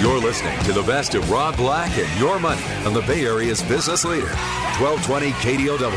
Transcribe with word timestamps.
You're 0.00 0.18
listening 0.18 0.58
to 0.60 0.72
the 0.72 0.82
best 0.82 1.14
of 1.14 1.30
Rob 1.30 1.58
Black 1.58 1.98
and 1.98 2.18
Your 2.18 2.40
Money 2.40 2.62
on 2.86 2.94
the 2.94 3.02
Bay 3.02 3.26
Area's 3.26 3.60
business 3.60 4.02
leader, 4.02 4.30
1220 4.80 5.32
KDOW. 5.32 5.90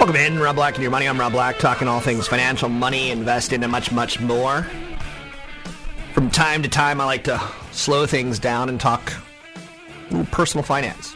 Welcome 0.00 0.16
in, 0.16 0.40
Rob 0.40 0.56
Black 0.56 0.74
and 0.74 0.82
Your 0.82 0.90
Money. 0.90 1.06
I'm 1.06 1.20
Rob 1.20 1.30
Black, 1.30 1.58
talking 1.58 1.86
all 1.86 2.00
things 2.00 2.26
financial, 2.26 2.68
money, 2.68 3.12
investing, 3.12 3.62
and 3.62 3.70
much, 3.70 3.92
much 3.92 4.18
more. 4.18 4.66
From 6.12 6.28
time 6.28 6.64
to 6.64 6.68
time, 6.68 7.00
I 7.00 7.04
like 7.04 7.22
to 7.24 7.40
slow 7.70 8.04
things 8.04 8.40
down 8.40 8.68
and 8.68 8.80
talk 8.80 9.12
personal 10.32 10.64
finance. 10.64 11.14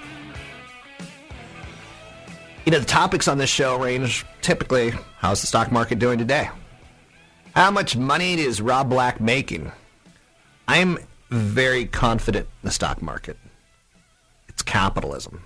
You 2.65 2.71
know, 2.71 2.79
the 2.79 2.87
topics 2.87 3.27
on 3.27 3.39
this 3.39 3.51
show 3.51 3.77
range 3.77 4.25
typically 4.41 4.93
how's 5.17 5.41
the 5.41 5.49
stock 5.49 5.73
market 5.73 5.99
doing 5.99 6.19
today? 6.19 6.49
How 7.57 7.73
much 7.73 7.97
money 7.97 8.35
is 8.35 8.63
Rob 8.63 8.89
Black 8.89 9.21
making? 9.21 9.73
I'm 10.69 10.99
very 11.29 11.87
confident 11.87 12.47
in 12.63 12.67
the 12.67 12.71
stock 12.71 13.03
market. 13.03 13.37
It's 14.49 14.63
capitalism. 14.63 15.43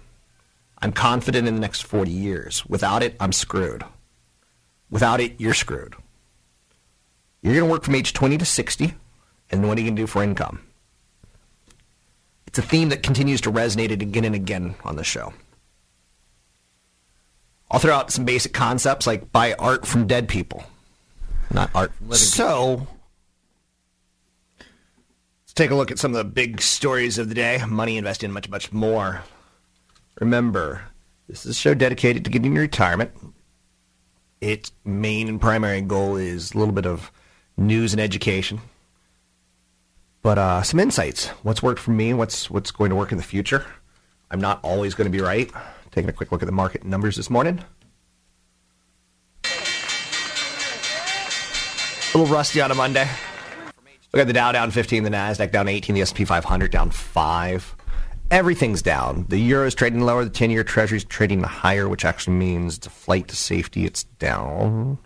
I'm 0.83 0.92
confident 0.92 1.48
in 1.48 1.55
the 1.55 1.61
next 1.61 1.83
40 1.83 2.11
years. 2.11 2.67
Without 2.67 3.03
it, 3.03 3.17
I'm 3.19 3.33
screwed. 3.33 3.83
Without 4.91 5.19
it, 5.19 5.41
you're 5.41 5.55
screwed. 5.55 5.95
You're 7.41 7.55
going 7.55 7.64
to 7.64 7.70
work 7.70 7.84
from 7.84 7.95
age 7.95 8.12
20 8.12 8.36
to 8.39 8.45
60, 8.45 8.92
and 9.51 9.67
what 9.67 9.78
are 9.78 9.80
you 9.80 9.86
going 9.86 9.97
to 9.97 10.03
do 10.03 10.06
for 10.06 10.23
income? 10.23 10.61
It's 12.47 12.58
a 12.58 12.62
theme 12.62 12.91
that 12.91 13.03
continues 13.03 13.41
to 13.42 13.53
resonate 13.53 13.91
again 13.91 14.25
and 14.25 14.34
again 14.34 14.75
on 14.84 14.97
the 14.97 15.05
show. 15.05 15.33
I'll 17.70 17.81
throw 17.81 17.95
out 17.95 18.12
some 18.12 18.25
basic 18.25 18.53
concepts 18.53 19.06
like 19.06 19.33
buy 19.33 19.55
art 19.55 19.86
from 19.86 20.06
dead 20.06 20.28
people, 20.28 20.64
not 21.53 21.70
art 21.75 21.92
from 21.95 22.08
living 22.08 22.19
So, 22.19 22.86
let's 24.58 25.53
take 25.55 25.70
a 25.70 25.75
look 25.75 25.91
at 25.91 25.98
some 25.98 26.12
of 26.12 26.19
the 26.19 26.25
big 26.25 26.61
stories 26.61 27.19
of 27.19 27.28
the 27.28 27.34
day 27.34 27.61
money, 27.67 27.97
investing, 27.97 28.31
much, 28.31 28.48
much 28.48 28.73
more. 28.73 29.23
Remember, 30.20 30.83
this 31.28 31.45
is 31.45 31.51
a 31.51 31.55
show 31.55 31.74
dedicated 31.74 32.24
to 32.24 32.30
getting 32.30 32.52
your 32.52 32.63
retirement. 32.63 33.11
Its 34.41 34.70
main 34.85 35.29
and 35.29 35.41
primary 35.41 35.80
goal 35.80 36.17
is 36.17 36.52
a 36.52 36.58
little 36.58 36.74
bit 36.74 36.86
of 36.86 37.11
news 37.57 37.92
and 37.92 38.01
education, 38.01 38.61
but 40.23 40.39
uh, 40.39 40.62
some 40.62 40.79
insights. 40.79 41.29
What's 41.42 41.62
worked 41.62 41.80
for 41.80 41.91
me? 41.91 42.14
What's 42.14 42.48
what's 42.48 42.70
going 42.70 42.91
to 42.91 42.96
work 42.96 43.11
in 43.11 43.18
the 43.18 43.24
future? 43.24 43.67
I'm 44.30 44.41
not 44.41 44.61
always 44.62 44.95
going 44.95 45.11
to 45.11 45.17
be 45.17 45.23
right. 45.23 45.51
Taking 45.96 46.11
a 46.11 46.12
quick 46.12 46.30
look 46.30 46.42
at 46.42 46.46
the 46.46 46.52
market 46.52 46.84
numbers 46.84 47.17
this 47.17 47.30
morning. 47.30 47.64
A 49.46 49.48
little 52.18 52.27
rusty 52.27 52.61
on 52.61 52.70
a 52.70 52.74
Monday. 52.74 53.08
Look 54.12 54.20
at 54.20 54.27
the 54.27 54.35
Dow 54.35 54.52
down 54.52 54.70
15, 54.70 55.05
the 55.05 55.11
Nasdaq 55.11 55.52
down 55.52 55.68
18, 55.68 55.95
the 55.95 56.02
S&P 56.02 56.27
500 56.27 56.70
down 56.70 56.90
5. 56.90 57.77
Everything's 58.30 58.83
down. 58.83 59.24
The 59.30 59.39
euro 59.39 59.67
is 59.67 59.74
trading 59.74 60.02
lower, 60.02 60.27
the 60.27 60.30
10-year 60.30 60.64
treasury 60.64 60.98
is 60.98 61.05
trading 61.05 61.42
higher, 61.42 61.89
which 61.89 62.05
actually 62.05 62.36
means 62.36 62.77
it's 62.77 62.89
a 62.89 62.90
flight 62.90 63.29
to 63.29 63.36
safety. 63.36 63.86
It's 63.86 64.05
down. 64.05 64.98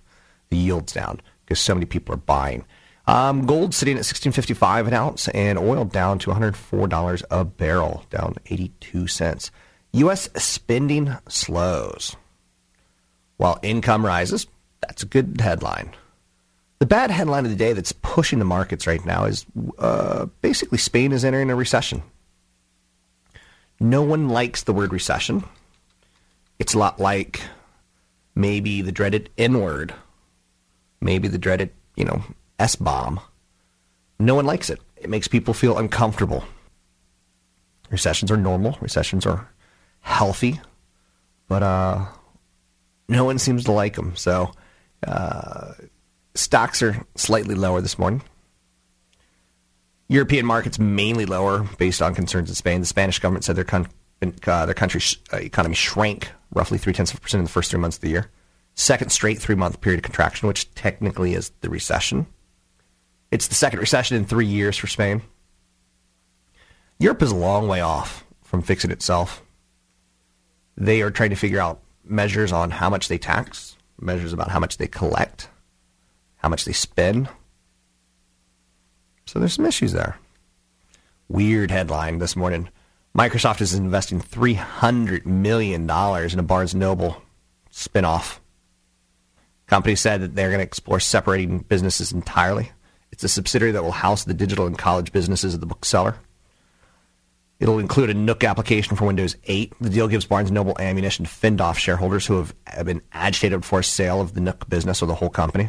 The 0.49 0.57
yield's 0.57 0.93
down 0.93 1.21
because 1.45 1.61
so 1.61 1.73
many 1.73 1.87
people 1.87 2.15
are 2.15 2.19
buying. 2.19 2.65
Um, 3.07 3.47
gold 3.47 3.75
sitting 3.75 3.97
at 3.97 4.03
16.55 4.03 4.89
an 4.89 4.95
ounce, 4.95 5.29
and 5.29 5.57
oil 5.57 5.85
down 5.85 6.19
to 6.19 6.31
104 6.31 6.89
dollars 6.89 7.23
a 7.31 7.45
barrel, 7.45 8.07
down 8.11 8.35
82 8.47 9.07
cents. 9.07 9.53
U.S. 9.93 10.29
spending 10.37 11.17
slows 11.29 12.17
while 13.37 13.59
income 13.63 14.05
rises. 14.05 14.47
That's 14.81 15.03
a 15.03 15.07
good 15.07 15.41
headline. 15.41 15.95
The 16.79 16.87
bad 16.87 17.11
headline 17.11 17.45
of 17.45 17.51
the 17.51 17.57
day 17.57 17.73
that's 17.73 17.93
pushing 17.93 18.39
the 18.39 18.45
markets 18.45 18.87
right 18.87 19.05
now 19.05 19.25
is 19.25 19.45
uh, 19.79 20.27
basically 20.41 20.79
Spain 20.79 21.13
is 21.13 21.25
entering 21.25 21.51
a 21.51 21.57
recession. 21.57 22.03
No 23.79 24.03
one 24.03 24.29
likes 24.29 24.63
the 24.63 24.73
word 24.73 24.93
recession. 24.93 25.45
It's 26.59 26.75
a 26.75 26.79
lot 26.79 27.01
like 27.01 27.43
maybe 28.35 28.83
the 28.83 28.93
dreaded 28.93 29.31
N 29.37 29.61
word, 29.61 29.95
maybe 31.01 31.29
the 31.29 31.39
dreaded, 31.39 31.71
you 31.97 32.05
know, 32.05 32.23
S 32.59 32.77
bomb. 32.77 33.21
No 34.19 34.35
one 34.35 34.47
likes 34.47 34.71
it. 34.71 34.81
It 34.97 35.11
makes 35.11 35.29
people 35.29 35.55
feel 35.55 35.79
uncomfortable. 35.79 36.45
Recessions 37.91 38.31
are 38.31 38.37
normal, 38.37 38.79
recessions 38.81 39.27
are 39.27 39.49
healthy, 40.01 40.61
but 41.49 41.63
uh, 41.63 42.05
no 43.09 43.25
one 43.25 43.39
seems 43.39 43.65
to 43.65 43.73
like 43.73 43.97
them. 43.97 44.17
So, 44.17 44.53
uh, 45.07 45.73
stocks 46.35 46.83
are 46.83 47.05
slightly 47.17 47.55
lower 47.55 47.81
this 47.81 47.99
morning. 47.99 48.23
European 50.09 50.45
markets 50.45 50.79
mainly 50.79 51.25
lower 51.25 51.69
based 51.79 52.03
on 52.03 52.15
concerns 52.15 52.49
in 52.49 52.55
Spain. 52.55 52.81
The 52.81 52.87
Spanish 52.87 53.21
government 53.21 53.45
said 53.45 53.57
their, 53.57 53.65
con- 53.65 53.89
uh, 54.23 54.67
their 54.67 54.75
country's 54.75 55.17
uh, 55.33 55.37
economy 55.37 55.77
shrank 55.77 56.31
roughly 56.53 56.79
three 56.79 56.93
tenths 56.93 57.13
of 57.13 57.19
a 57.19 57.21
percent 57.21 57.41
in 57.41 57.45
the 57.45 57.51
first 57.51 57.71
three 57.71 57.81
months 57.81 57.97
of 57.97 58.01
the 58.03 58.09
year. 58.09 58.31
Second 58.75 59.11
straight 59.11 59.39
three 59.39 59.55
month 59.55 59.81
period 59.81 59.99
of 59.99 60.05
contraction, 60.05 60.49
which 60.49 60.73
technically 60.75 61.35
is 61.35 61.51
the 61.61 61.71
recession. 61.71 62.27
It's 63.31 63.47
the 63.47 63.55
second 63.55 63.79
recession 63.79 64.17
in 64.17 64.25
three 64.25 64.47
years 64.47 64.77
for 64.77 64.87
Spain. 64.87 65.23
Europe 66.99 67.23
is 67.23 67.31
a 67.31 67.37
long 67.37 67.69
way 67.69 67.81
off 67.81 68.25
from 68.43 68.63
fixing 68.63 68.91
itself. 68.91 69.43
They 70.77 71.03
are 71.03 71.11
trying 71.11 71.31
to 71.31 71.37
figure 71.37 71.61
out 71.61 71.81
measures 72.05 72.53
on 72.53 72.71
how 72.71 72.91
much 72.91 73.09
they 73.09 73.19
tax, 73.19 73.77
measures 74.01 74.33
about 74.33 74.51
how 74.51 74.59
much 74.59 74.79
they 74.79 74.87
collect, 74.87 75.49
how 76.37 76.49
much 76.49 76.65
they 76.65 76.73
spend. 76.73 77.29
So 79.27 79.39
there's 79.39 79.55
some 79.55 79.67
issues 79.67 79.93
there. 79.93 80.19
Weird 81.29 81.71
headline 81.71 82.19
this 82.19 82.35
morning. 82.35 82.69
Microsoft 83.17 83.61
is 83.61 83.75
investing 83.75 84.21
$300 84.21 85.27
million 85.27 85.83
in 85.83 86.39
a 86.39 86.43
Barnes 86.43 86.75
Noble 86.75 87.23
spinoff. 87.73 88.39
Company 89.67 89.95
said 89.95 90.21
that 90.21 90.35
they're 90.35 90.49
going 90.49 90.59
to 90.59 90.65
explore 90.65 90.99
separating 90.99 91.61
businesses 91.61 92.13
entirely. 92.13 92.73
It's 93.13 93.25
a 93.25 93.29
subsidiary 93.29 93.73
that 93.73 93.85
will 93.85 93.93
house 93.93 94.25
the 94.25 94.35
digital 94.35 94.67
and 94.67 94.79
college 94.79 95.13
businesses 95.13 95.55
of 95.55 95.61
the 95.61 95.67
bookseller. 95.67 96.17
It'll 97.61 97.79
include 97.79 98.09
a 98.09 98.15
Nook 98.15 98.43
application 98.43 98.97
for 98.97 99.05
Windows 99.05 99.37
8. 99.45 99.75
The 99.81 99.91
deal 99.91 100.09
gives 100.09 100.25
Barnes 100.25 100.51
Noble 100.51 100.75
ammunition 100.81 101.27
to 101.27 101.31
fend 101.31 101.61
off 101.61 101.79
shareholders 101.79 102.27
who 102.27 102.39
have, 102.39 102.55
been 102.87 103.03
agitated 103.13 103.67
for 103.67 103.81
a 103.81 103.85
sale 103.85 104.21
of 104.23 104.33
the 104.33 104.41
Nook 104.41 104.69
business 104.69 105.03
or 105.03 105.07
the 105.07 105.15
whole 105.15 105.29
company. 105.29 105.69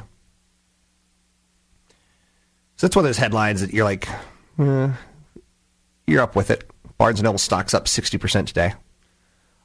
So 2.77 2.87
that's 2.87 2.95
one 2.95 3.03
of 3.03 3.09
those 3.09 3.17
headlines 3.17 3.59
that 3.59 3.73
you're 3.73 3.83
like, 3.83 4.07
eh, 4.57 4.93
you're 6.07 6.21
up 6.21 6.35
with 6.35 6.49
it. 6.49 6.63
Barnes 6.97 7.21
Noble 7.21 7.37
stocks 7.37 7.73
up 7.73 7.85
60% 7.85 8.47
today 8.47 8.73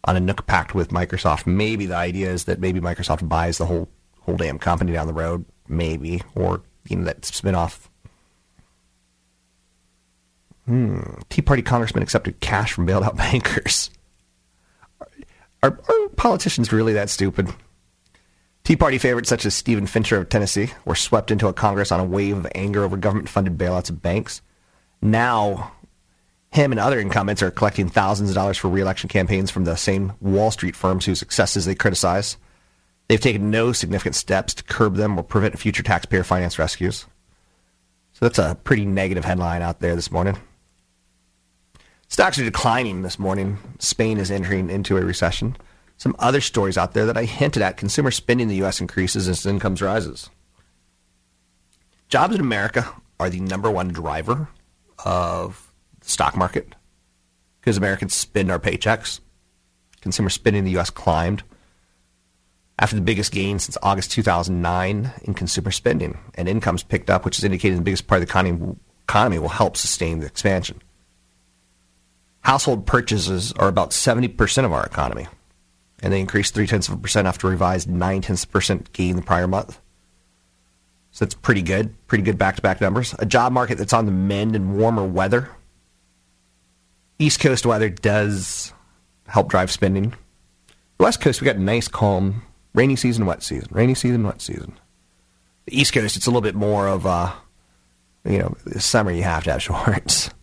on 0.03 0.17
a 0.17 0.21
Nook 0.21 0.47
pact 0.47 0.75
with 0.75 0.89
Microsoft. 0.89 1.47
Maybe 1.47 1.87
the 1.87 1.97
idea 1.97 2.31
is 2.31 2.45
that 2.45 2.59
maybe 2.59 2.81
Microsoft 2.81 3.29
buys 3.29 3.59
the 3.59 3.67
whole 3.67 3.89
whole 4.21 4.37
damn 4.37 4.59
company 4.59 4.93
down 4.93 5.07
the 5.07 5.13
road, 5.13 5.45
maybe, 5.69 6.23
or 6.35 6.63
you 6.89 6.97
know 6.97 7.05
that 7.05 7.21
spinoff. 7.23 7.89
Hmm. 10.67 11.01
Tea 11.29 11.43
Party 11.43 11.63
congressman 11.63 12.03
accepted 12.03 12.41
cash 12.41 12.73
from 12.73 12.87
bailed 12.87 13.05
out 13.05 13.17
bankers. 13.17 13.91
Are, 15.63 15.79
are 15.89 16.09
politicians 16.17 16.73
really 16.73 16.93
that 16.93 17.11
stupid? 17.11 17.49
Tea 18.65 18.77
Party 18.77 18.99
favorites 18.99 19.29
such 19.29 19.47
as 19.47 19.55
Stephen 19.55 19.87
Fincher 19.87 20.19
of 20.19 20.29
Tennessee 20.29 20.73
were 20.85 20.97
swept 20.97 21.31
into 21.31 21.47
a 21.47 21.53
Congress 21.53 21.93
on 21.93 22.01
a 22.01 22.05
wave 22.05 22.37
of 22.37 22.49
anger 22.55 22.83
over 22.83 22.97
government 22.97 23.29
funded 23.29 23.57
bailouts 23.57 23.91
of 23.91 24.03
banks. 24.03 24.43
Now, 25.01 25.73
him 26.51 26.73
and 26.73 26.81
other 26.81 26.99
incumbents 26.99 27.43
are 27.43 27.51
collecting 27.53 27.89
thousands 27.89 28.31
of 28.31 28.35
dollars 28.35 28.59
for 28.59 28.69
reelection 28.69 29.09
campaigns 29.09 29.53
from 29.53 29.65
the 29.65 29.77
same 29.77 30.15
Wall 30.21 30.51
Street 30.51 30.75
firms 30.75 31.05
whose 31.05 31.19
successes 31.19 31.65
they 31.65 31.77
criticize. 31.77 32.39
They've 33.09 33.21
taken 33.21 33.53
no 33.53 33.73
significant 33.73 34.17
steps 34.17 34.55
to 34.55 34.65
curb 34.65 34.97
them 34.97 35.17
or 35.17 35.23
prevent 35.23 35.59
future 35.59 35.85
taxpayer 35.85 36.25
finance 36.25 36.59
rescues. 36.59 37.07
So 38.15 38.25
that's 38.25 38.39
a 38.39 38.57
pretty 38.65 38.85
negative 38.85 39.25
headline 39.25 39.63
out 39.63 39.79
there 39.79 39.95
this 39.95 40.11
morning. 40.11 40.39
Stocks 42.09 42.39
are 42.39 42.45
declining 42.45 43.03
this 43.03 43.19
morning. 43.19 43.59
Spain 43.79 44.19
is 44.19 44.31
entering 44.31 44.71
into 44.71 44.97
a 44.97 45.05
recession. 45.05 45.57
Some 45.97 46.15
other 46.19 46.41
stories 46.41 46.79
out 46.79 46.93
there 46.93 47.07
that 47.07 47.17
I 47.17 47.25
hinted 47.25 47.63
at 47.63 47.77
consumer 47.77 48.11
spending 48.11 48.45
in 48.45 48.49
the 48.49 48.57
U.S. 48.57 48.81
increases 48.81 49.29
as 49.29 49.45
incomes 49.45 49.83
rises. 49.83 50.31
Jobs 52.09 52.35
in 52.35 52.41
America 52.41 52.87
are 53.19 53.31
the 53.31 53.41
number 53.41 53.71
one 53.71 53.89
driver 53.89 54.49
of 55.05 55.73
the 56.01 56.09
stock 56.09 56.37
market 56.37 56.75
because 57.61 57.77
Americans 57.77 58.15
spend 58.15 58.51
our 58.51 58.61
paychecks. 58.61 59.21
Consumer 60.01 60.31
spending 60.31 60.61
in 60.61 60.65
the 60.65 60.71
U.S. 60.73 60.91
climbed 60.91 61.43
after 62.79 62.95
the 62.95 63.03
biggest 63.03 63.33
gain 63.33 63.59
since 63.59 63.79
August 63.83 64.13
2009 64.13 65.13
in 65.23 65.35
consumer 65.35 65.71
spending, 65.71 66.19
and 66.35 66.49
incomes 66.49 66.83
picked 66.83 67.09
up, 67.09 67.25
which 67.25 67.39
is 67.39 67.45
indicating 67.45 67.79
the 67.79 67.85
biggest 67.85 68.07
part 68.07 68.21
of 68.21 68.29
the 68.29 68.31
economy, 68.31 68.77
economy 69.05 69.39
will 69.39 69.49
help 69.49 69.77
sustain 69.77 70.21
the 70.21 70.27
expansion. 70.27 70.81
Household 72.47 72.87
purchases 72.87 73.53
are 73.55 73.67
about 73.67 73.91
70% 73.91 74.65
of 74.65 74.73
our 74.73 74.87
economy, 74.87 75.27
and 76.01 76.13
they 76.13 76.21
increased 76.21 76.55
three 76.55 76.69
tenths 76.69 76.87
of 76.87 76.95
a 76.95 76.97
percent 76.97 77.27
after 77.27 77.49
revised 77.49 77.91
nine 77.91 78.23
tenths 78.23 78.45
of 78.45 78.51
a 78.51 78.53
percent 78.53 78.93
gain 78.93 79.17
the 79.17 79.23
prior 79.23 79.49
month. 79.49 79.81
So 81.11 81.25
that's 81.25 81.35
pretty 81.35 81.63
good, 81.63 81.93
pretty 82.07 82.23
good 82.23 82.39
back 82.39 82.55
to 82.55 82.63
back 82.63 82.81
numbers. 82.81 83.17
A 83.19 83.27
job 83.27 83.53
market 83.53 83.79
that's 83.79 83.93
on 83.93 84.07
the 84.07 84.13
mend 84.13 84.55
in 84.55 84.77
warmer 84.77 85.05
weather. 85.05 85.49
East 87.19 87.41
Coast 87.41 87.67
weather 87.67 87.89
does 87.89 88.73
help 89.27 89.49
drive 89.49 89.73
spending. 89.73 90.11
The 90.99 91.03
West 91.03 91.21
Coast, 91.21 91.41
we 91.41 91.47
got 91.47 91.59
nice, 91.59 91.89
calm 91.89 92.43
Rainy 92.75 92.95
season, 92.95 93.27
wet 93.27 93.43
season. 93.43 93.71
Rainy 93.73 93.97
season, 93.97 94.23
wet 94.23 94.41
season. 94.41 94.79
The 95.65 95.81
East 95.81 95.93
Coast, 95.93 96.17
it's 96.17 96.27
a 96.27 96.31
little 96.31 96.43
bit 96.43 96.55
more 96.55 96.87
of 96.87 97.07
a, 97.07 97.35
you 98.25 98.39
know, 98.39 98.55
summer 98.79 99.11
you 99.11 99.25
have 99.25 99.43
to 99.43 99.51
have 99.51 99.63
shorts. 99.65 100.31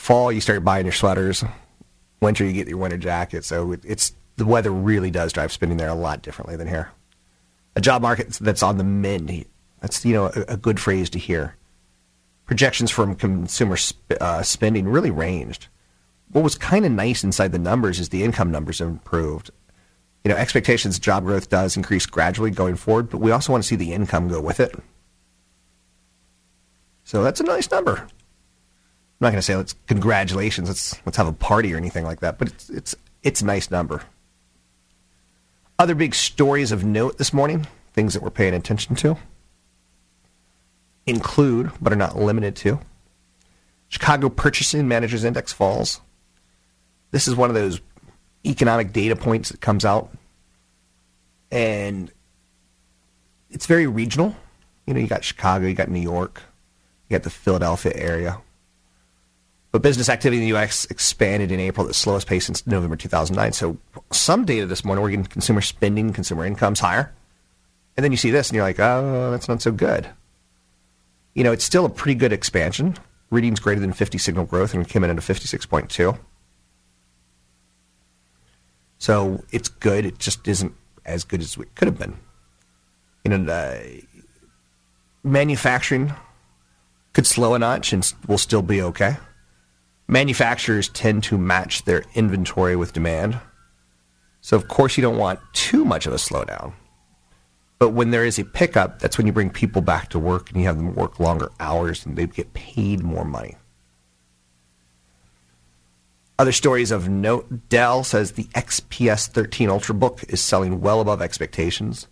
Fall, 0.00 0.32
you 0.32 0.40
start 0.40 0.64
buying 0.64 0.86
your 0.86 0.92
sweaters. 0.92 1.44
Winter, 2.20 2.44
you 2.44 2.52
get 2.52 2.68
your 2.68 2.78
winter 2.78 2.96
jacket. 2.96 3.44
So 3.44 3.72
it's 3.84 4.14
the 4.36 4.46
weather 4.46 4.70
really 4.70 5.10
does 5.10 5.32
drive 5.32 5.52
spending 5.52 5.76
there 5.78 5.88
a 5.88 5.94
lot 5.94 6.22
differently 6.22 6.56
than 6.56 6.68
here. 6.68 6.90
A 7.76 7.80
job 7.80 8.02
market 8.02 8.30
that's 8.40 8.62
on 8.62 8.78
the 8.78 8.84
mend. 8.84 9.44
That's 9.80 10.04
you 10.04 10.14
know 10.14 10.26
a, 10.26 10.54
a 10.54 10.56
good 10.56 10.80
phrase 10.80 11.10
to 11.10 11.18
hear. 11.18 11.54
Projections 12.46 12.90
from 12.90 13.14
consumer 13.14 13.76
sp- 13.76 14.18
uh, 14.20 14.42
spending 14.42 14.88
really 14.88 15.10
ranged. 15.10 15.68
What 16.32 16.44
was 16.44 16.56
kind 16.56 16.86
of 16.86 16.92
nice 16.92 17.22
inside 17.22 17.52
the 17.52 17.58
numbers 17.58 18.00
is 18.00 18.08
the 18.08 18.24
income 18.24 18.50
numbers 18.50 18.80
improved 18.80 19.50
you 20.24 20.30
know, 20.30 20.36
expectations 20.36 20.98
job 20.98 21.24
growth 21.24 21.48
does 21.48 21.76
increase 21.76 22.06
gradually 22.06 22.50
going 22.50 22.76
forward, 22.76 23.08
but 23.08 23.18
we 23.18 23.30
also 23.30 23.52
want 23.52 23.64
to 23.64 23.68
see 23.68 23.76
the 23.76 23.92
income 23.92 24.28
go 24.28 24.40
with 24.40 24.60
it. 24.60 24.74
So 27.04 27.22
that's 27.22 27.40
a 27.40 27.44
nice 27.44 27.70
number. 27.70 28.06
I'm 29.20 29.26
not 29.26 29.30
going 29.32 29.38
to 29.38 29.42
say 29.42 29.56
let's 29.56 29.74
congratulations, 29.86 30.68
let's 30.68 30.98
let's 31.04 31.18
have 31.18 31.26
a 31.26 31.32
party 31.32 31.74
or 31.74 31.76
anything 31.76 32.04
like 32.04 32.20
that, 32.20 32.38
but 32.38 32.48
it's 32.48 32.70
it's 32.70 32.96
it's 33.22 33.42
a 33.42 33.44
nice 33.44 33.70
number. 33.70 34.02
Other 35.78 35.94
big 35.94 36.14
stories 36.14 36.72
of 36.72 36.84
note 36.84 37.18
this 37.18 37.34
morning, 37.34 37.66
things 37.92 38.14
that 38.14 38.22
we're 38.22 38.30
paying 38.30 38.54
attention 38.54 38.96
to, 38.96 39.18
include 41.04 41.70
but 41.82 41.92
are 41.92 41.96
not 41.96 42.16
limited 42.16 42.56
to 42.56 42.80
Chicago 43.88 44.30
Purchasing 44.30 44.88
Managers 44.88 45.22
Index 45.22 45.52
falls. 45.52 46.00
This 47.10 47.28
is 47.28 47.34
one 47.34 47.50
of 47.50 47.54
those 47.54 47.82
economic 48.46 48.92
data 48.92 49.16
points 49.16 49.50
that 49.50 49.60
comes 49.60 49.84
out, 49.84 50.10
and 51.50 52.10
it's 53.50 53.66
very 53.66 53.86
regional. 53.86 54.34
You 54.86 54.94
know, 54.94 55.00
you 55.00 55.08
got 55.08 55.24
Chicago, 55.24 55.66
you 55.66 55.74
got 55.74 55.90
New 55.90 56.00
York, 56.00 56.40
you 57.08 57.18
got 57.18 57.24
the 57.24 57.30
Philadelphia 57.30 57.92
area. 57.94 58.40
But 59.72 59.82
business 59.82 60.08
activity 60.08 60.38
in 60.38 60.42
the 60.42 60.48
U.S. 60.48 60.84
expanded 60.86 61.52
in 61.52 61.60
April 61.60 61.86
at 61.86 61.88
the 61.88 61.94
slowest 61.94 62.26
pace 62.26 62.46
since 62.46 62.66
November 62.66 62.96
2009. 62.96 63.52
So 63.52 63.78
some 64.10 64.44
data 64.44 64.66
this 64.66 64.84
morning, 64.84 65.02
we're 65.02 65.10
getting 65.10 65.26
consumer 65.26 65.60
spending, 65.60 66.12
consumer 66.12 66.44
incomes 66.44 66.80
higher. 66.80 67.12
And 67.96 68.02
then 68.02 68.10
you 68.10 68.18
see 68.18 68.30
this 68.30 68.48
and 68.48 68.56
you're 68.56 68.64
like, 68.64 68.80
oh, 68.80 69.30
that's 69.30 69.48
not 69.48 69.62
so 69.62 69.70
good. 69.70 70.08
You 71.34 71.44
know, 71.44 71.52
it's 71.52 71.64
still 71.64 71.84
a 71.84 71.90
pretty 71.90 72.16
good 72.16 72.32
expansion. 72.32 72.96
Readings 73.30 73.60
greater 73.60 73.80
than 73.80 73.92
50 73.92 74.18
signal 74.18 74.44
growth 74.44 74.74
and 74.74 74.82
we 74.82 74.88
came 74.88 75.04
in 75.04 75.10
at 75.10 75.18
a 75.18 75.20
56.2. 75.20 76.18
So 78.98 79.44
it's 79.52 79.68
good. 79.68 80.04
It 80.04 80.18
just 80.18 80.46
isn't 80.48 80.74
as 81.06 81.22
good 81.24 81.40
as 81.40 81.56
it 81.56 81.74
could 81.76 81.86
have 81.86 81.98
been. 81.98 82.16
You 83.24 83.38
know, 83.38 83.52
uh, 83.52 83.78
manufacturing 85.22 86.12
could 87.12 87.26
slow 87.26 87.54
a 87.54 87.58
notch 87.58 87.92
and 87.92 88.12
will 88.26 88.38
still 88.38 88.62
be 88.62 88.82
okay. 88.82 89.16
Manufacturers 90.10 90.88
tend 90.88 91.22
to 91.22 91.38
match 91.38 91.84
their 91.84 92.02
inventory 92.14 92.74
with 92.74 92.92
demand. 92.92 93.38
So, 94.40 94.56
of 94.56 94.66
course, 94.66 94.96
you 94.96 95.02
don't 95.02 95.18
want 95.18 95.38
too 95.52 95.84
much 95.84 96.04
of 96.04 96.12
a 96.12 96.16
slowdown. 96.16 96.72
But 97.78 97.90
when 97.90 98.10
there 98.10 98.24
is 98.24 98.36
a 98.36 98.44
pickup, 98.44 98.98
that's 98.98 99.16
when 99.16 99.28
you 99.28 99.32
bring 99.32 99.50
people 99.50 99.82
back 99.82 100.08
to 100.08 100.18
work 100.18 100.50
and 100.50 100.60
you 100.60 100.66
have 100.66 100.78
them 100.78 100.96
work 100.96 101.20
longer 101.20 101.52
hours 101.60 102.04
and 102.04 102.16
they 102.16 102.26
get 102.26 102.52
paid 102.54 103.04
more 103.04 103.24
money. 103.24 103.54
Other 106.40 106.50
stories 106.50 106.90
of 106.90 107.08
note 107.08 107.68
Dell 107.68 108.02
says 108.02 108.32
the 108.32 108.44
XPS 108.54 109.28
13 109.28 109.68
Ultrabook 109.68 110.28
is 110.28 110.40
selling 110.40 110.80
well 110.80 111.00
above 111.00 111.22
expectations. 111.22 112.08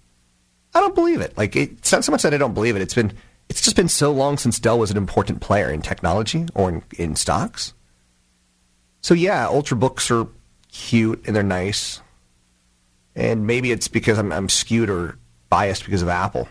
I 0.73 0.79
don't 0.79 0.95
believe 0.95 1.21
it. 1.21 1.37
Like 1.37 1.57
it's 1.57 1.91
not 1.91 2.05
so 2.05 2.13
much 2.13 2.23
that 2.23 2.33
I 2.33 2.39
don't 2.39 2.55
believe 2.55 2.77
it. 2.77 2.83
It's 2.83 2.95
been 2.95 3.13
it's 3.49 3.63
just 3.63 3.75
been 3.75 3.89
so 3.89 4.13
long 4.13 4.39
since 4.39 4.61
Dell 4.61 4.79
was 4.79 4.93
an 4.93 4.97
important 4.97 5.41
player 5.41 5.69
in 5.69 5.83
technology 5.83 6.47
or 6.55 6.69
in, 6.69 6.83
in 6.97 7.17
stocks. 7.17 7.75
So 9.01 9.15
yeah, 9.15 9.47
Ultrabooks 9.47 10.11
are 10.11 10.29
cute 10.71 11.23
and 11.27 11.35
they're 11.35 11.43
nice. 11.43 12.01
And 13.15 13.47
maybe 13.47 13.73
it's 13.73 13.89
because 13.89 14.19
I'm, 14.19 14.33
I'm 14.33 14.49
skewed 14.49 14.91
or 14.91 15.19
biased 15.49 15.85
because 15.85 16.03
of 16.03 16.09
Apple. 16.09 16.49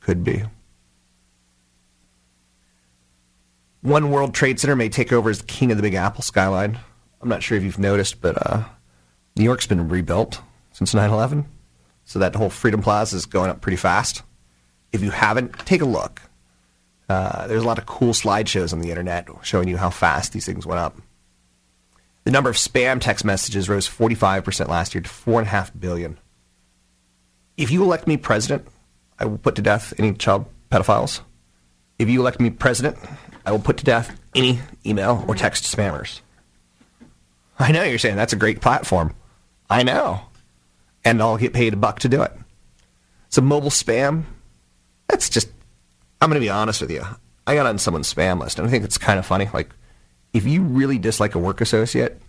Could 0.00 0.24
be. 0.24 0.44
One 3.82 4.10
World 4.10 4.34
Trade 4.34 4.58
Center 4.58 4.76
may 4.76 4.88
take 4.88 5.12
over 5.12 5.30
as 5.30 5.38
the 5.38 5.46
king 5.46 5.70
of 5.70 5.76
the 5.76 5.82
Big 5.82 5.94
Apple 5.94 6.22
skyline. 6.22 6.78
I'm 7.20 7.28
not 7.28 7.42
sure 7.42 7.56
if 7.56 7.64
you've 7.64 7.78
noticed, 7.78 8.20
but 8.20 8.36
uh, 8.46 8.64
New 9.36 9.44
York's 9.44 9.66
been 9.66 9.88
rebuilt 9.88 10.40
since 10.72 10.94
9 10.94 11.10
11. 11.10 11.46
So 12.04 12.18
that 12.18 12.34
whole 12.34 12.50
Freedom 12.50 12.82
Plaza 12.82 13.16
is 13.16 13.26
going 13.26 13.50
up 13.50 13.60
pretty 13.60 13.76
fast. 13.76 14.22
If 14.92 15.02
you 15.02 15.10
haven't, 15.10 15.58
take 15.66 15.82
a 15.82 15.86
look. 15.86 16.22
Uh, 17.08 17.46
there's 17.46 17.62
a 17.62 17.66
lot 17.66 17.78
of 17.78 17.86
cool 17.86 18.12
slideshows 18.12 18.72
on 18.72 18.80
the 18.80 18.90
internet 18.90 19.28
showing 19.42 19.68
you 19.68 19.76
how 19.76 19.90
fast 19.90 20.32
these 20.32 20.44
things 20.44 20.66
went 20.66 20.78
up. 20.78 20.96
The 22.24 22.30
number 22.30 22.50
of 22.50 22.56
spam 22.56 23.00
text 23.00 23.24
messages 23.24 23.68
rose 23.68 23.88
45% 23.88 24.68
last 24.68 24.94
year 24.94 25.00
to 25.00 25.08
4.5 25.08 25.80
billion. 25.80 26.18
If 27.56 27.70
you 27.70 27.82
elect 27.82 28.06
me 28.06 28.18
president, 28.18 28.68
I 29.18 29.24
will 29.24 29.38
put 29.38 29.54
to 29.56 29.62
death 29.62 29.94
any 29.98 30.12
child 30.12 30.46
pedophiles. 30.70 31.20
If 31.98 32.08
you 32.10 32.20
elect 32.20 32.38
me 32.38 32.50
president, 32.50 32.98
I 33.46 33.52
will 33.52 33.58
put 33.58 33.78
to 33.78 33.84
death 33.84 34.18
any 34.34 34.60
email 34.84 35.24
or 35.26 35.34
text 35.34 35.64
spammers. 35.64 36.20
I 37.58 37.72
know 37.72 37.82
you're 37.82 37.98
saying 37.98 38.16
that's 38.16 38.34
a 38.34 38.36
great 38.36 38.60
platform. 38.60 39.14
I 39.70 39.82
know. 39.82 40.20
And 41.04 41.22
I'll 41.22 41.38
get 41.38 41.54
paid 41.54 41.72
a 41.72 41.76
buck 41.76 42.00
to 42.00 42.08
do 42.08 42.22
it. 42.22 42.32
So 43.30 43.40
mobile 43.40 43.70
spam, 43.70 44.24
that's 45.08 45.28
just 45.28 45.48
I'm 46.20 46.28
gonna 46.28 46.40
be 46.40 46.50
honest 46.50 46.80
with 46.80 46.90
you. 46.90 47.02
I 47.46 47.54
got 47.54 47.66
on 47.66 47.78
someone's 47.78 48.12
spam 48.12 48.40
list 48.40 48.58
and 48.58 48.68
I 48.68 48.70
think 48.70 48.84
it's 48.84 48.98
kind 48.98 49.18
of 49.18 49.26
funny. 49.26 49.48
Like 49.52 49.70
if 50.32 50.46
you 50.46 50.62
really 50.62 50.98
dislike 50.98 51.34
a 51.34 51.38
work 51.38 51.60
associate, 51.60 52.20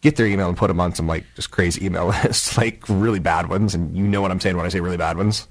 get 0.00 0.16
their 0.16 0.26
email 0.26 0.48
and 0.48 0.56
put 0.56 0.68
them 0.68 0.80
on 0.80 0.94
some 0.94 1.06
like 1.06 1.24
just 1.34 1.50
crazy 1.50 1.84
email 1.84 2.06
lists, 2.24 2.56
like 2.56 2.82
really 2.88 3.20
bad 3.20 3.48
ones, 3.48 3.74
and 3.74 3.96
you 3.96 4.04
know 4.06 4.22
what 4.22 4.30
I'm 4.30 4.40
saying 4.40 4.56
when 4.56 4.66
I 4.66 4.70
say 4.70 4.80
really 4.80 4.96
bad 4.96 5.16
ones. 5.16 5.46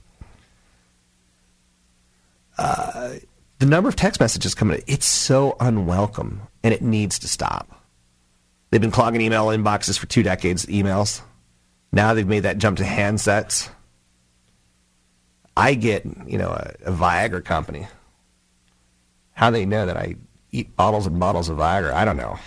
Uh, 2.58 3.15
the 3.60 3.65
number 3.65 3.88
of 3.88 3.96
text 3.96 4.20
messages 4.20 4.56
coming 4.56 4.77
in, 4.77 4.84
it's 4.88 5.06
so 5.06 5.56
unwelcome 5.60 6.41
and 6.63 6.74
it 6.74 6.82
needs 6.82 7.20
to 7.20 7.27
stop. 7.27 7.70
They've 8.70 8.82
been 8.82 8.91
clogging 8.91 9.22
email 9.22 9.48
inboxes 9.48 9.98
for 9.98 10.08
two 10.08 10.24
decades, 10.24 10.65
emails. 10.65 11.22
Now 11.91 12.13
they've 12.13 12.27
made 12.27 12.41
that 12.41 12.58
jump 12.58 12.77
to 12.77 12.84
handsets. 12.84 13.70
I 15.57 15.73
get, 15.73 16.05
you 16.27 16.37
know, 16.37 16.49
a, 16.49 16.73
a 16.85 16.91
Viagra 16.91 17.43
company. 17.43 17.87
How 19.33 19.49
they 19.49 19.65
know 19.65 19.87
that 19.87 19.97
I 19.97 20.15
eat 20.51 20.75
bottles 20.75 21.07
and 21.07 21.19
bottles 21.19 21.49
of 21.49 21.57
Viagra, 21.57 21.93
I 21.93 22.05
don't 22.05 22.15
know. 22.15 22.37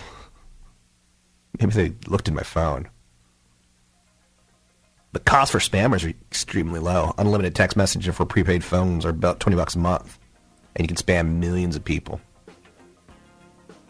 Maybe 1.58 1.72
they 1.72 1.92
looked 2.06 2.28
in 2.28 2.34
my 2.34 2.44
phone. 2.44 2.88
The 5.12 5.18
cost 5.18 5.50
for 5.50 5.58
spammers 5.58 6.06
are 6.06 6.14
extremely 6.30 6.78
low. 6.78 7.12
Unlimited 7.18 7.56
text 7.56 7.76
messaging 7.76 8.14
for 8.14 8.24
prepaid 8.24 8.62
phones 8.62 9.04
are 9.04 9.10
about 9.10 9.40
20 9.40 9.56
bucks 9.56 9.74
a 9.74 9.80
month. 9.80 10.16
And 10.76 10.84
you 10.84 10.88
can 10.88 10.96
spam 10.96 11.40
millions 11.40 11.74
of 11.74 11.84
people. 11.84 12.20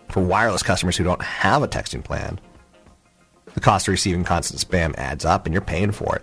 For 0.08 0.22
wireless 0.22 0.62
customers 0.62 0.96
who 0.96 1.04
don't 1.04 1.22
have 1.22 1.62
a 1.62 1.68
texting 1.68 2.02
plan, 2.02 2.40
the 3.52 3.60
cost 3.60 3.86
of 3.86 3.92
receiving 3.92 4.24
constant 4.24 4.66
spam 4.66 4.94
adds 4.96 5.26
up 5.26 5.44
and 5.44 5.52
you're 5.52 5.60
paying 5.60 5.92
for 5.92 6.16
it. 6.16 6.22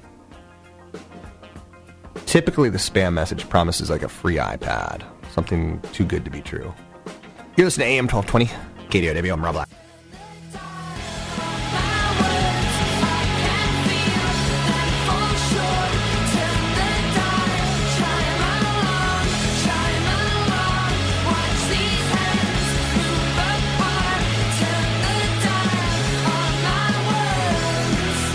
Typically, 2.27 2.69
the 2.69 2.77
spam 2.77 3.13
message 3.13 3.47
promises 3.47 3.89
like 3.89 4.03
a 4.03 4.09
free 4.09 4.35
iPad, 4.35 5.01
something 5.31 5.79
too 5.93 6.03
good 6.03 6.25
to 6.25 6.29
be 6.29 6.41
true. 6.41 6.73
You're 7.55 7.67
listening 7.67 7.87
to 7.87 7.93
AM 7.93 8.07
1220, 8.09 8.47
KDOW, 8.89 9.31
I'm 9.31 9.45
Rob 9.45 9.55
Black. 9.55 9.69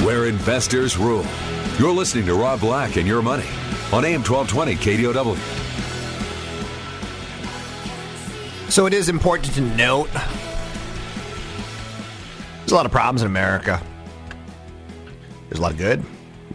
Where 0.02 0.24
investors 0.24 0.96
rule. 0.96 1.26
You're 1.78 1.92
listening 1.92 2.24
to 2.24 2.34
Rob 2.34 2.60
Black 2.60 2.96
and 2.96 3.06
Your 3.06 3.20
Money 3.20 3.44
on 3.92 4.04
AM 4.06 4.22
1220 4.22 4.74
KDOW. 4.76 5.36
So 8.70 8.86
it 8.86 8.94
is 8.94 9.10
important 9.10 9.54
to 9.54 9.60
note 9.60 10.08
there's 12.60 12.72
a 12.72 12.74
lot 12.74 12.86
of 12.86 12.92
problems 12.92 13.20
in 13.20 13.26
America. 13.26 13.82
There's 15.50 15.58
a 15.58 15.62
lot 15.62 15.72
of 15.72 15.78
good. 15.78 16.02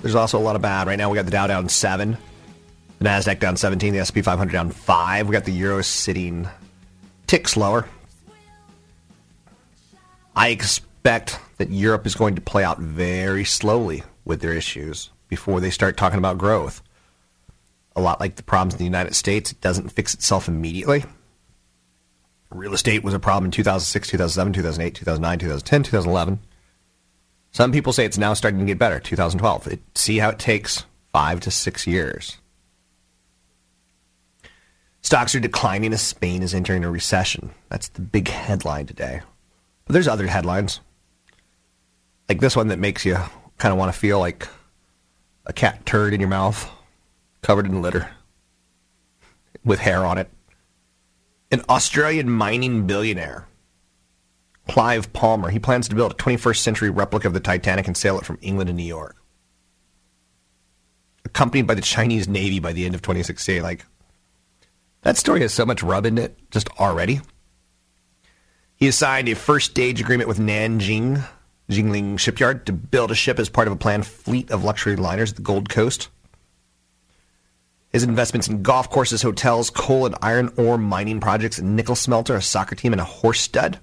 There's 0.02 0.16
also 0.16 0.40
a 0.40 0.42
lot 0.42 0.56
of 0.56 0.64
bad. 0.64 0.88
Right 0.88 0.98
now, 0.98 1.12
we 1.12 1.16
got 1.16 1.26
the 1.26 1.32
Dow 1.32 1.46
down 1.46 1.70
seven, 1.70 2.18
the 2.98 3.06
Nasdaq 3.06 3.40
down 3.40 3.56
17, 3.56 3.94
the 3.94 4.04
SP 4.04 4.26
500 4.26 4.52
down 4.52 4.72
five. 4.72 5.28
We 5.28 5.34
got 5.34 5.46
the 5.46 5.52
euro 5.52 5.84
sitting 5.84 6.48
ticks 7.28 7.56
lower. 7.56 7.88
I 10.36 10.50
expect 10.50 11.40
that 11.58 11.70
Europe 11.70 12.08
is 12.08 12.16
going 12.16 12.34
to 12.34 12.42
play 12.42 12.64
out 12.64 12.80
very 12.80 13.44
slowly 13.44 14.02
with 14.26 14.42
their 14.42 14.54
issues 14.54 15.12
before 15.30 15.60
they 15.60 15.70
start 15.70 15.98
talking 15.98 16.18
about 16.18 16.40
growth. 16.40 16.82
A 17.98 18.02
lot 18.02 18.20
like 18.20 18.36
the 18.36 18.44
problems 18.44 18.76
in 18.76 18.78
the 18.78 18.84
United 18.86 19.16
States, 19.16 19.52
it 19.52 19.60
doesn't 19.60 19.90
fix 19.90 20.14
itself 20.14 20.48
immediately. 20.48 21.04
Real 22.52 22.74
estate 22.74 23.04
was 23.04 23.14
a 23.14 23.20
problem 23.20 23.46
in 23.46 23.52
2006, 23.52 24.08
2007, 24.08 24.54
2008, 24.54 24.96
2009, 24.96 25.40
2010, 25.40 25.84
2011. 25.84 26.40
Some 27.52 27.72
people 27.72 27.92
say 27.92 28.06
it's 28.06 28.18
now 28.18 28.34
starting 28.34 28.60
to 28.60 28.66
get 28.66 28.78
better, 28.78 29.00
2012. 29.00 29.68
It, 29.68 29.80
see 29.96 30.20
how 30.20 30.30
it 30.30 30.40
takes 30.40 30.86
five 31.12 31.40
to 31.42 31.52
six 31.52 31.88
years. 31.88 32.38
Stocks 35.02 35.34
are 35.34 35.40
declining 35.40 35.92
as 35.92 36.02
Spain 36.02 36.44
is 36.44 36.54
entering 36.54 36.84
a 36.84 36.92
recession. 36.92 37.50
That's 37.70 37.88
the 37.90 38.02
big 38.02 38.28
headline 38.28 38.86
today. 38.86 39.22
But 39.86 39.94
there's 39.94 40.08
other 40.08 40.28
headlines. 40.28 40.82
Like 42.30 42.42
this 42.42 42.56
one 42.56 42.68
that 42.68 42.78
makes 42.78 43.06
you 43.06 43.18
kind 43.58 43.72
of 43.72 43.80
want 43.80 43.92
to 43.92 44.00
feel 44.00 44.20
like 44.20 44.48
a 45.46 45.54
cat 45.54 45.86
turd 45.86 46.14
in 46.14 46.20
your 46.20 46.30
mouth, 46.30 46.70
covered 47.48 47.66
in 47.66 47.82
litter, 47.82 48.10
with 49.64 49.80
hair 49.80 50.06
on 50.06 50.18
it. 50.18 50.30
An 51.50 51.64
Australian 51.70 52.30
mining 52.30 52.86
billionaire, 52.86 53.48
Clive 54.68 55.14
Palmer, 55.14 55.50
he 55.50 55.58
plans 55.58 55.88
to 55.88 55.96
build 55.96 56.12
a 56.12 56.16
21st 56.16 56.58
century 56.58 56.90
replica 56.90 57.26
of 57.26 57.34
the 57.34 57.40
Titanic 57.40 57.88
and 57.88 57.96
sail 57.96 58.20
it 58.20 58.26
from 58.26 58.38
England 58.42 58.68
to 58.68 58.74
New 58.74 58.84
York. 58.84 59.16
Accompanied 61.24 61.68
by 61.68 61.74
the 61.74 61.82
Chinese 61.82 62.28
Navy 62.28 62.60
by 62.60 62.74
the 62.74 62.86
end 62.86 62.96
of 62.96 63.02
2016. 63.02 63.64
Like, 63.64 63.86
that 65.04 65.16
story 65.16 65.40
has 65.40 65.54
so 65.54 65.66
much 65.66 65.82
rub 65.82 66.06
in 66.06 66.18
it 66.18 66.38
just 66.52 66.68
already. 66.82 67.22
He 68.76 68.88
has 68.88 68.98
signed 68.98 69.30
a 69.30 69.36
first 69.36 69.72
stage 69.72 70.02
agreement 70.02 70.28
with 70.28 70.38
Nanjing 70.38 71.26
Jinling 71.70 72.20
Shipyard 72.20 72.66
to 72.66 72.74
build 72.74 73.10
a 73.10 73.16
ship 73.16 73.40
as 73.40 73.48
part 73.48 73.70
of 73.70 73.74
a 73.74 73.78
planned 73.78 74.06
fleet 74.06 74.52
of 74.52 74.66
luxury 74.66 74.98
liners 74.98 75.30
at 75.30 75.38
the 75.38 75.44
Gold 75.44 75.70
Coast. 75.70 76.10
His 77.90 78.04
investments 78.04 78.48
in 78.48 78.64
golf 78.64 78.90
courses, 78.90 79.22
hotels, 79.22 79.70
coal 79.70 80.06
and 80.06 80.16
iron 80.22 80.52
ore 80.58 80.78
mining 80.78 81.20
projects, 81.20 81.58
a 81.58 81.64
nickel 81.64 81.96
smelter, 81.96 82.36
a 82.36 82.42
soccer 82.42 82.76
team, 82.76 82.92
and 82.92 83.02
a 83.02 83.06
horse 83.06 83.40
stud. 83.40 83.80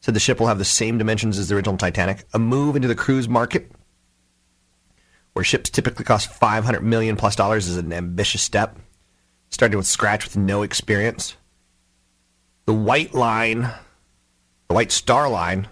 Said 0.00 0.14
the 0.14 0.20
ship 0.20 0.38
will 0.38 0.48
have 0.48 0.58
the 0.58 0.64
same 0.64 0.98
dimensions 0.98 1.38
as 1.38 1.48
the 1.48 1.56
original 1.56 1.78
Titanic. 1.78 2.24
A 2.34 2.38
move 2.38 2.76
into 2.76 2.88
the 2.88 2.94
cruise 2.94 3.28
market, 3.28 3.72
where 5.32 5.44
ships 5.44 5.70
typically 5.70 6.04
cost 6.04 6.30
500 6.30 6.82
million 6.82 7.16
plus 7.16 7.34
dollars, 7.34 7.66
is 7.68 7.78
an 7.78 7.92
ambitious 7.92 8.42
step. 8.42 8.78
Starting 9.48 9.78
with 9.78 9.86
scratch 9.86 10.24
with 10.24 10.36
no 10.36 10.62
experience. 10.62 11.36
The 12.66 12.74
White 12.74 13.14
Line, 13.14 13.70
the 14.68 14.74
White 14.74 14.92
Star 14.92 15.28
Line, 15.28 15.68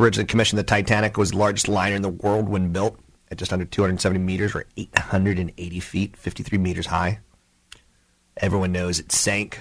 originally 0.00 0.26
commissioned 0.26 0.58
the 0.58 0.64
Titanic, 0.64 1.16
was 1.16 1.30
the 1.30 1.36
largest 1.38 1.68
liner 1.68 1.94
in 1.94 2.02
the 2.02 2.08
world 2.08 2.48
when 2.48 2.72
built 2.72 2.98
at 3.30 3.38
just 3.38 3.52
under 3.52 3.64
270 3.64 4.18
meters 4.18 4.54
or 4.54 4.64
880 4.76 5.80
feet, 5.80 6.16
53 6.16 6.58
meters 6.58 6.86
high. 6.86 7.20
Everyone 8.36 8.72
knows 8.72 8.98
it 8.98 9.12
sank. 9.12 9.60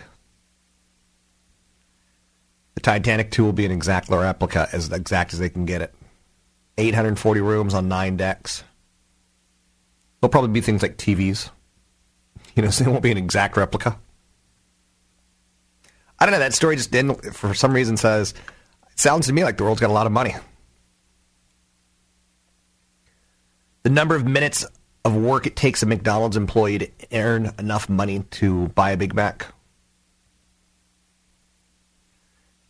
The 2.75 2.82
Titanic 2.82 3.32
2 3.32 3.43
will 3.43 3.53
be 3.53 3.65
an 3.65 3.72
exact 3.72 4.10
replica, 4.10 4.67
as 4.74 4.91
exact 4.91 5.34
as 5.34 5.39
they 5.39 5.50
can 5.50 5.65
get 5.65 5.82
it. 5.82 5.93
840 6.77 7.41
rooms 7.41 7.74
on 7.74 7.88
nine 7.88 8.17
decks. 8.17 8.63
There'll 10.20 10.32
probably 10.32 10.51
be 10.51 10.62
things 10.62 10.82
like 10.82 10.98
TVs. 10.98 11.50
You 12.55 12.63
know, 12.63 12.70
so 12.72 12.86
it 12.86 12.89
won't 12.89 13.03
be 13.03 13.12
an 13.12 13.17
exact 13.17 13.58
replica. 13.58 14.00
I 16.20 16.25
don't 16.25 16.32
know. 16.32 16.39
That 16.39 16.53
story 16.53 16.75
just 16.75 16.91
didn't, 16.91 17.34
for 17.34 17.53
some 17.53 17.74
reason, 17.74 17.98
says 17.98 18.34
it 18.91 19.00
sounds 19.00 19.27
to 19.27 19.34
me 19.34 19.43
like 19.43 19.58
the 19.58 19.63
world's 19.63 19.82
got 19.82 19.89
a 19.89 19.93
lot 19.93 20.05
of 20.05 20.12
money. 20.12 20.36
The 23.83 23.89
number 23.89 24.15
of 24.15 24.25
minutes 24.25 24.65
of 25.03 25.13
work 25.13 25.45
it 25.45 25.57
takes 25.57 25.83
a 25.83 25.85
McDonald's 25.85 26.37
employee 26.37 26.79
to 26.79 26.89
earn 27.11 27.51
enough 27.59 27.89
money 27.89 28.23
to 28.31 28.69
buy 28.69 28.91
a 28.91 28.97
Big 28.97 29.13
Mac 29.13 29.47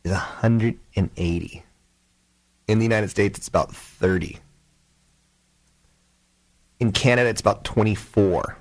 is 0.03 0.11
180. 0.11 1.63
In 2.67 2.79
the 2.79 2.83
United 2.83 3.09
States, 3.09 3.37
it's 3.37 3.47
about 3.47 3.75
30. 3.75 4.39
In 6.79 6.91
Canada, 6.91 7.29
it's 7.29 7.41
about 7.41 7.63
24. 7.63 8.57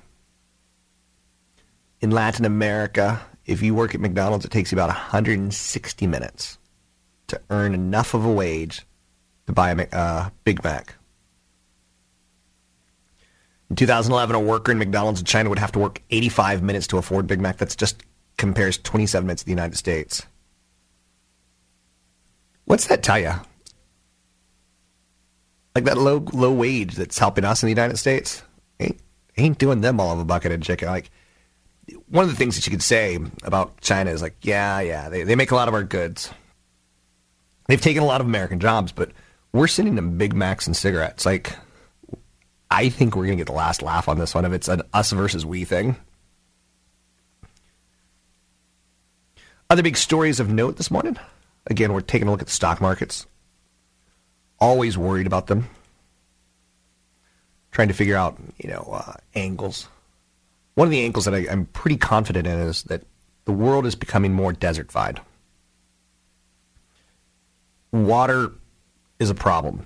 In 2.01 2.11
Latin 2.11 2.45
America, 2.45 3.19
if 3.47 3.63
you 3.63 3.73
work 3.73 3.95
at 3.95 4.01
McDonald's, 4.01 4.45
it 4.45 4.51
takes 4.51 4.71
you 4.71 4.75
about 4.75 4.89
160 4.89 6.05
minutes 6.05 6.59
to 7.27 7.41
earn 7.49 7.73
enough 7.73 8.13
of 8.13 8.25
a 8.25 8.31
wage 8.31 8.85
to 9.47 9.53
buy 9.53 9.71
a 9.71 9.87
uh, 9.91 10.29
Big 10.43 10.63
Mac. 10.63 10.95
In 13.73 13.77
2011, 13.77 14.35
a 14.35 14.39
worker 14.39 14.71
in 14.71 14.77
McDonald's 14.77 15.21
in 15.21 15.25
China 15.25 15.49
would 15.49 15.57
have 15.57 15.71
to 15.71 15.79
work 15.79 15.99
85 16.11 16.61
minutes 16.61 16.85
to 16.85 16.99
afford 16.99 17.25
Big 17.25 17.41
Mac. 17.41 17.57
That's 17.57 17.75
just 17.75 18.03
compares 18.37 18.77
27 18.77 19.25
minutes 19.25 19.41
to 19.41 19.45
the 19.47 19.51
United 19.51 19.75
States. 19.75 20.27
What's 22.65 22.85
that 22.85 23.01
tell 23.01 23.17
you? 23.17 23.33
Like 25.73 25.85
that 25.85 25.97
low 25.97 26.23
low 26.33 26.53
wage 26.53 26.93
that's 26.93 27.17
helping 27.17 27.45
us 27.45 27.63
in 27.63 27.65
the 27.65 27.71
United 27.71 27.97
States 27.97 28.43
ain't 28.79 28.99
ain't 29.37 29.57
doing 29.57 29.81
them 29.81 29.99
all 29.99 30.11
of 30.11 30.19
a 30.19 30.25
bucket 30.25 30.51
of 30.51 30.61
chicken. 30.61 30.87
Like 30.87 31.09
one 32.09 32.25
of 32.25 32.29
the 32.29 32.35
things 32.35 32.55
that 32.55 32.67
you 32.67 32.71
could 32.71 32.83
say 32.83 33.17
about 33.41 33.81
China 33.81 34.11
is 34.11 34.21
like, 34.21 34.35
yeah, 34.43 34.81
yeah, 34.81 35.09
they, 35.09 35.23
they 35.23 35.33
make 35.35 35.49
a 35.49 35.55
lot 35.55 35.67
of 35.67 35.73
our 35.73 35.83
goods. 35.83 36.29
They've 37.67 37.81
taken 37.81 38.03
a 38.03 38.05
lot 38.05 38.21
of 38.21 38.27
American 38.27 38.59
jobs, 38.59 38.91
but 38.91 39.09
we're 39.51 39.65
sending 39.65 39.95
them 39.95 40.19
Big 40.19 40.35
Macs 40.35 40.67
and 40.67 40.77
cigarettes. 40.77 41.25
Like, 41.25 41.55
I 42.73 42.89
think 42.89 43.15
we're 43.15 43.27
going 43.27 43.37
to 43.37 43.41
get 43.41 43.51
the 43.51 43.57
last 43.57 43.83
laugh 43.83 44.09
on 44.09 44.17
this 44.17 44.33
one 44.33 44.45
if 44.45 44.51
it's 44.51 44.67
an 44.67 44.81
us 44.93 45.11
versus 45.11 45.45
we 45.45 45.63
thing. 45.63 45.95
Other 49.69 49.83
big 49.83 49.95
stories 49.95 50.39
of 50.39 50.49
note 50.49 50.77
this 50.77 50.89
morning. 50.89 51.17
Again, 51.67 51.93
we're 51.93 52.01
taking 52.01 52.27
a 52.27 52.31
look 52.31 52.41
at 52.41 52.47
the 52.47 52.53
stock 52.53 52.81
markets. 52.81 53.27
Always 54.59 54.97
worried 54.97 55.27
about 55.27 55.45
them. 55.45 55.69
Trying 57.71 57.89
to 57.89 57.93
figure 57.93 58.17
out, 58.17 58.39
you 58.57 58.71
know, 58.71 58.89
uh, 58.91 59.13
angles. 59.35 59.87
One 60.73 60.87
of 60.87 60.91
the 60.91 61.03
angles 61.03 61.25
that 61.25 61.35
I, 61.35 61.45
I'm 61.51 61.67
pretty 61.67 61.97
confident 61.97 62.47
in 62.47 62.57
is 62.57 62.81
that 62.83 63.03
the 63.45 63.51
world 63.51 63.85
is 63.85 63.93
becoming 63.93 64.33
more 64.33 64.51
desertified. 64.51 65.19
Water 67.91 68.51
is 69.19 69.29
a 69.29 69.35
problem. 69.35 69.85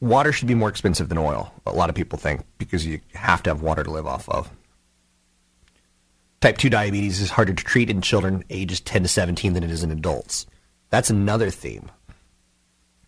Water 0.00 0.32
should 0.32 0.48
be 0.48 0.54
more 0.54 0.68
expensive 0.68 1.08
than 1.08 1.18
oil, 1.18 1.52
a 1.66 1.72
lot 1.72 1.88
of 1.88 1.96
people 1.96 2.18
think, 2.18 2.42
because 2.58 2.86
you 2.86 3.00
have 3.14 3.42
to 3.42 3.50
have 3.50 3.62
water 3.62 3.82
to 3.82 3.90
live 3.90 4.06
off 4.06 4.28
of. 4.28 4.50
Type 6.40 6.56
2 6.56 6.70
diabetes 6.70 7.20
is 7.20 7.30
harder 7.30 7.52
to 7.52 7.64
treat 7.64 7.90
in 7.90 8.00
children 8.00 8.44
ages 8.48 8.80
10 8.80 9.02
to 9.02 9.08
17 9.08 9.54
than 9.54 9.64
it 9.64 9.70
is 9.70 9.82
in 9.82 9.90
adults. 9.90 10.46
That's 10.90 11.10
another 11.10 11.50
theme. 11.50 11.90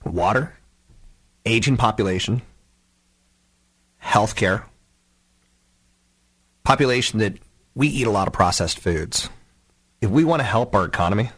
Water 0.04 0.54
aging 1.47 1.76
population, 1.76 2.42
healthcare, 4.02 4.64
population 6.64 7.20
that 7.20 7.38
we 7.75 7.88
eat 7.88 8.06
a 8.06 8.11
lot 8.11 8.26
of 8.26 8.32
processed 8.32 8.78
foods. 8.78 9.28
If 10.00 10.11
we 10.11 10.25
want 10.25 10.40
to 10.40 10.44
help 10.44 10.75
our 10.75 10.85
economy, 10.85 11.30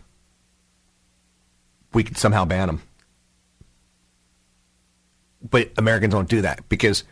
we 1.93 2.05
could 2.05 2.17
somehow 2.17 2.45
ban 2.45 2.69
them. 2.69 2.83
But 5.49 5.73
Americans 5.77 6.13
don't 6.13 6.29
do 6.29 6.43
that 6.43 6.69
because 6.69 7.05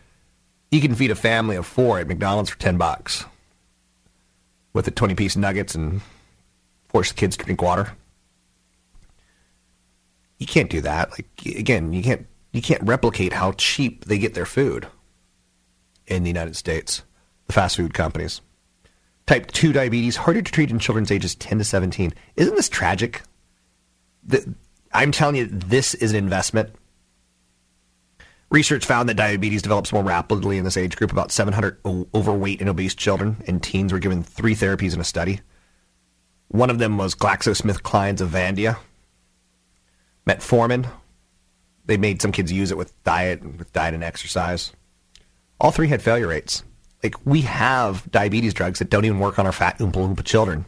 you 0.71 0.81
can 0.81 0.95
feed 0.95 1.11
a 1.11 1.17
family 1.17 1.57
of 1.57 1.67
four 1.67 1.99
at 1.99 2.07
McDonald's 2.07 2.51
for 2.51 2.59
10 2.59 2.77
bucks 2.79 3.25
with 4.73 4.85
the 4.85 4.91
20 4.91 5.15
piece 5.15 5.37
nuggets 5.37 5.75
and 5.75 6.01
force 6.89 7.11
the 7.11 7.17
kids 7.17 7.37
to 7.37 7.45
drink 7.45 7.61
water. 7.63 7.93
You 10.39 10.47
can't 10.47 10.71
do 10.71 10.81
that. 10.81 11.11
Like 11.11 11.27
again, 11.45 11.93
you 11.93 12.03
can't 12.03 12.27
you 12.53 12.63
can't 12.63 12.83
replicate 12.83 13.33
how 13.33 13.53
cheap 13.53 14.07
they 14.07 14.19
get 14.19 14.35
their 14.35 14.47
food 14.47 14.87
in 16.07 16.23
the 16.23 16.31
United 16.31 16.57
States, 16.57 17.03
the 17.47 17.53
fast 17.53 17.77
food 17.77 17.95
companies. 17.95 18.41
Type 19.27 19.51
2 19.53 19.73
diabetes 19.73 20.17
harder 20.17 20.43
to 20.43 20.51
treat 20.51 20.71
in 20.71 20.81
children's 20.81 21.13
ages 21.13 21.37
10 21.37 21.59
to 21.59 21.65
17. 21.65 22.13
Isn't 22.35 22.57
this 22.57 22.69
tragic? 22.69 23.23
The, 24.25 24.55
I'm 24.93 25.13
telling 25.13 25.37
you 25.37 25.47
this 25.47 25.95
is 25.95 26.11
an 26.11 26.17
investment 26.17 26.75
Research 28.51 28.85
found 28.85 29.09
that 29.09 29.15
diabetes 29.15 29.63
develops 29.63 29.93
more 29.93 30.03
rapidly 30.03 30.59
in 30.59 30.65
this 30.65 30.77
age 30.77 30.97
group. 30.97 31.13
About 31.13 31.31
700 31.31 31.79
overweight 31.87 32.61
and 32.61 32.69
obese 32.69 32.97
children 32.97 33.37
and 33.47 33.63
teens 33.63 33.93
were 33.93 34.01
given 34.01 34.25
three 34.25 34.57
therapies 34.57 34.93
in 34.93 35.01
a 35.01 35.05
study. 35.05 35.41
One 36.49 36.69
of 36.69 36.81
them 36.81 36.99
was 36.99 37.15
GlaxoSmithKline's 37.15 38.21
Avandia. 38.21 38.79
Metformin. 40.27 40.91
They 41.85 41.97
made 41.97 42.21
some 42.21 42.33
kids 42.33 42.51
use 42.51 42.73
it 42.73 42.77
with 42.77 43.01
diet 43.05 43.41
and 43.41 43.57
with 43.57 43.73
diet 43.73 43.95
and 43.95 44.03
exercise. 44.03 44.73
All 45.61 45.71
three 45.71 45.89
had 45.89 46.03
failure 46.03 46.27
rates. 46.27 46.65
Like 47.05 47.15
we 47.25 47.43
have 47.43 48.11
diabetes 48.11 48.53
drugs 48.53 48.81
that 48.81 48.91
don't 48.91 49.05
even 49.05 49.21
work 49.21 49.39
on 49.39 49.47
our 49.47 49.53
fat 49.53 49.79
Oompa 49.79 49.93
Loompa 49.93 50.25
children. 50.25 50.65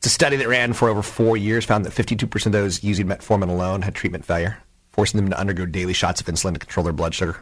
It's 0.00 0.06
a 0.06 0.10
study 0.10 0.36
that 0.36 0.48
ran 0.48 0.72
for 0.72 0.88
over 0.88 1.02
four 1.02 1.36
years 1.36 1.66
found 1.66 1.84
that 1.84 1.92
52% 1.92 2.46
of 2.46 2.52
those 2.52 2.82
using 2.82 3.06
metformin 3.06 3.50
alone 3.50 3.82
had 3.82 3.94
treatment 3.94 4.24
failure, 4.24 4.56
forcing 4.92 5.20
them 5.20 5.28
to 5.28 5.38
undergo 5.38 5.66
daily 5.66 5.92
shots 5.92 6.22
of 6.22 6.26
insulin 6.26 6.54
to 6.54 6.58
control 6.58 6.84
their 6.84 6.94
blood 6.94 7.14
sugar. 7.14 7.36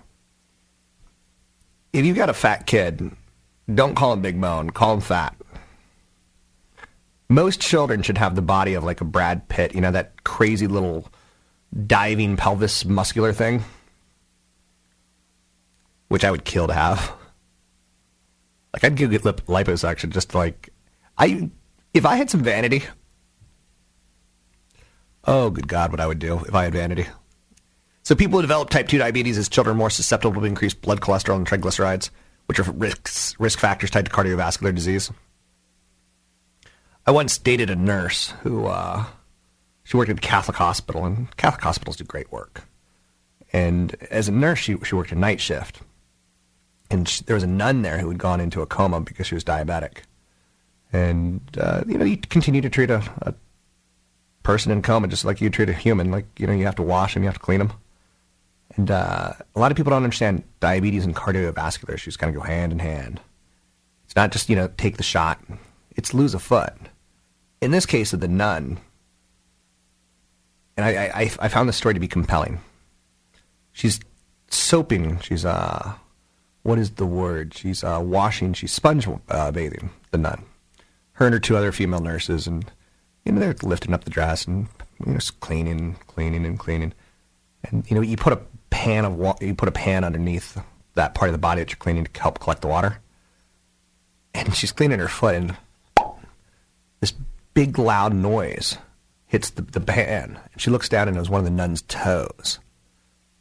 If 1.92 2.04
you've 2.04 2.16
got 2.16 2.30
a 2.30 2.34
fat 2.34 2.66
kid, 2.66 3.12
don't 3.72 3.94
call 3.94 4.12
him 4.12 4.22
Big 4.22 4.40
Bone, 4.40 4.70
call 4.70 4.94
him 4.94 5.00
fat. 5.00 5.36
Most 7.28 7.60
children 7.60 8.02
should 8.02 8.18
have 8.18 8.34
the 8.34 8.42
body 8.42 8.74
of 8.74 8.82
like 8.82 9.00
a 9.00 9.04
Brad 9.04 9.48
Pitt, 9.48 9.72
you 9.72 9.80
know, 9.80 9.92
that 9.92 10.24
crazy 10.24 10.66
little 10.66 11.06
diving 11.86 12.36
pelvis 12.36 12.84
muscular 12.84 13.32
thing, 13.32 13.62
which 16.08 16.24
I 16.24 16.32
would 16.32 16.44
kill 16.44 16.66
to 16.66 16.74
have. 16.74 17.12
Like 18.72 18.82
I'd 18.82 18.96
get 18.96 19.24
lip 19.24 19.42
liposuction 19.46 20.10
just 20.10 20.30
to 20.30 20.38
like 20.38 20.70
I 21.16 21.50
if 21.94 22.06
I 22.06 22.16
had 22.16 22.30
some 22.30 22.42
vanity, 22.42 22.84
oh, 25.24 25.50
good 25.50 25.68
God, 25.68 25.90
what 25.90 26.00
I 26.00 26.06
would 26.06 26.18
do 26.18 26.40
if 26.46 26.54
I 26.54 26.64
had 26.64 26.72
vanity. 26.72 27.06
So 28.02 28.14
people 28.14 28.38
who 28.38 28.42
develop 28.42 28.70
type 28.70 28.88
2 28.88 28.98
diabetes 28.98 29.36
as 29.36 29.48
children 29.48 29.76
are 29.76 29.78
more 29.78 29.90
susceptible 29.90 30.40
to 30.40 30.46
increased 30.46 30.80
blood 30.80 31.00
cholesterol 31.00 31.36
and 31.36 31.46
triglycerides, 31.46 32.10
which 32.46 32.58
are 32.58 32.70
risks, 32.72 33.34
risk 33.38 33.58
factors 33.58 33.90
tied 33.90 34.06
to 34.06 34.10
cardiovascular 34.10 34.74
disease. 34.74 35.10
I 37.06 37.10
once 37.10 37.36
dated 37.38 37.70
a 37.70 37.76
nurse 37.76 38.30
who 38.42 38.66
uh, 38.66 39.04
she 39.84 39.96
worked 39.96 40.10
at 40.10 40.18
a 40.18 40.20
Catholic 40.20 40.56
hospital, 40.56 41.04
and 41.04 41.34
Catholic 41.36 41.62
hospitals 41.62 41.96
do 41.96 42.04
great 42.04 42.30
work. 42.30 42.64
And 43.52 43.94
as 44.10 44.28
a 44.28 44.32
nurse, 44.32 44.58
she, 44.58 44.76
she 44.84 44.94
worked 44.94 45.12
a 45.12 45.14
night 45.14 45.40
shift. 45.40 45.80
And 46.90 47.08
she, 47.08 47.24
there 47.24 47.34
was 47.34 47.42
a 47.42 47.46
nun 47.46 47.82
there 47.82 47.98
who 47.98 48.08
had 48.08 48.18
gone 48.18 48.40
into 48.40 48.62
a 48.62 48.66
coma 48.66 49.00
because 49.00 49.26
she 49.26 49.34
was 49.34 49.44
diabetic 49.44 49.98
and 50.92 51.40
uh, 51.58 51.82
you 51.86 51.98
know 51.98 52.04
you 52.04 52.16
continue 52.16 52.60
to 52.60 52.70
treat 52.70 52.90
a, 52.90 53.02
a, 53.22 53.34
person 54.42 54.72
in 54.72 54.80
coma 54.80 55.06
just 55.06 55.26
like 55.26 55.42
you 55.42 55.50
treat 55.50 55.68
a 55.68 55.74
human. 55.74 56.10
Like 56.10 56.26
you 56.38 56.46
know 56.46 56.54
you 56.54 56.64
have 56.64 56.76
to 56.76 56.82
wash 56.82 57.14
them, 57.14 57.22
you 57.22 57.28
have 57.28 57.36
to 57.38 57.44
clean 57.44 57.58
them, 57.58 57.72
and 58.76 58.90
uh, 58.90 59.32
a 59.54 59.60
lot 59.60 59.70
of 59.70 59.76
people 59.76 59.90
don't 59.90 60.04
understand 60.04 60.42
diabetes 60.60 61.04
and 61.04 61.14
cardiovascular 61.14 61.94
issues 61.94 62.16
kind 62.16 62.34
of 62.34 62.40
go 62.40 62.46
hand 62.46 62.72
in 62.72 62.78
hand. 62.78 63.20
It's 64.06 64.16
not 64.16 64.32
just 64.32 64.48
you 64.48 64.56
know 64.56 64.70
take 64.76 64.96
the 64.96 65.02
shot; 65.02 65.38
it's 65.96 66.14
lose 66.14 66.34
a 66.34 66.38
foot. 66.38 66.72
In 67.60 67.72
this 67.72 67.86
case 67.86 68.12
of 68.12 68.20
the 68.20 68.28
nun, 68.28 68.78
and 70.76 70.86
I, 70.86 71.10
I, 71.14 71.30
I 71.40 71.48
found 71.48 71.68
this 71.68 71.76
story 71.76 71.94
to 71.94 72.00
be 72.00 72.08
compelling. 72.08 72.60
She's 73.72 74.00
soaping. 74.48 75.20
She's 75.20 75.44
uh, 75.44 75.94
what 76.62 76.78
is 76.78 76.92
the 76.92 77.06
word? 77.06 77.52
She's 77.52 77.84
uh, 77.84 78.00
washing. 78.02 78.54
She's 78.54 78.72
sponge 78.72 79.06
uh, 79.28 79.50
bathing 79.50 79.90
the 80.10 80.18
nun 80.18 80.44
her 81.18 81.26
and 81.26 81.34
her 81.34 81.40
two 81.40 81.56
other 81.56 81.72
female 81.72 82.00
nurses, 82.00 82.46
and 82.46 82.70
you 83.24 83.32
know 83.32 83.40
they're 83.40 83.56
lifting 83.62 83.92
up 83.92 84.04
the 84.04 84.10
dress 84.10 84.46
and 84.46 84.68
you 85.04 85.12
know 85.12 85.18
cleaning, 85.40 85.96
cleaning, 86.06 86.46
and 86.46 86.58
cleaning. 86.58 86.92
And 87.64 87.84
you 87.90 87.96
know 87.96 88.02
you 88.02 88.16
put 88.16 88.32
a 88.32 88.40
pan 88.70 89.04
of 89.04 89.16
water, 89.16 89.44
you 89.44 89.54
put 89.54 89.68
a 89.68 89.72
pan 89.72 90.04
underneath 90.04 90.56
that 90.94 91.14
part 91.14 91.28
of 91.28 91.32
the 91.32 91.38
body 91.38 91.60
that 91.60 91.70
you're 91.70 91.76
cleaning 91.76 92.04
to 92.04 92.20
help 92.20 92.38
collect 92.38 92.62
the 92.62 92.68
water. 92.68 93.00
And 94.32 94.54
she's 94.54 94.70
cleaning 94.70 95.00
her 95.00 95.08
foot, 95.08 95.34
and 95.34 95.56
this 97.00 97.14
big 97.52 97.80
loud 97.80 98.14
noise 98.14 98.78
hits 99.26 99.50
the, 99.50 99.62
the 99.62 99.80
pan. 99.80 100.38
And 100.52 100.62
she 100.62 100.70
looks 100.70 100.88
down, 100.88 101.08
and 101.08 101.16
it 101.16 101.20
was 101.20 101.30
one 101.30 101.40
of 101.40 101.44
the 101.44 101.50
nun's 101.50 101.82
toes, 101.82 102.60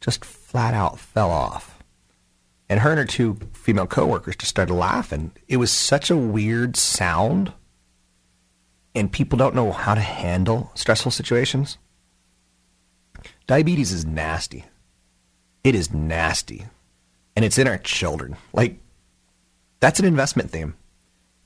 just 0.00 0.24
flat 0.24 0.74
out 0.74 0.98
fell 0.98 1.30
off. 1.30 1.78
And 2.68 2.80
her 2.80 2.90
and 2.90 2.98
her 2.98 3.04
two 3.04 3.38
female 3.52 3.86
coworkers 3.86 4.34
just 4.34 4.50
started 4.50 4.74
laughing. 4.74 5.30
It 5.46 5.58
was 5.58 5.70
such 5.70 6.10
a 6.10 6.16
weird 6.16 6.76
sound 6.76 7.52
and 8.98 9.10
people 9.12 9.38
don't 9.38 9.54
know 9.54 9.72
how 9.72 9.94
to 9.94 10.00
handle 10.00 10.70
stressful 10.74 11.12
situations. 11.12 11.78
Diabetes 13.46 13.92
is 13.92 14.04
nasty. 14.04 14.64
It 15.64 15.74
is 15.74 15.92
nasty. 15.92 16.66
And 17.36 17.44
it's 17.44 17.58
in 17.58 17.68
our 17.68 17.78
children. 17.78 18.36
Like, 18.52 18.78
that's 19.80 20.00
an 20.00 20.04
investment 20.04 20.50
theme. 20.50 20.74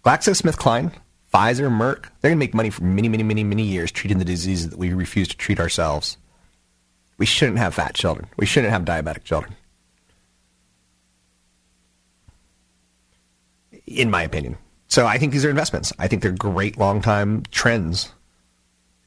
GlaxoSmithKline, 0.05 0.93
Pfizer, 1.33 1.71
Merck, 1.71 2.09
they're 2.21 2.31
going 2.31 2.37
to 2.39 2.45
make 2.45 2.55
money 2.55 2.71
for 2.71 2.85
many, 2.85 3.09
many, 3.09 3.23
many, 3.23 3.45
many 3.45 3.63
years 3.63 3.93
treating 3.93 4.19
the 4.19 4.25
diseases 4.25 4.71
that 4.71 4.79
we 4.79 4.93
refuse 4.93 5.29
to 5.29 5.37
treat 5.37 5.61
ourselves. 5.61 6.17
We 7.19 7.27
shouldn't 7.27 7.59
have 7.59 7.75
fat 7.75 7.95
children. 7.95 8.29
We 8.37 8.47
shouldn't 8.47 8.73
have 8.73 8.85
diabetic 8.85 9.25
children. 9.25 9.55
In 13.87 14.11
my 14.11 14.23
opinion. 14.23 14.57
So 14.93 15.07
I 15.07 15.17
think 15.17 15.33
these 15.33 15.43
are 15.47 15.49
investments. 15.49 15.91
I 15.99 16.07
think 16.07 16.21
they're 16.21 16.33
great 16.33 16.77
long 16.77 17.01
time 17.01 17.45
trends 17.51 18.13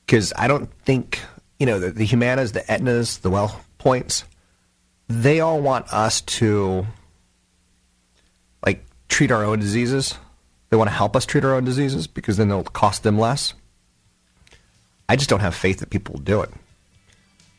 because 0.03 0.33
I 0.35 0.47
don't 0.47 0.73
think 0.83 1.19
you 1.59 1.67
know 1.67 1.79
the, 1.79 1.91
the 1.91 2.07
Humanas, 2.07 2.53
the 2.53 2.61
Aetnas, 2.61 3.21
the 3.21 3.29
Well 3.29 3.61
Points. 3.77 4.23
They 5.09 5.41
all 5.41 5.61
want 5.61 5.93
us 5.93 6.21
to 6.21 6.87
like 8.65 8.83
treat 9.09 9.29
our 9.29 9.45
own 9.45 9.59
diseases. 9.59 10.15
They 10.71 10.77
want 10.77 10.89
to 10.89 10.95
help 10.95 11.15
us 11.15 11.23
treat 11.23 11.45
our 11.45 11.53
own 11.53 11.65
diseases 11.65 12.07
because 12.07 12.37
then 12.37 12.49
they'll 12.49 12.63
cost 12.63 13.03
them 13.03 13.19
less. 13.19 13.53
I 15.07 15.15
just 15.15 15.29
don't 15.29 15.41
have 15.41 15.53
faith 15.53 15.81
that 15.81 15.91
people 15.91 16.13
will 16.13 16.21
do 16.21 16.41
it. 16.41 16.49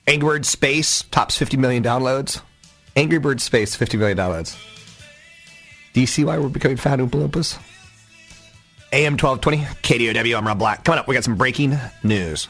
Angry 0.08 0.26
Bird 0.30 0.46
Space 0.46 1.02
tops 1.12 1.36
50 1.36 1.58
million 1.58 1.84
downloads. 1.84 2.40
Angry 2.96 3.20
Bird 3.20 3.40
Space 3.40 3.76
50 3.76 3.98
million 3.98 4.18
downloads. 4.18 4.58
Do 5.92 6.00
you 6.00 6.08
see 6.08 6.24
why 6.24 6.38
we're 6.38 6.48
becoming 6.48 6.76
fat 6.76 6.98
Oompa 6.98 7.28
Loompas? 7.28 7.56
AM 8.92 9.16
1220, 9.16 9.58
KDOW, 9.82 10.38
I'm 10.38 10.46
Rob 10.46 10.58
Black. 10.58 10.84
Coming 10.84 11.00
up, 11.00 11.08
we 11.08 11.14
got 11.14 11.24
some 11.24 11.36
breaking 11.36 11.76
news. 12.02 12.48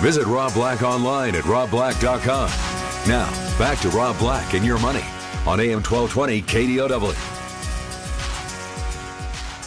Visit 0.00 0.24
Rob 0.26 0.54
Black 0.54 0.82
online 0.82 1.34
at 1.34 1.44
robblack.com. 1.44 2.48
Now, 3.06 3.58
back 3.58 3.78
to 3.80 3.90
Rob 3.90 4.18
Black 4.18 4.54
and 4.54 4.64
your 4.64 4.78
money 4.78 5.04
on 5.46 5.60
AM 5.60 5.82
1220 5.82 6.40
KDOW. 6.42 7.39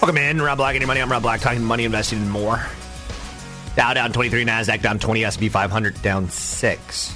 Welcome 0.04 0.18
in, 0.18 0.42
Rob 0.42 0.58
Black 0.58 0.78
your 0.78 0.86
money. 0.86 1.02
I'm 1.02 1.10
Rob 1.10 1.22
Black, 1.22 1.40
talking 1.40 1.64
money, 1.64 1.86
investing, 1.86 2.20
and 2.20 2.30
more. 2.30 2.62
Dow 3.78 3.94
down 3.94 4.12
23, 4.12 4.44
Nasdaq 4.44 4.82
down 4.82 5.00
20, 5.00 5.24
S&P 5.24 5.48
500 5.48 6.02
down 6.02 6.30
six. 6.30 7.14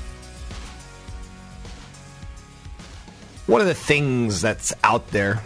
One 3.46 3.60
of 3.60 3.68
the 3.68 3.74
things 3.74 4.40
that's 4.40 4.74
out 4.86 5.12
there 5.12 5.44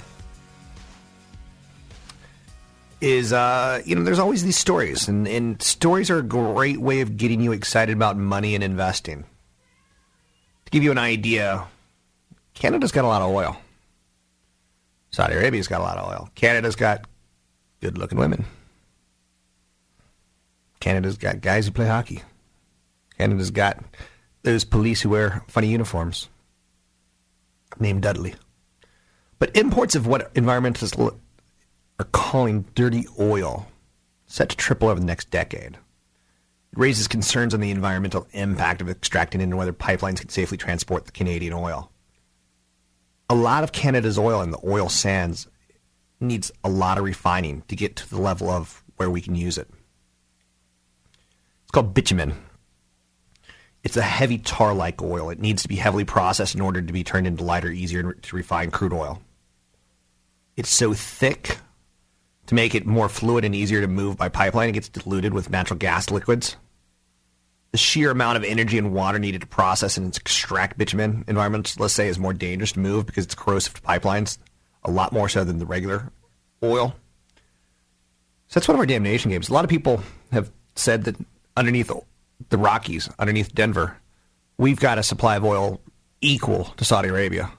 is, 3.01 3.33
uh, 3.33 3.81
you 3.87 3.95
know, 3.95 4.03
there's 4.03 4.19
always 4.19 4.43
these 4.43 4.59
stories, 4.59 5.07
and, 5.07 5.27
and 5.27 5.59
stories 5.63 6.11
are 6.11 6.19
a 6.19 6.23
great 6.23 6.77
way 6.77 7.01
of 7.01 7.17
getting 7.17 7.41
you 7.41 7.53
excited 7.53 7.95
about 7.95 8.17
money 8.17 8.53
and 8.53 8.63
investing. 8.63 9.23
To 10.65 10.69
give 10.69 10.83
you 10.83 10.91
an 10.91 10.99
idea, 10.99 11.65
Canada's 12.53 12.91
got 12.91 13.03
a 13.03 13.07
lot 13.07 13.23
of 13.23 13.31
oil. 13.31 13.57
Saudi 15.09 15.33
Arabia's 15.33 15.67
got 15.67 15.81
a 15.81 15.83
lot 15.83 15.97
of 15.97 16.07
oil. 16.07 16.29
Canada's 16.35 16.75
got 16.75 17.07
good 17.81 17.97
looking 17.97 18.17
women. 18.17 18.45
Canada's 20.79 21.17
got 21.17 21.41
guys 21.41 21.65
who 21.65 21.71
play 21.71 21.87
hockey. 21.87 22.23
Canada's 23.17 23.51
got 23.51 23.83
those 24.43 24.63
police 24.63 25.01
who 25.01 25.09
wear 25.09 25.43
funny 25.47 25.67
uniforms 25.67 26.29
named 27.79 28.01
Dudley. 28.01 28.35
But 29.39 29.55
imports 29.55 29.95
of 29.95 30.07
what 30.07 30.33
environmentalists 30.33 31.15
are 31.99 32.05
calling 32.05 32.65
dirty 32.75 33.05
oil 33.19 33.67
set 34.27 34.49
to 34.49 34.57
triple 34.57 34.87
over 34.87 34.99
the 34.99 35.05
next 35.05 35.29
decade. 35.29 35.77
It 36.71 36.77
raises 36.77 37.07
concerns 37.07 37.53
on 37.53 37.59
the 37.59 37.71
environmental 37.71 38.27
impact 38.31 38.81
of 38.81 38.89
extracting 38.89 39.41
and 39.41 39.57
whether 39.57 39.73
pipelines 39.73 40.19
can 40.19 40.29
safely 40.29 40.57
transport 40.57 41.05
the 41.05 41.11
Canadian 41.11 41.53
oil. 41.53 41.91
A 43.29 43.35
lot 43.35 43.63
of 43.63 43.71
Canada's 43.71 44.17
oil 44.17 44.41
in 44.41 44.51
the 44.51 44.59
oil 44.65 44.89
sands 44.89 45.47
needs 46.21 46.51
a 46.63 46.69
lot 46.69 46.97
of 46.97 47.03
refining 47.03 47.63
to 47.67 47.75
get 47.75 47.95
to 47.97 48.09
the 48.09 48.21
level 48.21 48.49
of 48.49 48.83
where 48.97 49.09
we 49.09 49.21
can 49.21 49.35
use 49.35 49.57
it. 49.57 49.69
It's 51.63 51.71
called 51.71 51.93
bitumen. 51.93 52.35
It's 53.83 53.97
a 53.97 54.01
heavy 54.01 54.37
tar 54.37 54.73
like 54.73 55.01
oil. 55.01 55.29
It 55.29 55.39
needs 55.39 55.63
to 55.63 55.67
be 55.67 55.75
heavily 55.75 56.05
processed 56.05 56.53
in 56.53 56.61
order 56.61 56.81
to 56.81 56.93
be 56.93 57.03
turned 57.03 57.27
into 57.27 57.43
lighter, 57.43 57.69
easier 57.71 58.13
to 58.13 58.35
refine 58.35 58.69
crude 58.71 58.93
oil. 58.93 59.21
It's 60.55 60.69
so 60.69 60.93
thick 60.93 61.57
to 62.47 62.55
make 62.55 62.75
it 62.75 62.85
more 62.85 63.09
fluid 63.09 63.45
and 63.45 63.55
easier 63.55 63.81
to 63.81 63.87
move 63.87 64.17
by 64.17 64.29
pipeline. 64.29 64.69
It 64.69 64.73
gets 64.73 64.89
diluted 64.89 65.33
with 65.33 65.49
natural 65.49 65.79
gas 65.79 66.11
liquids. 66.11 66.57
The 67.71 67.77
sheer 67.77 68.11
amount 68.11 68.37
of 68.37 68.43
energy 68.43 68.77
and 68.77 68.93
water 68.93 69.17
needed 69.17 69.41
to 69.41 69.47
process 69.47 69.95
and 69.95 70.15
extract 70.15 70.77
bitumen 70.77 71.23
environments, 71.27 71.79
let's 71.79 71.93
say, 71.93 72.09
is 72.09 72.19
more 72.19 72.33
dangerous 72.33 72.73
to 72.73 72.79
move 72.79 73.05
because 73.05 73.23
it's 73.23 73.35
corrosive 73.35 73.75
to 73.75 73.81
pipelines, 73.81 74.37
a 74.83 74.91
lot 74.91 75.11
more 75.13 75.29
so 75.29 75.43
than 75.43 75.59
the 75.59 75.65
regular 75.65 76.11
oil. 76.63 76.95
So 78.47 78.59
that's 78.59 78.67
one 78.67 78.75
of 78.75 78.79
our 78.79 78.85
damnation 78.85 79.31
games. 79.31 79.49
A 79.49 79.53
lot 79.53 79.63
of 79.63 79.69
people 79.69 80.01
have 80.31 80.51
said 80.75 81.05
that 81.05 81.15
underneath 81.55 81.91
the 82.49 82.57
Rockies, 82.57 83.09
underneath 83.19 83.53
Denver, 83.53 83.97
we've 84.57 84.79
got 84.79 84.97
a 84.97 85.03
supply 85.03 85.37
of 85.37 85.45
oil 85.45 85.81
equal 86.21 86.65
to 86.77 86.83
Saudi 86.83 87.09
Arabia, 87.09 87.51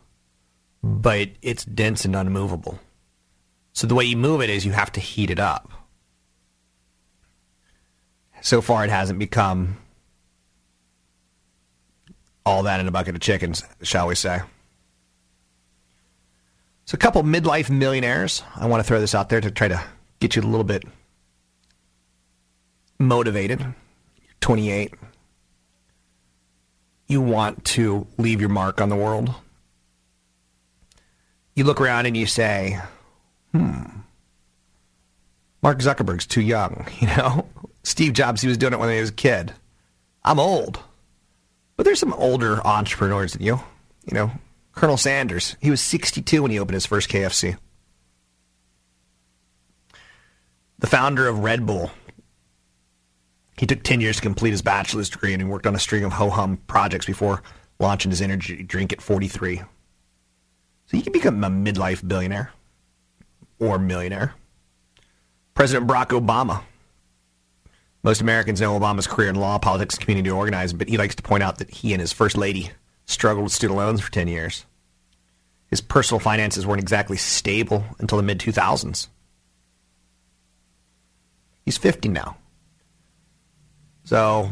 but 0.82 1.30
it's 1.40 1.64
dense 1.64 2.04
and 2.04 2.14
unmovable. 2.14 2.78
So 3.72 3.86
the 3.86 3.94
way 3.94 4.04
you 4.04 4.16
move 4.16 4.42
it 4.42 4.50
is 4.50 4.66
you 4.66 4.72
have 4.72 4.92
to 4.92 5.00
heat 5.00 5.30
it 5.30 5.40
up. 5.40 5.70
So 8.42 8.60
far, 8.60 8.84
it 8.84 8.90
hasn't 8.90 9.18
become 9.18 9.78
all 12.44 12.64
that 12.64 12.80
in 12.80 12.88
a 12.88 12.90
bucket 12.90 13.14
of 13.14 13.20
chickens, 13.20 13.62
shall 13.82 14.08
we 14.08 14.14
say. 14.14 14.40
So, 16.84 16.96
a 16.96 16.98
couple 16.98 17.22
midlife 17.22 17.70
millionaires. 17.70 18.42
I 18.56 18.66
want 18.66 18.82
to 18.82 18.86
throw 18.86 19.00
this 19.00 19.14
out 19.14 19.28
there 19.28 19.40
to 19.40 19.50
try 19.50 19.68
to 19.68 19.82
get 20.20 20.36
you 20.36 20.42
a 20.42 20.44
little 20.44 20.64
bit 20.64 20.84
motivated. 22.98 23.60
You're 23.60 24.34
28. 24.40 24.94
You 27.06 27.20
want 27.20 27.64
to 27.66 28.06
leave 28.18 28.40
your 28.40 28.50
mark 28.50 28.80
on 28.80 28.88
the 28.88 28.96
world. 28.96 29.34
You 31.54 31.64
look 31.64 31.80
around 31.80 32.06
and 32.06 32.16
you 32.16 32.26
say, 32.26 32.80
hmm, 33.52 33.82
Mark 35.62 35.78
Zuckerberg's 35.78 36.26
too 36.26 36.40
young, 36.40 36.86
you 36.98 37.06
know? 37.06 37.46
Steve 37.84 38.12
Jobs, 38.12 38.40
he 38.40 38.48
was 38.48 38.58
doing 38.58 38.72
it 38.72 38.78
when 38.78 38.90
he 38.90 39.00
was 39.00 39.10
a 39.10 39.14
kid. 39.14 39.52
I'm 40.24 40.38
old. 40.38 40.78
But 41.76 41.84
there's 41.84 41.98
some 41.98 42.14
older 42.14 42.64
entrepreneurs 42.66 43.32
than 43.32 43.42
you. 43.42 43.60
You 44.06 44.14
know, 44.14 44.30
Colonel 44.72 44.96
Sanders, 44.96 45.56
he 45.60 45.70
was 45.70 45.80
62 45.80 46.42
when 46.42 46.50
he 46.50 46.58
opened 46.58 46.74
his 46.74 46.86
first 46.86 47.08
KFC. 47.08 47.56
The 50.78 50.86
founder 50.86 51.28
of 51.28 51.40
Red 51.40 51.64
Bull, 51.64 51.90
he 53.56 53.66
took 53.66 53.82
10 53.82 54.00
years 54.00 54.16
to 54.16 54.22
complete 54.22 54.50
his 54.50 54.62
bachelor's 54.62 55.10
degree 55.10 55.32
and 55.32 55.40
he 55.40 55.46
worked 55.46 55.66
on 55.66 55.74
a 55.74 55.78
string 55.78 56.04
of 56.04 56.12
ho-hum 56.12 56.56
projects 56.66 57.06
before 57.06 57.42
launching 57.78 58.10
his 58.10 58.22
energy 58.22 58.62
drink 58.62 58.92
at 58.92 59.00
43. 59.00 59.62
So 60.86 60.96
you 60.96 61.02
can 61.02 61.12
become 61.12 61.42
a 61.44 61.48
midlife 61.48 62.06
billionaire 62.06 62.50
or 63.58 63.78
millionaire. 63.78 64.34
President 65.54 65.88
Barack 65.88 66.08
Obama. 66.08 66.62
Most 68.02 68.20
Americans 68.20 68.60
know 68.60 68.78
Obama's 68.78 69.06
career 69.06 69.28
in 69.28 69.36
law, 69.36 69.58
politics, 69.58 69.94
and 69.94 70.04
community 70.04 70.30
organizing, 70.30 70.76
but 70.76 70.88
he 70.88 70.96
likes 70.96 71.14
to 71.14 71.22
point 71.22 71.44
out 71.44 71.58
that 71.58 71.70
he 71.70 71.92
and 71.92 72.00
his 72.00 72.12
first 72.12 72.36
lady 72.36 72.72
struggled 73.06 73.44
with 73.44 73.52
student 73.52 73.76
loans 73.76 74.00
for 74.00 74.10
10 74.10 74.28
years. 74.28 74.64
His 75.68 75.80
personal 75.80 76.20
finances 76.20 76.66
weren't 76.66 76.80
exactly 76.80 77.16
stable 77.16 77.84
until 77.98 78.18
the 78.18 78.22
mid 78.22 78.38
2000s. 78.38 79.08
He's 81.64 81.78
50 81.78 82.08
now. 82.08 82.36
So, 84.04 84.50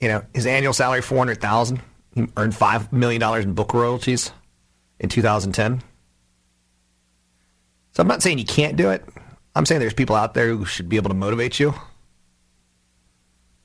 you 0.00 0.08
know, 0.08 0.22
his 0.34 0.46
annual 0.46 0.72
salary 0.72 1.02
400,000. 1.02 1.80
He 2.14 2.26
earned 2.36 2.54
5 2.54 2.92
million 2.92 3.20
dollars 3.20 3.44
in 3.44 3.54
book 3.54 3.72
royalties 3.72 4.32
in 4.98 5.08
2010. 5.08 5.82
So 7.92 8.02
I'm 8.02 8.08
not 8.08 8.22
saying 8.22 8.38
you 8.38 8.44
can't 8.44 8.76
do 8.76 8.90
it. 8.90 9.04
I'm 9.54 9.66
saying 9.66 9.80
there's 9.80 9.94
people 9.94 10.16
out 10.16 10.34
there 10.34 10.48
who 10.48 10.64
should 10.64 10.88
be 10.88 10.96
able 10.96 11.10
to 11.10 11.14
motivate 11.14 11.58
you. 11.58 11.74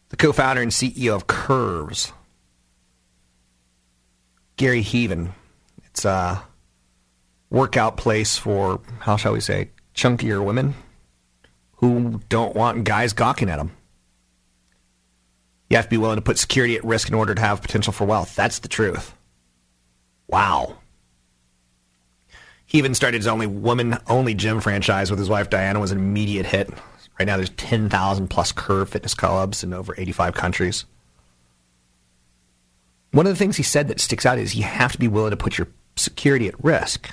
The 0.10 0.18
co-founder 0.18 0.62
and 0.62 0.72
CEO 0.72 1.16
of 1.16 1.28
Curves, 1.28 2.14
Gary 4.58 4.82
Heavin. 4.82 5.34
It's 5.86 6.06
a 6.06 6.44
workout 7.50 7.98
place 7.98 8.38
for, 8.38 8.82
how 9.00 9.18
shall 9.18 9.34
we 9.34 9.40
say, 9.40 9.70
chunkier 9.94 10.44
women 10.44 10.76
who 11.78 12.22
don't 12.30 12.56
want 12.56 12.84
guys 12.84 13.14
gawking 13.14 13.50
at 13.50 13.58
them. 13.58 13.72
You 15.70 15.78
have 15.78 15.86
to 15.86 15.90
be 15.90 15.98
willing 15.98 16.18
to 16.18 16.22
put 16.22 16.38
security 16.38 16.76
at 16.76 16.84
risk 16.86 17.08
in 17.08 17.14
order 17.16 17.34
to 17.34 17.42
have 17.42 17.62
potential 17.62 17.92
for 17.92 18.06
wealth. 18.06 18.36
That's 18.36 18.60
the 18.60 18.68
truth. 18.68 19.14
Wow. 20.28 20.78
He 22.66 22.78
even 22.78 22.96
started 22.96 23.18
his 23.18 23.28
only 23.28 23.48
woman 23.48 23.98
only 24.08 24.34
gym 24.34 24.60
franchise 24.60 25.10
with 25.10 25.20
his 25.20 25.30
wife 25.30 25.50
Diana 25.50 25.80
was 25.80 25.92
an 25.92 25.98
immediate 25.98 26.46
hit. 26.46 26.70
Right 27.20 27.26
now 27.26 27.38
there's 27.38 27.50
10,000 27.52 28.28
plus 28.28 28.52
curve 28.52 28.90
fitness 28.90 29.14
clubs 29.14 29.64
in 29.64 29.74
over 29.74 29.96
85 29.98 30.34
countries. 30.34 30.86
One 33.16 33.26
of 33.26 33.32
the 33.32 33.38
things 33.38 33.56
he 33.56 33.64
said 33.64 33.88
that 33.88 34.02
sticks 34.02 34.26
out 34.26 34.40
is 34.40 34.56
you 34.56 34.64
have 34.64 34.92
to 34.92 34.98
be 34.98 35.08
willing 35.08 35.30
to 35.30 35.38
put 35.38 35.58
your 35.58 35.70
security 35.96 36.50
at 36.50 36.62
risk. 36.62 37.10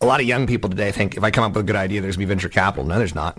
A 0.00 0.06
lot 0.06 0.20
of 0.20 0.26
young 0.28 0.46
people 0.46 0.70
today 0.70 0.92
think 0.92 1.16
if 1.16 1.24
I 1.24 1.32
come 1.32 1.42
up 1.42 1.56
with 1.56 1.64
a 1.64 1.66
good 1.66 1.74
idea, 1.74 2.00
there's 2.00 2.16
going 2.16 2.28
to 2.28 2.34
be 2.34 2.36
venture 2.36 2.48
capital. 2.48 2.84
No, 2.84 2.96
there's 2.96 3.16
not. 3.16 3.36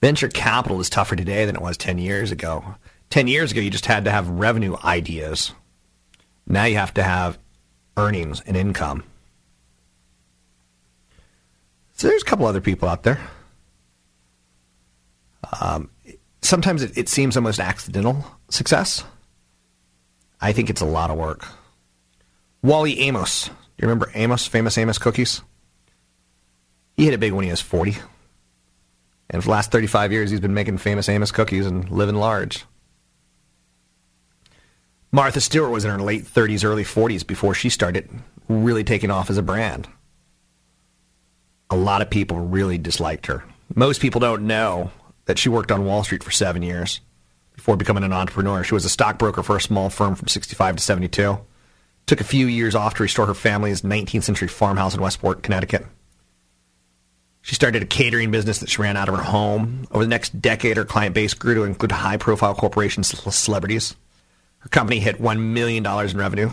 Venture 0.00 0.28
capital 0.28 0.78
is 0.78 0.88
tougher 0.88 1.16
today 1.16 1.44
than 1.44 1.56
it 1.56 1.60
was 1.60 1.76
10 1.76 1.98
years 1.98 2.30
ago. 2.30 2.76
10 3.10 3.26
years 3.26 3.50
ago, 3.50 3.60
you 3.60 3.68
just 3.68 3.86
had 3.86 4.04
to 4.04 4.12
have 4.12 4.28
revenue 4.28 4.76
ideas. 4.84 5.50
Now 6.46 6.66
you 6.66 6.76
have 6.76 6.94
to 6.94 7.02
have 7.02 7.36
earnings 7.96 8.40
and 8.46 8.56
income. 8.56 9.02
So 11.94 12.06
there's 12.06 12.22
a 12.22 12.26
couple 12.26 12.46
other 12.46 12.60
people 12.60 12.88
out 12.88 13.02
there. 13.02 13.18
Um, 15.60 15.90
sometimes 16.44 16.82
it, 16.82 16.96
it 16.96 17.08
seems 17.08 17.36
almost 17.36 17.60
accidental 17.60 18.24
success. 18.50 19.04
I 20.40 20.52
think 20.52 20.70
it's 20.70 20.80
a 20.80 20.86
lot 20.86 21.10
of 21.10 21.16
work. 21.16 21.46
Wally 22.62 23.00
Amos. 23.00 23.46
Do 23.46 23.52
you 23.78 23.88
remember 23.88 24.10
Amos, 24.14 24.46
famous 24.46 24.78
Amos 24.78 24.98
cookies? 24.98 25.42
He 26.96 27.04
hit 27.04 27.14
it 27.14 27.20
big 27.20 27.32
when 27.32 27.44
he 27.44 27.50
was 27.50 27.60
40. 27.60 27.96
And 29.30 29.42
for 29.42 29.46
the 29.46 29.52
last 29.52 29.72
35 29.72 30.12
years, 30.12 30.30
he's 30.30 30.40
been 30.40 30.54
making 30.54 30.78
famous 30.78 31.08
Amos 31.08 31.32
cookies 31.32 31.66
and 31.66 31.90
living 31.90 32.14
large. 32.14 32.64
Martha 35.10 35.40
Stewart 35.40 35.70
was 35.70 35.84
in 35.84 35.90
her 35.90 35.98
late 35.98 36.24
30s, 36.24 36.64
early 36.64 36.84
40s 36.84 37.26
before 37.26 37.54
she 37.54 37.68
started 37.68 38.08
really 38.48 38.84
taking 38.84 39.10
off 39.10 39.30
as 39.30 39.38
a 39.38 39.42
brand. 39.42 39.88
A 41.70 41.76
lot 41.76 42.02
of 42.02 42.10
people 42.10 42.38
really 42.38 42.78
disliked 42.78 43.26
her. 43.26 43.44
Most 43.74 44.00
people 44.00 44.20
don't 44.20 44.46
know 44.46 44.90
that 45.26 45.38
she 45.38 45.48
worked 45.48 45.72
on 45.72 45.84
Wall 45.84 46.04
Street 46.04 46.22
for 46.22 46.30
seven 46.30 46.62
years 46.62 47.00
before 47.54 47.76
becoming 47.76 48.04
an 48.04 48.12
entrepreneur. 48.12 48.64
She 48.64 48.74
was 48.74 48.84
a 48.84 48.90
stockbroker 48.90 49.42
for 49.42 49.56
a 49.56 49.60
small 49.60 49.90
firm 49.90 50.14
from 50.14 50.28
65 50.28 50.76
to 50.76 50.82
72. 50.82 51.38
Took 52.06 52.20
a 52.20 52.24
few 52.24 52.46
years 52.46 52.74
off 52.74 52.94
to 52.94 53.02
restore 53.02 53.26
her 53.26 53.34
family's 53.34 53.82
19th 53.82 54.24
century 54.24 54.48
farmhouse 54.48 54.94
in 54.94 55.00
Westport, 55.00 55.42
Connecticut. 55.42 55.86
She 57.40 57.54
started 57.54 57.82
a 57.82 57.86
catering 57.86 58.30
business 58.30 58.58
that 58.60 58.70
she 58.70 58.80
ran 58.80 58.96
out 58.96 59.08
of 59.08 59.16
her 59.16 59.22
home. 59.22 59.86
Over 59.90 60.04
the 60.04 60.08
next 60.08 60.40
decade, 60.40 60.76
her 60.76 60.84
client 60.84 61.14
base 61.14 61.34
grew 61.34 61.54
to 61.54 61.64
include 61.64 61.92
high 61.92 62.16
profile 62.16 62.54
corporations, 62.54 63.08
celebrities. 63.34 63.94
Her 64.58 64.68
company 64.70 64.98
hit 64.98 65.20
$1 65.20 65.38
million 65.38 65.84
in 65.84 66.16
revenue. 66.16 66.50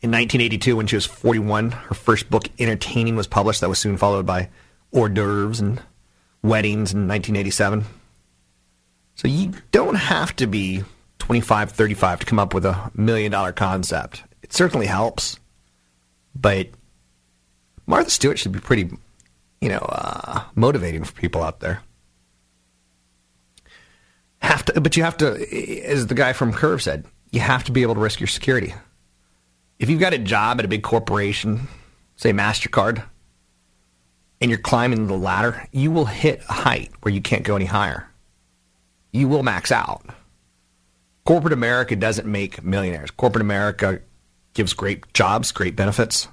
In 0.00 0.10
1982, 0.10 0.76
when 0.76 0.86
she 0.86 0.96
was 0.96 1.06
41, 1.06 1.70
her 1.70 1.94
first 1.94 2.30
book, 2.30 2.48
Entertaining, 2.58 3.14
was 3.16 3.26
published. 3.26 3.60
That 3.60 3.68
was 3.68 3.78
soon 3.78 3.96
followed 3.96 4.26
by 4.26 4.48
Hors 4.90 5.10
d'oeuvres 5.10 5.60
and 5.60 5.82
Weddings 6.44 6.92
in 6.92 7.08
1987. 7.08 7.86
So 9.14 9.28
you 9.28 9.52
don't 9.70 9.94
have 9.94 10.36
to 10.36 10.46
be 10.46 10.84
25, 11.18 11.70
35 11.70 12.20
to 12.20 12.26
come 12.26 12.38
up 12.38 12.52
with 12.52 12.66
a 12.66 12.90
million 12.94 13.32
dollar 13.32 13.52
concept. 13.52 14.22
It 14.42 14.52
certainly 14.52 14.86
helps, 14.86 15.40
but 16.34 16.68
Martha 17.86 18.10
Stewart 18.10 18.38
should 18.38 18.52
be 18.52 18.60
pretty, 18.60 18.90
you 19.62 19.70
know, 19.70 19.78
uh, 19.88 20.42
motivating 20.54 21.02
for 21.04 21.12
people 21.12 21.42
out 21.42 21.60
there. 21.60 21.80
Have 24.42 24.66
to, 24.66 24.80
but 24.82 24.98
you 24.98 25.02
have 25.02 25.16
to, 25.18 25.86
as 25.86 26.08
the 26.08 26.14
guy 26.14 26.34
from 26.34 26.52
Curve 26.52 26.82
said, 26.82 27.06
you 27.30 27.40
have 27.40 27.64
to 27.64 27.72
be 27.72 27.80
able 27.80 27.94
to 27.94 28.00
risk 28.00 28.20
your 28.20 28.26
security. 28.26 28.74
If 29.78 29.88
you've 29.88 30.00
got 30.00 30.12
a 30.12 30.18
job 30.18 30.58
at 30.58 30.66
a 30.66 30.68
big 30.68 30.82
corporation, 30.82 31.68
say 32.16 32.32
Mastercard, 32.34 33.02
and 34.44 34.50
you're 34.50 34.58
climbing 34.58 35.06
the 35.06 35.16
ladder, 35.16 35.66
you 35.72 35.90
will 35.90 36.04
hit 36.04 36.42
a 36.50 36.52
height 36.52 36.90
where 37.00 37.14
you 37.14 37.22
can't 37.22 37.44
go 37.44 37.56
any 37.56 37.64
higher. 37.64 38.06
You 39.10 39.26
will 39.26 39.42
max 39.42 39.72
out. 39.72 40.04
Corporate 41.24 41.54
America 41.54 41.96
doesn't 41.96 42.30
make 42.30 42.62
millionaires. 42.62 43.10
Corporate 43.10 43.40
America 43.40 44.02
gives 44.52 44.74
great 44.74 45.10
jobs, 45.14 45.50
great 45.50 45.76
benefits. 45.76 46.28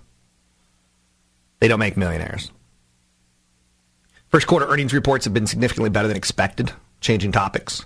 They 1.61 1.69
don't 1.69 1.79
make 1.79 1.95
millionaires. 1.95 2.51
First 4.27 4.45
quarter 4.45 4.67
earnings 4.67 4.93
reports 4.93 5.23
have 5.23 5.33
been 5.33 5.47
significantly 5.47 5.89
better 5.89 6.09
than 6.09 6.17
expected, 6.17 6.73
changing 6.99 7.31
topics. 7.31 7.85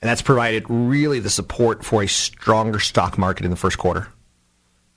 And 0.00 0.08
that's 0.08 0.22
provided 0.22 0.64
really 0.68 1.18
the 1.18 1.28
support 1.28 1.84
for 1.84 2.04
a 2.04 2.06
stronger 2.06 2.78
stock 2.78 3.18
market 3.18 3.44
in 3.44 3.50
the 3.50 3.56
first 3.56 3.78
quarter. 3.78 4.06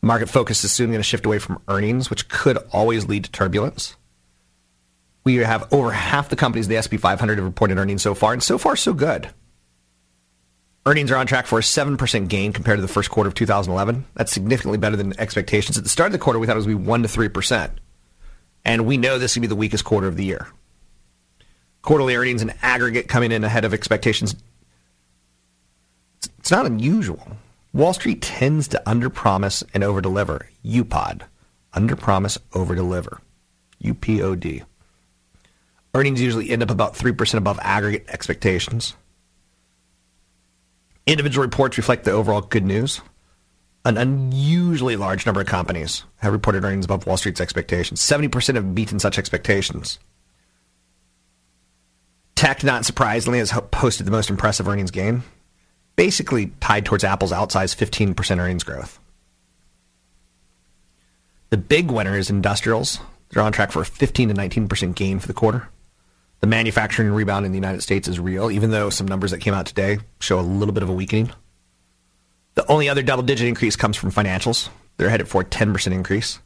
Market 0.03 0.29
focus 0.29 0.63
is 0.63 0.71
soon 0.71 0.91
going 0.91 0.99
to 0.99 1.03
shift 1.03 1.25
away 1.25 1.39
from 1.39 1.59
earnings, 1.67 2.11
which 2.11 2.29
could 2.29 2.57
always 2.71 3.07
lead 3.07 3.23
to 3.23 3.31
turbulence. 3.31 3.96
We 5.27 5.35
have 5.35 5.73
over 5.73 5.91
half 5.91 6.29
the 6.29 6.37
companies 6.37 6.67
in 6.67 6.73
the 6.73 6.79
SP 6.79 6.95
500 6.95 7.37
have 7.37 7.43
reported 7.43 7.77
earnings 7.77 8.01
so 8.01 8.15
far, 8.15 8.31
and 8.31 8.41
so 8.41 8.57
far 8.57 8.77
so 8.77 8.93
good. 8.93 9.29
Earnings 10.85 11.11
are 11.11 11.17
on 11.17 11.27
track 11.27 11.47
for 11.47 11.59
a 11.59 11.61
7% 11.61 12.29
gain 12.29 12.53
compared 12.53 12.77
to 12.77 12.81
the 12.81 12.87
first 12.87 13.09
quarter 13.09 13.27
of 13.27 13.33
2011. 13.33 14.05
That's 14.13 14.31
significantly 14.31 14.77
better 14.77 14.95
than 14.95 15.19
expectations. 15.19 15.77
At 15.77 15.83
the 15.83 15.89
start 15.89 16.07
of 16.07 16.13
the 16.13 16.17
quarter, 16.17 16.39
we 16.39 16.47
thought 16.47 16.53
it 16.53 16.63
was 16.63 16.65
going 16.65 16.77
to 16.77 16.81
be 16.81 16.87
1 16.87 17.03
to 17.03 17.09
3%. 17.09 17.71
And 18.63 18.85
we 18.85 18.95
know 18.95 19.17
this 19.17 19.35
will 19.35 19.41
be 19.41 19.47
the 19.47 19.55
weakest 19.57 19.83
quarter 19.83 20.07
of 20.07 20.15
the 20.15 20.23
year. 20.23 20.47
Quarterly 21.81 22.15
earnings 22.15 22.41
in 22.41 22.53
aggregate 22.61 23.09
coming 23.09 23.33
in 23.33 23.43
ahead 23.43 23.65
of 23.65 23.73
expectations. 23.73 24.33
It's 26.39 26.51
not 26.51 26.65
unusual. 26.65 27.35
Wall 27.73 27.91
Street 27.91 28.21
tends 28.21 28.69
to 28.69 28.81
underpromise 28.85 29.61
and 29.73 29.83
overdeliver. 29.83 30.45
UPOD. 30.63 31.23
Underpromise, 31.73 32.37
overdeliver. 32.53 33.19
UPOD. 33.83 34.63
Earnings 35.97 36.21
usually 36.21 36.51
end 36.51 36.61
up 36.61 36.69
about 36.69 36.93
3% 36.93 37.33
above 37.39 37.57
aggregate 37.59 38.05
expectations. 38.09 38.95
Individual 41.07 41.43
reports 41.43 41.75
reflect 41.75 42.03
the 42.03 42.11
overall 42.11 42.41
good 42.41 42.63
news. 42.63 43.01
An 43.83 43.97
unusually 43.97 44.95
large 44.95 45.25
number 45.25 45.41
of 45.41 45.47
companies 45.47 46.03
have 46.17 46.33
reported 46.33 46.63
earnings 46.63 46.85
above 46.85 47.07
Wall 47.07 47.17
Street's 47.17 47.41
expectations. 47.41 47.99
70% 47.99 48.53
have 48.53 48.75
beaten 48.75 48.99
such 48.99 49.17
expectations. 49.17 49.97
Tech, 52.35 52.63
not 52.63 52.85
surprisingly, 52.85 53.39
has 53.39 53.51
posted 53.71 54.05
the 54.05 54.11
most 54.11 54.29
impressive 54.29 54.67
earnings 54.67 54.91
gain, 54.91 55.23
basically 55.95 56.51
tied 56.59 56.85
towards 56.85 57.03
Apple's 57.03 57.31
outsized 57.31 57.75
15% 57.75 58.37
earnings 58.37 58.63
growth. 58.63 58.99
The 61.49 61.57
big 61.57 61.89
winner 61.89 62.15
is 62.15 62.29
industrials. 62.29 62.99
They're 63.31 63.41
on 63.41 63.51
track 63.51 63.71
for 63.71 63.81
a 63.81 63.85
15 63.85 64.29
to 64.29 64.35
19% 64.35 64.93
gain 64.93 65.17
for 65.17 65.25
the 65.25 65.33
quarter. 65.33 65.69
The 66.39 66.47
manufacturing 66.47 67.11
rebound 67.11 67.45
in 67.45 67.51
the 67.51 67.57
United 67.57 67.81
States 67.81 68.07
is 68.07 68.19
real, 68.19 68.51
even 68.51 68.71
though 68.71 68.89
some 68.89 69.07
numbers 69.07 69.31
that 69.31 69.39
came 69.39 69.53
out 69.53 69.65
today 69.65 69.97
show 70.19 70.39
a 70.39 70.41
little 70.41 70.73
bit 70.73 70.83
of 70.83 70.89
a 70.89 70.93
weakening. 70.93 71.31
The 72.53 72.65
only 72.71 72.89
other 72.89 73.03
double 73.03 73.23
digit 73.23 73.47
increase 73.47 73.75
comes 73.75 73.97
from 73.97 74.11
financials. 74.11 74.69
They're 74.97 75.09
headed 75.09 75.27
for 75.27 75.41
a 75.41 75.45
10% 75.45 75.91
increase. 75.91 76.39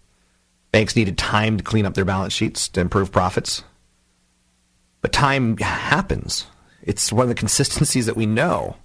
Banks 0.72 0.96
needed 0.96 1.18
time 1.18 1.58
to 1.58 1.64
clean 1.64 1.86
up 1.86 1.94
their 1.94 2.06
balance 2.06 2.34
sheets 2.34 2.68
to 2.70 2.82
improve 2.82 3.12
profits. 3.12 3.64
But 5.02 5.12
time 5.12 5.58
happens. 5.58 6.48
It's 6.82 7.12
one 7.12 7.24
of 7.24 7.30
the 7.30 7.36
consistencies 7.36 8.06
that 8.06 8.16
we 8.16 8.26
know. 8.26 8.78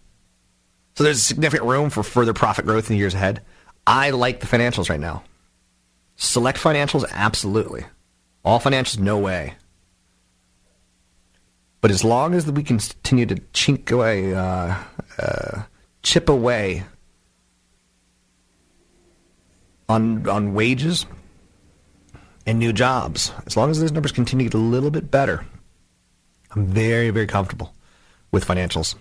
So 0.97 1.05
there's 1.05 1.23
significant 1.23 1.69
room 1.69 1.91
for 1.91 2.03
further 2.03 2.33
profit 2.33 2.65
growth 2.65 2.89
in 2.91 2.95
the 2.95 2.99
years 2.99 3.15
ahead. 3.15 3.43
I 3.87 4.11
like 4.11 4.41
the 4.41 4.47
financials 4.47 4.91
right 4.91 5.01
now. 5.01 5.23
Select 6.17 6.59
financials, 6.59 7.05
absolutely. 7.11 7.85
All 8.45 8.59
financials, 8.59 8.99
no 8.99 9.19
way. 9.19 9.55
But 11.81 11.91
as 11.91 12.03
long 12.03 12.35
as 12.35 12.51
we 12.51 12.63
continue 12.63 13.27
to 13.27 13.37
chink 13.53 13.91
away, 13.93 14.35
uh, 14.35 14.77
uh, 15.19 15.63
chip 16.03 16.29
away 16.29 16.85
on 19.89 20.29
on 20.29 20.55
wages 20.55 21.07
and 22.45 22.59
new 22.59 22.73
jobs, 22.73 23.33
as 23.47 23.57
long 23.57 23.71
as 23.71 23.79
those 23.81 23.93
numbers 23.93 24.13
continue 24.13 24.49
to 24.49 24.51
get 24.51 24.59
a 24.59 24.63
little 24.63 24.91
bit 24.91 25.11
better, 25.11 25.45
I'm 26.53 26.67
very 26.67 27.11
very 27.11 27.27
comfortable 27.27 27.75
with 28.33 28.45
financials. 28.45 28.97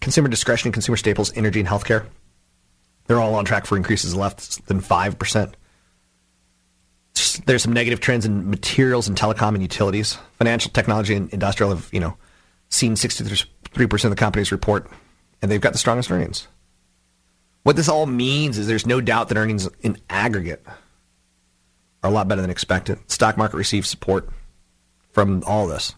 Consumer 0.00 0.28
discretionary, 0.28 0.72
consumer 0.72 0.96
staples, 0.96 1.32
energy, 1.36 1.60
and 1.60 1.68
healthcare. 1.68 2.06
They're 3.06 3.20
all 3.20 3.34
on 3.34 3.46
track 3.46 3.66
for 3.66 3.76
increases 3.76 4.14
less 4.14 4.58
than 4.66 4.80
five 4.80 5.18
percent. 5.18 5.56
There's 7.46 7.62
some 7.62 7.72
negative 7.72 8.00
trends 8.00 8.26
in 8.26 8.50
materials 8.50 9.08
and 9.08 9.16
telecom 9.16 9.54
and 9.54 9.62
utilities. 9.62 10.18
Financial 10.38 10.70
technology 10.70 11.14
and 11.14 11.32
industrial 11.32 11.70
have, 11.70 11.88
you 11.92 12.00
know, 12.00 12.16
seen 12.68 12.94
63% 12.94 14.04
of 14.04 14.10
the 14.10 14.16
companies 14.16 14.52
report, 14.52 14.90
and 15.40 15.50
they've 15.50 15.60
got 15.60 15.72
the 15.72 15.78
strongest 15.78 16.10
earnings. 16.10 16.48
What 17.62 17.76
this 17.76 17.88
all 17.88 18.06
means 18.06 18.58
is 18.58 18.66
there's 18.66 18.86
no 18.86 19.00
doubt 19.00 19.28
that 19.28 19.36
earnings 19.36 19.68
in 19.80 19.98
aggregate 20.08 20.64
are 22.02 22.10
a 22.10 22.12
lot 22.12 22.28
better 22.28 22.40
than 22.40 22.50
expected. 22.50 22.98
Stock 23.10 23.36
market 23.36 23.56
receives 23.56 23.88
support 23.88 24.28
from 25.12 25.42
all 25.46 25.66
this. 25.66 25.94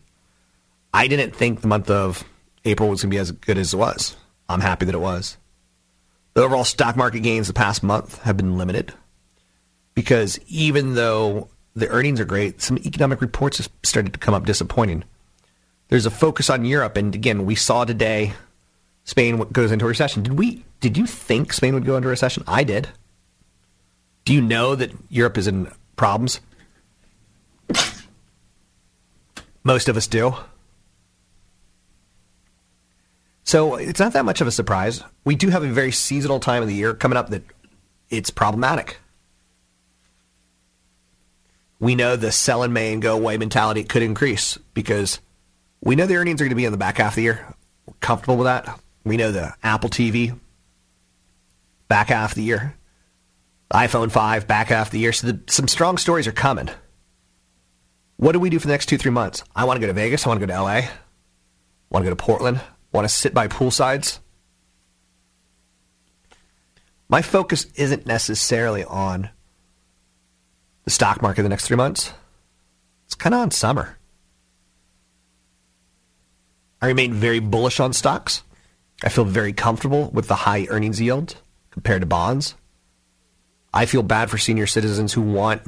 I 0.92 1.06
didn't 1.06 1.36
think 1.36 1.60
the 1.60 1.68
month 1.68 1.90
of 1.90 2.24
April 2.64 2.88
was 2.88 3.02
going 3.02 3.10
to 3.10 3.14
be 3.14 3.20
as 3.20 3.32
good 3.32 3.58
as 3.58 3.74
it 3.74 3.76
was. 3.76 4.16
I'm 4.48 4.60
happy 4.60 4.86
that 4.86 4.94
it 4.94 4.98
was. 4.98 5.36
The 6.34 6.42
overall 6.42 6.64
stock 6.64 6.96
market 6.96 7.20
gains 7.20 7.46
the 7.48 7.52
past 7.52 7.82
month 7.82 8.20
have 8.22 8.36
been 8.36 8.56
limited 8.56 8.94
because 9.94 10.38
even 10.46 10.94
though 10.94 11.48
the 11.74 11.88
earnings 11.88 12.20
are 12.20 12.24
great, 12.24 12.60
some 12.60 12.78
economic 12.78 13.20
reports 13.20 13.58
have 13.58 13.68
started 13.82 14.12
to 14.12 14.18
come 14.18 14.34
up 14.34 14.44
disappointing. 14.44 15.04
There's 15.88 16.06
a 16.06 16.10
focus 16.10 16.50
on 16.50 16.64
Europe, 16.64 16.96
and 16.96 17.14
again, 17.14 17.46
we 17.46 17.54
saw 17.54 17.84
today 17.84 18.34
Spain 19.04 19.38
goes 19.52 19.72
into 19.72 19.86
recession. 19.86 20.22
Did 20.22 20.38
we? 20.38 20.64
Did 20.80 20.96
you 20.96 21.06
think 21.06 21.52
Spain 21.52 21.74
would 21.74 21.84
go 21.84 21.96
into 21.96 22.08
recession? 22.08 22.44
I 22.46 22.64
did. 22.64 22.88
Do 24.24 24.32
you 24.32 24.40
know 24.40 24.74
that 24.74 24.92
Europe 25.08 25.36
is 25.36 25.46
in 25.46 25.70
problems? 25.96 26.40
Most 29.64 29.88
of 29.88 29.96
us 29.96 30.06
do. 30.06 30.36
So 33.42 33.74
it's 33.74 33.98
not 33.98 34.12
that 34.12 34.24
much 34.24 34.40
of 34.40 34.46
a 34.46 34.52
surprise. 34.52 35.02
We 35.24 35.34
do 35.34 35.48
have 35.48 35.64
a 35.64 35.68
very 35.68 35.90
seasonal 35.90 36.38
time 36.38 36.62
of 36.62 36.68
the 36.68 36.74
year 36.74 36.94
coming 36.94 37.18
up 37.18 37.30
that 37.30 37.42
it's 38.08 38.30
problematic. 38.30 38.98
We 41.80 41.94
know 41.94 42.14
the 42.14 42.30
sell 42.30 42.62
in 42.62 42.72
May 42.72 42.92
and 42.92 43.02
go 43.02 43.16
away 43.16 43.38
mentality 43.38 43.84
could 43.84 44.02
increase 44.02 44.58
because 44.74 45.18
we 45.80 45.96
know 45.96 46.06
the 46.06 46.16
earnings 46.16 46.40
are 46.40 46.44
going 46.44 46.50
to 46.50 46.56
be 46.56 46.66
in 46.66 46.72
the 46.72 46.78
back 46.78 46.98
half 46.98 47.12
of 47.12 47.16
the 47.16 47.22
year. 47.22 47.54
We're 47.86 47.94
comfortable 48.00 48.36
with 48.36 48.44
that. 48.44 48.78
We 49.04 49.16
know 49.16 49.32
the 49.32 49.54
Apple 49.62 49.88
TV 49.88 50.38
back 51.88 52.08
half 52.08 52.32
of 52.32 52.34
the 52.36 52.42
year, 52.42 52.76
iPhone 53.72 54.12
5 54.12 54.46
back 54.46 54.68
half 54.68 54.88
of 54.88 54.92
the 54.92 54.98
year. 54.98 55.12
So 55.12 55.28
the, 55.28 55.40
some 55.48 55.66
strong 55.66 55.96
stories 55.96 56.26
are 56.26 56.32
coming. 56.32 56.68
What 58.16 58.32
do 58.32 58.38
we 58.38 58.50
do 58.50 58.58
for 58.58 58.66
the 58.66 58.74
next 58.74 58.86
two, 58.86 58.98
three 58.98 59.10
months? 59.10 59.42
I 59.56 59.64
want 59.64 59.78
to 59.78 59.80
go 59.80 59.86
to 59.86 59.94
Vegas. 59.94 60.26
I 60.26 60.28
want 60.28 60.40
to 60.40 60.46
go 60.46 60.52
to 60.52 60.62
LA. 60.62 60.68
I 60.68 60.90
want 61.88 62.04
to 62.04 62.10
go 62.10 62.14
to 62.14 62.16
Portland. 62.16 62.58
I 62.58 62.96
want 62.96 63.08
to 63.08 63.14
sit 63.14 63.32
by 63.32 63.48
poolsides. 63.48 64.20
My 67.08 67.22
focus 67.22 67.66
isn't 67.74 68.06
necessarily 68.06 68.84
on 68.84 69.30
the 70.84 70.90
stock 70.90 71.22
market 71.22 71.42
the 71.42 71.48
next 71.48 71.66
three 71.66 71.76
months. 71.76 72.12
It's 73.06 73.14
kind 73.14 73.34
of 73.34 73.40
on 73.40 73.50
summer. 73.50 73.98
I 76.80 76.86
remain 76.86 77.12
very 77.12 77.40
bullish 77.40 77.80
on 77.80 77.92
stocks. 77.92 78.42
I 79.02 79.08
feel 79.08 79.24
very 79.24 79.52
comfortable 79.52 80.10
with 80.10 80.28
the 80.28 80.34
high 80.34 80.66
earnings 80.70 81.00
yield 81.00 81.36
compared 81.70 82.02
to 82.02 82.06
bonds. 82.06 82.54
I 83.72 83.86
feel 83.86 84.02
bad 84.02 84.30
for 84.30 84.38
senior 84.38 84.66
citizens 84.66 85.12
who 85.12 85.22
want 85.22 85.62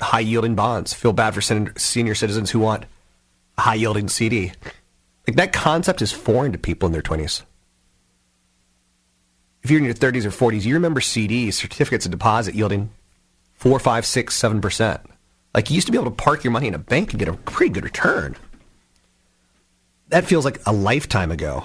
high 0.00 0.20
yielding 0.20 0.54
bonds. 0.54 0.92
Feel 0.92 1.12
bad 1.12 1.34
for 1.34 1.40
senior 1.40 2.14
citizens 2.14 2.50
who 2.50 2.60
want 2.60 2.84
a 3.56 3.62
high 3.62 3.74
yielding 3.74 4.08
CD. 4.08 4.52
Like 5.26 5.36
that 5.36 5.52
concept 5.52 6.02
is 6.02 6.12
foreign 6.12 6.52
to 6.52 6.58
people 6.58 6.86
in 6.86 6.92
their 6.92 7.02
20s. 7.02 7.42
If 9.62 9.70
you're 9.70 9.78
in 9.78 9.84
your 9.84 9.94
30s 9.94 10.24
or 10.24 10.30
40s, 10.30 10.64
you 10.64 10.74
remember 10.74 11.00
CDs, 11.00 11.54
certificates 11.54 12.06
of 12.06 12.12
deposit 12.12 12.54
yielding 12.54 12.90
four, 13.58 13.78
five, 13.78 14.06
six, 14.06 14.34
seven 14.34 14.60
percent. 14.60 15.02
Like 15.54 15.70
you 15.70 15.74
used 15.74 15.86
to 15.86 15.92
be 15.92 15.98
able 15.98 16.10
to 16.10 16.16
park 16.16 16.42
your 16.42 16.50
money 16.50 16.66
in 16.66 16.74
a 16.74 16.78
bank 16.78 17.10
and 17.10 17.18
get 17.18 17.28
a 17.28 17.34
pretty 17.34 17.72
good 17.72 17.84
return 17.84 18.34
that 20.08 20.24
feels 20.24 20.44
like 20.44 20.60
a 20.66 20.72
lifetime 20.72 21.30
ago. 21.30 21.64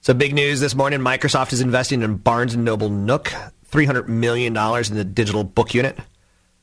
So 0.00 0.14
big 0.14 0.34
news 0.34 0.60
this 0.60 0.74
morning. 0.74 1.00
Microsoft 1.00 1.52
is 1.52 1.60
investing 1.60 2.02
in 2.02 2.16
Barnes 2.16 2.56
& 2.56 2.56
Noble 2.56 2.90
Nook, 2.90 3.32
$300 3.70 4.06
million 4.06 4.56
in 4.56 4.94
the 4.94 5.04
digital 5.04 5.42
book 5.42 5.74
unit. 5.74 5.98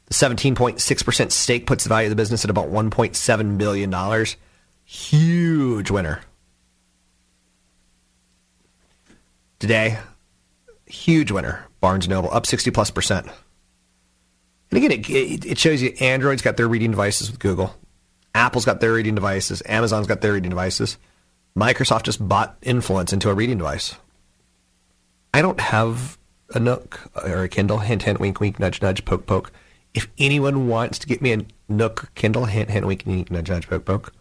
The 0.06 0.14
17.6% 0.14 1.32
stake 1.32 1.68
puts 1.68 1.84
the 1.84 1.90
value 1.90 2.08
of 2.08 2.12
the 2.12 2.16
business 2.16 2.46
at 2.46 2.50
about 2.50 2.70
$1.7 2.70 3.58
billion. 3.58 4.26
Huge 4.86 5.92
winner. 5.92 6.22
Today, 9.60 9.98
huge 10.86 11.32
winner. 11.32 11.68
Barnes 11.84 12.08
& 12.08 12.10
Noble, 12.10 12.32
up 12.32 12.46
60 12.46 12.72
plus 12.72 12.92
percent. 12.92 13.28
And 14.72 14.78
again, 14.78 14.94
it, 14.94 15.46
it 15.46 15.60
shows 15.60 15.82
you 15.82 15.94
Android's 16.00 16.42
got 16.42 16.56
their 16.56 16.70
reading 16.70 16.92
devices 16.92 17.30
with 17.30 17.42
Google. 17.42 17.76
Apple's 18.34 18.64
got 18.64 18.80
their 18.80 18.94
reading 18.94 19.16
devices. 19.16 19.62
Amazon's 19.66 20.08
got 20.08 20.22
their 20.22 20.32
reading 20.32 20.50
devices. 20.50 20.98
Microsoft 21.58 22.04
just 22.04 22.26
bought 22.26 22.56
influence 22.62 23.12
into 23.12 23.30
a 23.30 23.34
reading 23.34 23.58
device. 23.58 23.96
I 25.34 25.42
don't 25.42 25.60
have 25.60 26.18
a 26.56 26.60
Nook 26.62 27.02
or 27.22 27.44
a 27.44 27.50
Kindle. 27.50 27.80
Hint, 27.80 28.04
hint, 28.04 28.18
wink, 28.18 28.40
wink, 28.40 28.62
nudge, 28.62 28.82
nudge, 28.82 29.04
poke, 29.04 29.26
poke. 29.26 29.52
If 29.94 30.08
anyone 30.18 30.70
wants 30.70 31.00
to 31.00 31.08
get 31.08 31.22
me 31.22 31.34
a 31.34 31.46
Nook 31.68 32.16
Kindle, 32.16 32.46
hint, 32.46 32.70
hint, 32.70 32.88
wink, 32.88 33.04
wink, 33.06 33.30
nudge, 33.30 33.50
nudge, 33.50 33.68
poke, 33.68 33.84
poke, 33.84 34.14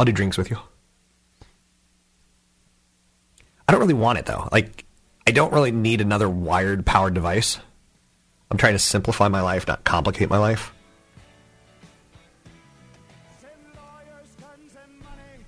I'll 0.00 0.04
do 0.04 0.10
drinks 0.10 0.36
with 0.36 0.50
you. 0.50 0.58
I 3.68 3.72
don't 3.72 3.80
really 3.80 3.94
want 3.94 4.18
it 4.18 4.26
though. 4.26 4.48
Like, 4.50 4.84
I 5.28 5.30
don't 5.30 5.52
really 5.52 5.72
need 5.72 6.00
another 6.00 6.26
wired 6.26 6.86
powered 6.86 7.12
device. 7.12 7.58
I'm 8.50 8.56
trying 8.56 8.72
to 8.72 8.78
simplify 8.78 9.28
my 9.28 9.42
life, 9.42 9.66
not 9.66 9.84
complicate 9.84 10.30
my 10.30 10.38
life. 10.38 10.72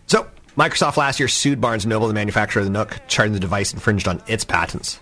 So, 0.04 0.28
Microsoft 0.54 0.98
last 0.98 1.18
year 1.18 1.28
sued 1.28 1.62
Barnes 1.62 1.86
& 1.86 1.86
Noble, 1.86 2.08
the 2.08 2.12
manufacturer 2.12 2.60
of 2.60 2.66
the 2.66 2.70
Nook, 2.70 3.00
charging 3.08 3.32
the 3.32 3.40
device 3.40 3.72
infringed 3.72 4.06
on 4.06 4.22
its 4.26 4.44
patents. 4.44 5.00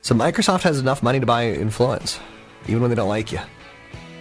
So 0.00 0.14
Microsoft 0.14 0.62
has 0.62 0.80
enough 0.80 1.02
money 1.02 1.20
to 1.20 1.26
buy 1.26 1.50
influence, 1.50 2.18
even 2.68 2.80
when 2.80 2.88
they 2.88 2.96
don't 2.96 3.10
like 3.10 3.30
you. 3.30 3.40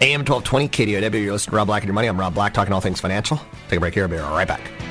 AM 0.01 0.25
1220, 0.25 0.67
KDOW, 0.67 1.23
you're 1.23 1.31
listening 1.31 1.51
to 1.51 1.55
Rob 1.55 1.67
Black 1.67 1.84
and 1.84 1.88
Your 1.88 1.93
Money. 1.93 2.10
I'm 2.10 2.19
Rob 2.19 2.34
Black, 2.34 2.53
talking 2.53 2.73
all 2.73 2.81
things 2.81 2.99
financial. 2.99 3.39
Take 3.69 3.77
a 3.77 3.79
break 3.79 3.93
here. 3.93 4.03
I'll 4.03 4.10
be 4.10 4.17
right 4.17 4.45
back. 4.45 4.90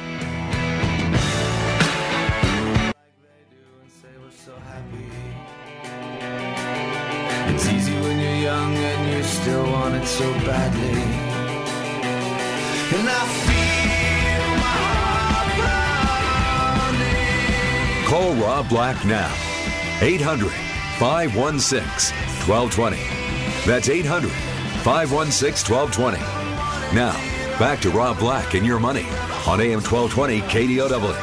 It's 7.52 7.66
easy 7.66 7.94
when 7.94 8.18
you're 8.20 8.36
young 8.36 8.76
and 8.76 9.12
you 9.12 9.24
still 9.24 9.64
want 9.64 9.96
it 9.96 10.06
so 10.06 10.32
badly. 10.46 11.02
And 12.96 13.08
I 13.08 13.26
feel 13.44 14.46
my 14.62 14.78
heart 15.18 15.50
pounding. 17.98 18.06
Call 18.06 18.34
Rob 18.34 18.68
Black 18.68 19.04
now. 19.04 19.32
800 20.00 20.52
516 21.00 22.16
1220. 22.46 22.96
That's 23.66 23.88
800 23.88 24.30
516 24.30 25.74
1220. 25.74 26.18
Now, 26.94 27.12
back 27.58 27.80
to 27.80 27.90
Rob 27.90 28.20
Black 28.20 28.54
and 28.54 28.64
your 28.64 28.78
money 28.78 29.06
on 29.48 29.60
AM 29.60 29.80
1220 29.82 30.40
KDOW. 30.42 31.14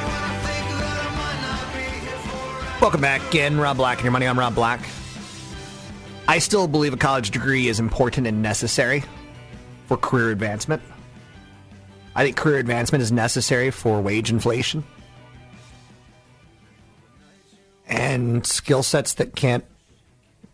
Welcome 2.81 3.01
back 3.01 3.33
in, 3.33 3.57
Rob 3.57 3.77
Black 3.77 3.99
and 3.99 4.03
Your 4.03 4.11
Money. 4.11 4.27
I'm 4.27 4.37
Rob 4.37 4.53
Black. 4.53 4.81
I 6.27 6.39
still 6.39 6.67
believe 6.67 6.93
a 6.93 6.97
college 6.97 7.31
degree 7.31 7.67
is 7.67 7.79
important 7.79 8.27
and 8.27 8.41
necessary 8.41 9.03
for 9.87 9.95
career 9.95 10.31
advancement. 10.31 10.81
I 12.15 12.23
think 12.23 12.35
career 12.35 12.57
advancement 12.57 13.01
is 13.01 13.11
necessary 13.11 13.71
for 13.71 14.01
wage 14.01 14.29
inflation 14.29 14.83
and 17.87 18.45
skill 18.45 18.83
sets 18.83 19.13
that 19.13 19.35
can't 19.35 19.63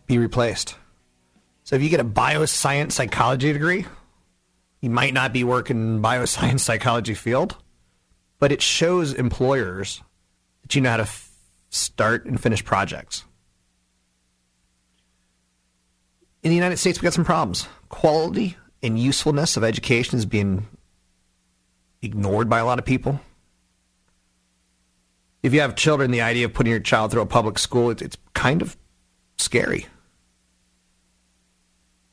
be 0.06 0.18
replaced. 0.18 0.76
So 1.64 1.74
if 1.74 1.82
you 1.82 1.88
get 1.88 2.00
a 2.00 2.04
bioscience 2.04 2.92
psychology 2.92 3.52
degree, 3.52 3.86
you 4.80 4.90
might 4.90 5.14
not 5.14 5.32
be 5.32 5.44
working 5.44 5.76
in 5.78 6.02
bioscience 6.02 6.60
psychology 6.68 7.14
field, 7.14 7.56
but 8.38 8.52
it 8.52 8.62
shows 8.62 9.12
employers 9.12 10.02
that 10.62 10.74
you 10.74 10.82
know 10.82 10.90
how 10.90 10.96
to 10.98 11.08
start 11.70 12.26
and 12.26 12.40
finish 12.40 12.64
projects. 12.64 13.24
In 16.44 16.50
the 16.50 16.54
United 16.54 16.76
States, 16.76 17.00
we 17.00 17.06
got 17.06 17.14
some 17.14 17.24
problems. 17.24 17.66
Quality 17.88 18.56
and 18.82 18.98
usefulness 18.98 19.56
of 19.56 19.64
education 19.64 20.18
is 20.18 20.26
being 20.26 20.66
ignored 22.02 22.50
by 22.50 22.58
a 22.58 22.66
lot 22.66 22.78
of 22.78 22.84
people. 22.84 23.18
If 25.42 25.54
you 25.54 25.62
have 25.62 25.74
children, 25.74 26.10
the 26.10 26.20
idea 26.20 26.44
of 26.44 26.52
putting 26.52 26.70
your 26.70 26.80
child 26.80 27.10
through 27.10 27.22
a 27.22 27.26
public 27.26 27.58
school, 27.58 27.90
it's, 27.90 28.02
it's 28.02 28.18
kind 28.34 28.60
of 28.60 28.76
scary. 29.38 29.86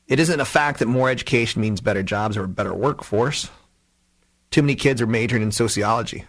It 0.08 0.18
isn't 0.18 0.40
a 0.40 0.46
fact 0.46 0.78
that 0.78 0.86
more 0.86 1.10
education 1.10 1.60
means 1.60 1.82
better 1.82 2.02
jobs 2.02 2.36
or 2.36 2.44
a 2.44 2.48
better 2.48 2.74
workforce. 2.74 3.50
Too 4.50 4.62
many 4.62 4.74
kids 4.74 5.02
are 5.02 5.06
majoring 5.06 5.42
in 5.42 5.52
sociology 5.52 6.24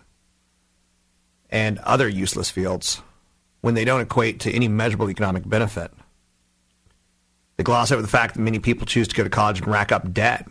and 1.49 1.79
other 1.79 2.09
useless 2.09 2.49
fields 2.49 3.01
when 3.61 3.75
they 3.75 3.85
don't 3.85 4.01
equate 4.01 4.41
to 4.41 4.51
any 4.51 4.67
measurable 4.67 5.09
economic 5.09 5.47
benefit. 5.47 5.91
They 7.57 7.63
gloss 7.63 7.91
over 7.91 8.01
the 8.01 8.07
fact 8.07 8.35
that 8.35 8.41
many 8.41 8.59
people 8.59 8.85
choose 8.85 9.07
to 9.07 9.15
go 9.15 9.23
to 9.23 9.29
college 9.29 9.59
and 9.59 9.67
rack 9.67 9.91
up 9.91 10.11
debt 10.13 10.47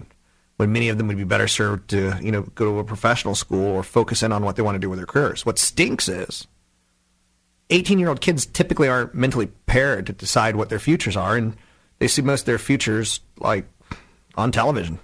when 0.57 0.73
many 0.73 0.89
of 0.89 0.99
them 0.99 1.09
would 1.09 1.17
be 1.17 1.25
better 1.25 1.49
served 1.49 1.91
to, 1.91 2.17
you 2.23 2.31
know, 2.31 2.43
go 2.55 2.65
to 2.65 2.79
a 2.79 2.85
professional 2.85 3.35
school 3.35 3.67
or 3.67 3.83
focus 3.83 4.23
in 4.23 4.33
on 4.33 4.45
what 4.45 4.57
they 4.57 4.63
want 4.63 4.77
to 4.77 4.81
do 4.81 4.89
with 4.89 4.99
their 4.99 5.07
careers. 5.07 5.45
What 5.45 5.59
stinks 5.59 6.09
is 6.09 6.47
18 7.71 7.99
year 7.99 8.09
old 8.09 8.21
kids 8.21 8.47
typically 8.47 8.89
aren't 8.89 9.15
mentally 9.15 9.47
prepared 9.47 10.07
to 10.07 10.13
decide 10.13 10.57
what 10.57 10.69
their 10.69 10.79
futures 10.79 11.17
are, 11.17 11.37
and 11.37 11.57
they 11.99 12.07
see 12.07 12.23
most 12.23 12.43
of 12.43 12.47
their 12.47 12.59
futures 12.59 13.21
like 13.39 13.67
on 14.37 14.53
television. 14.53 14.99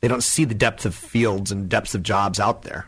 They 0.00 0.08
don't 0.08 0.22
see 0.22 0.44
the 0.44 0.54
depth 0.54 0.86
of 0.86 0.94
fields 0.94 1.50
and 1.50 1.68
depths 1.68 1.94
of 1.94 2.02
jobs 2.02 2.38
out 2.38 2.62
there. 2.62 2.86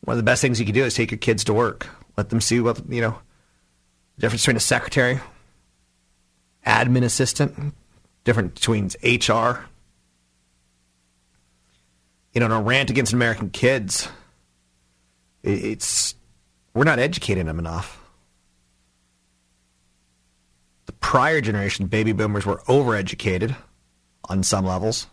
One 0.00 0.14
of 0.14 0.18
the 0.18 0.22
best 0.22 0.40
things 0.40 0.58
you 0.58 0.66
can 0.66 0.74
do 0.74 0.84
is 0.84 0.94
take 0.94 1.10
your 1.10 1.18
kids 1.18 1.44
to 1.44 1.54
work. 1.54 1.86
Let 2.16 2.30
them 2.30 2.40
see 2.40 2.60
what, 2.60 2.80
you 2.88 3.00
know, 3.00 3.18
difference 4.18 4.42
between 4.42 4.56
a 4.56 4.60
secretary, 4.60 5.20
admin 6.66 7.04
assistant, 7.04 7.74
different 8.24 8.54
between 8.54 8.86
HR. 9.02 9.66
You 12.32 12.40
know, 12.40 12.46
in 12.46 12.52
a 12.52 12.62
rant 12.62 12.90
against 12.90 13.12
American 13.12 13.50
kids, 13.50 14.08
it's 15.42 16.14
we're 16.74 16.84
not 16.84 16.98
educating 16.98 17.46
them 17.46 17.58
enough. 17.58 18.00
The 20.86 20.92
prior 20.92 21.40
generation, 21.40 21.86
baby 21.86 22.12
boomers, 22.12 22.44
were 22.44 22.62
overeducated 22.66 23.56
on 24.24 24.42
some 24.42 24.64
levels. 24.64 25.06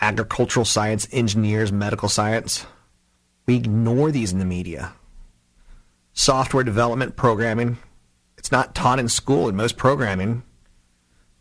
Agricultural 0.00 0.64
science, 0.64 1.08
engineers, 1.12 1.72
medical 1.72 2.08
science. 2.08 2.64
We 3.46 3.56
ignore 3.56 4.10
these 4.10 4.32
in 4.32 4.38
the 4.38 4.44
media 4.44 4.92
software 6.18 6.64
development 6.64 7.14
programming. 7.14 7.78
It's 8.36 8.50
not 8.50 8.74
taught 8.74 8.98
in 8.98 9.08
school 9.08 9.48
in 9.48 9.54
most 9.54 9.76
programming. 9.76 10.42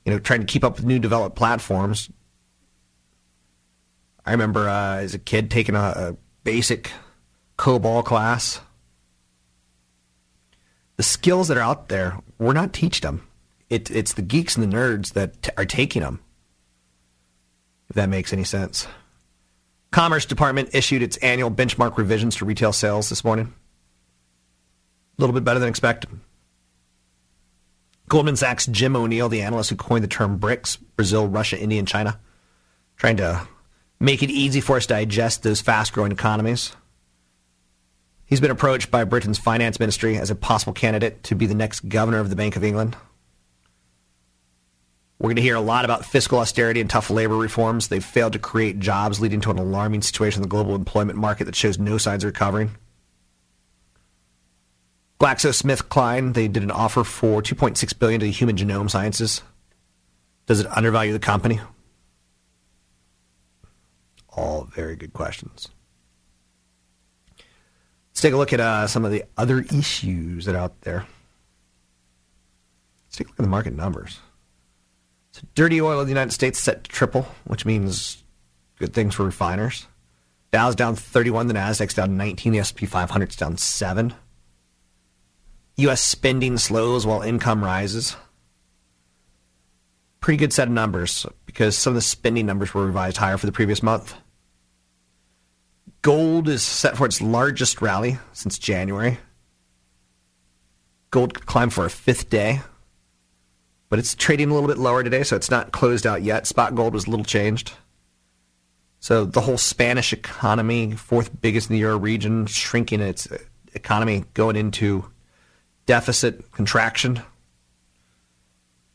You 0.06 0.14
know, 0.14 0.20
trying 0.20 0.42
to 0.42 0.46
keep 0.46 0.64
up 0.64 0.76
with 0.76 0.86
new 0.86 1.00
developed 1.00 1.36
platforms. 1.36 2.10
I 4.24 4.32
remember 4.32 4.70
uh, 4.70 4.98
as 4.98 5.16
a 5.16 5.20
kid 5.20 5.50
taking 5.50 5.76
a, 5.76 5.80
a 5.80 6.18
basic 6.44 6.92
COBOL 7.58 8.06
class. 8.06 8.62
The 10.98 11.04
skills 11.04 11.48
that 11.48 11.58
are 11.58 11.62
out 11.62 11.90
there, 11.90 12.20
we're 12.38 12.54
not 12.54 12.72
teaching 12.72 13.02
them. 13.02 13.28
It, 13.70 13.90
it's 13.90 14.14
the 14.14 14.22
geeks 14.22 14.56
and 14.56 14.72
the 14.72 14.76
nerds 14.76 15.14
that 15.14 15.42
t- 15.42 15.52
are 15.58 15.66
taking 15.66 16.04
them. 16.04 16.20
If 17.90 17.96
that 17.96 18.10
makes 18.10 18.32
any 18.32 18.44
sense. 18.44 18.88
Commerce 19.92 20.26
Department 20.26 20.70
issued 20.74 21.02
its 21.02 21.18
annual 21.18 21.50
benchmark 21.50 21.98
revisions 21.98 22.36
to 22.38 22.46
retail 22.46 22.74
sales 22.74 23.10
this 23.10 23.24
morning. 23.24 23.54
A 25.18 25.22
little 25.22 25.34
bit 25.34 25.44
better 25.44 25.60
than 25.60 25.70
expected. 25.70 26.10
Goldman 28.08 28.36
Sachs' 28.36 28.68
Jim 28.68 28.96
O'Neill, 28.96 29.30
the 29.30 29.42
analyst 29.42 29.70
who 29.70 29.76
coined 29.76 30.04
the 30.04 30.08
term 30.08 30.40
BRICS 30.40 30.78
Brazil, 30.96 31.28
Russia, 31.28 31.60
India, 31.60 31.80
and 31.80 31.88
China 31.88 32.20
trying 32.96 33.18
to 33.18 33.48
make 34.00 34.24
it 34.24 34.30
easy 34.30 34.62
for 34.62 34.78
us 34.78 34.86
to 34.86 34.94
digest 34.94 35.44
those 35.44 35.62
fast 35.62 35.94
growing 35.94 36.12
economies. 36.12 36.76
He's 38.26 38.42
been 38.42 38.52
approached 38.52 38.92
by 38.92 39.04
Britain's 39.06 39.40
finance 39.40 39.80
ministry 39.80 40.18
as 40.18 40.30
a 40.30 40.36
possible 40.36 40.74
candidate 40.74 41.24
to 41.24 41.36
be 41.36 41.46
the 41.46 41.56
next 41.56 41.88
governor 41.88 42.20
of 42.20 42.30
the 42.30 42.36
Bank 42.36 42.56
of 42.56 42.64
England. 42.64 42.96
We're 45.20 45.30
going 45.30 45.38
to 45.38 45.42
hear 45.42 45.56
a 45.56 45.62
lot 45.62 45.86
about 45.86 46.06
fiscal 46.06 46.40
austerity 46.40 46.80
and 46.80 46.90
tough 46.90 47.10
labor 47.10 47.38
reforms. 47.38 47.88
They've 47.88 48.04
failed 48.04 48.34
to 48.34 48.40
create 48.40 48.80
jobs, 48.80 49.20
leading 49.20 49.42
to 49.42 49.52
an 49.52 49.58
alarming 49.58 50.02
situation 50.02 50.40
in 50.40 50.44
the 50.44 50.50
global 50.50 50.76
employment 50.76 51.18
market 51.18 51.46
that 51.46 51.56
shows 51.56 51.80
no 51.80 51.98
signs 51.98 52.24
of 52.24 52.28
recovering. 52.28 52.72
GlaxoSmithKline, 55.20 56.34
they 56.34 56.48
did 56.48 56.64
an 56.64 56.72
offer 56.72 57.04
for 57.04 57.42
2.6 57.42 57.98
billion 57.98 58.20
to 58.20 58.26
the 58.26 58.32
Human 58.32 58.56
Genome 58.56 58.90
Sciences. 58.90 59.42
Does 60.46 60.60
it 60.60 60.68
undervalue 60.78 61.12
the 61.12 61.20
company? 61.20 61.60
All 64.30 64.66
very 64.66 64.96
good 64.96 65.14
questions. 65.14 65.70
Let's 68.12 68.22
take 68.22 68.34
a 68.34 68.38
look 68.38 68.54
at 68.54 68.60
uh, 68.60 68.88
some 68.88 69.06
of 69.06 69.12
the 69.12 69.24
other 69.38 69.62
issues 69.62 70.46
that 70.46 70.56
are 70.56 70.60
out 70.60 70.82
there. 70.82 71.06
Let's 73.06 73.18
take 73.18 73.28
a 73.28 73.30
look 73.32 73.40
at 73.40 73.44
the 73.44 73.50
market 73.50 73.74
numbers. 73.74 74.20
So 75.32 75.42
dirty 75.56 75.82
oil 75.82 76.00
in 76.00 76.06
the 76.06 76.12
United 76.12 76.32
States 76.32 76.60
set 76.60 76.84
to 76.84 76.90
triple, 76.90 77.28
which 77.46 77.66
means 77.66 78.24
good 78.78 78.94
things 78.94 79.16
for 79.16 79.24
refiners. 79.24 79.88
Dow's 80.52 80.76
down 80.76 80.96
31, 80.96 81.48
the 81.48 81.56
Nasdaq's 81.56 81.94
down 81.94 82.18
19, 82.18 82.54
the 82.54 82.60
S&P 82.60 82.86
500's 82.88 83.36
down 83.36 83.58
7. 83.58 84.14
U.S. 85.78 86.02
spending 86.02 86.58
slows 86.58 87.06
while 87.06 87.22
income 87.22 87.64
rises. 87.64 88.16
Pretty 90.20 90.38
good 90.38 90.52
set 90.52 90.68
of 90.68 90.74
numbers 90.74 91.26
because 91.46 91.78
some 91.78 91.92
of 91.92 91.96
the 91.96 92.02
spending 92.02 92.48
numbers 92.48 92.74
were 92.74 92.86
revised 92.86 93.18
higher 93.18 93.38
for 93.38 93.46
the 93.46 93.52
previous 93.52 93.84
month. 93.84 94.16
Gold 96.02 96.50
is 96.50 96.64
set 96.64 96.98
for 96.98 97.06
its 97.06 97.22
largest 97.22 97.82
rally 97.82 98.18
since 98.34 98.58
January. 98.58 99.20
Gold 101.12 101.46
climbed 101.46 101.74
for 101.74 101.86
a 101.86 101.90
fifth 101.92 102.30
day, 102.30 102.62
but 103.90 104.00
it's 104.00 104.16
trading 104.16 104.50
a 104.50 104.54
little 104.54 104.68
bit 104.68 104.80
lower 104.80 105.04
today, 105.04 105.24
so 105.24 105.36
it's 105.36 105.52
not 105.52 105.72
closed 105.72 106.08
out 106.08 106.24
yet. 106.24 106.48
Spot 106.48 106.74
gold 106.74 106.94
was 106.94 107.06
a 107.06 107.10
little 107.10 107.26
changed. 107.26 107.74
So 109.00 109.26
the 109.26 109.42
whole 109.42 109.58
Spanish 109.58 110.12
economy, 110.12 110.94
fourth 110.94 111.40
biggest 111.40 111.70
in 111.70 111.76
the 111.76 111.80
euro 111.80 111.98
region, 111.98 112.48
shrinking 112.48 113.00
its 113.00 113.28
economy, 113.74 114.26
going 114.34 114.56
into 114.56 115.06
deficit 115.88 116.52
contraction, 116.52 117.22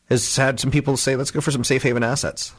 has 0.05 0.37
had 0.37 0.59
some 0.59 0.71
people 0.71 0.95
say, 0.95 1.17
let's 1.17 1.31
go 1.31 1.41
for 1.41 1.51
some 1.51 1.65
safe 1.65 1.83
haven 1.83 2.03
assets. 2.03 2.53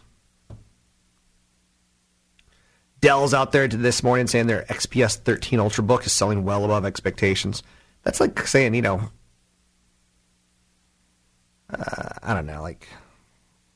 Dell's 3.01 3.35
out 3.35 3.53
there 3.53 3.69
this 3.69 4.03
morning 4.03 4.27
saying 4.27 4.47
their 4.47 4.63
XPS 4.63 5.17
13 5.17 5.59
Ultrabook 5.59 6.07
is 6.07 6.13
selling 6.13 6.45
well 6.45 6.65
above 6.65 6.85
expectations. 6.85 7.63
That's 8.03 8.21
like 8.21 8.47
saying, 8.47 8.75
you 8.75 8.83
know, 8.83 9.11
uh, 11.71 12.09
I 12.23 12.35
don't 12.35 12.47
know, 12.47 12.63
like 12.63 12.89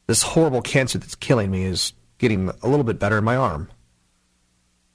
this 0.07 0.23
horrible 0.23 0.63
cancer 0.63 0.99
that's 0.99 1.15
killing 1.15 1.51
me 1.51 1.65
is 1.65 1.93
getting 2.17 2.49
a 2.63 2.69
little 2.69 2.85
bit 2.85 2.99
better 2.99 3.19
in 3.19 3.25
my 3.25 3.37
arm. 3.37 3.69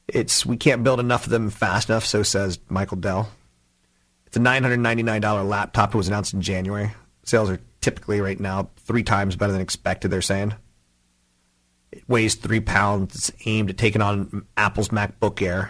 It's 0.08 0.46
we 0.46 0.58
can't 0.58 0.84
build 0.84 1.00
enough 1.00 1.26
of 1.26 1.30
them 1.30 1.50
fast 1.50 1.90
enough, 1.90 2.06
so 2.06 2.24
says 2.24 2.60
Michael 2.70 2.98
Dell. 2.98 3.30
It's 4.34 4.38
a 4.40 4.42
$999 4.42 5.48
laptop. 5.48 5.94
It 5.94 5.98
was 5.98 6.08
announced 6.08 6.34
in 6.34 6.42
January. 6.42 6.92
Sales 7.24 7.52
are 7.52 7.60
typically 7.82 8.20
right 8.20 8.40
now 8.40 8.72
three 8.78 9.04
times 9.04 9.36
better 9.36 9.52
than 9.52 9.62
expected, 9.62 10.10
they're 10.10 10.24
saying. 10.24 10.56
It 11.92 12.04
weighs 12.10 12.34
three 12.34 12.60
pounds. 12.60 13.14
It's 13.14 13.32
aimed 13.46 13.70
at 13.70 13.78
taking 13.78 14.02
on 14.02 14.48
Apple's 14.58 14.90
MacBook 14.90 15.40
Air. 15.40 15.70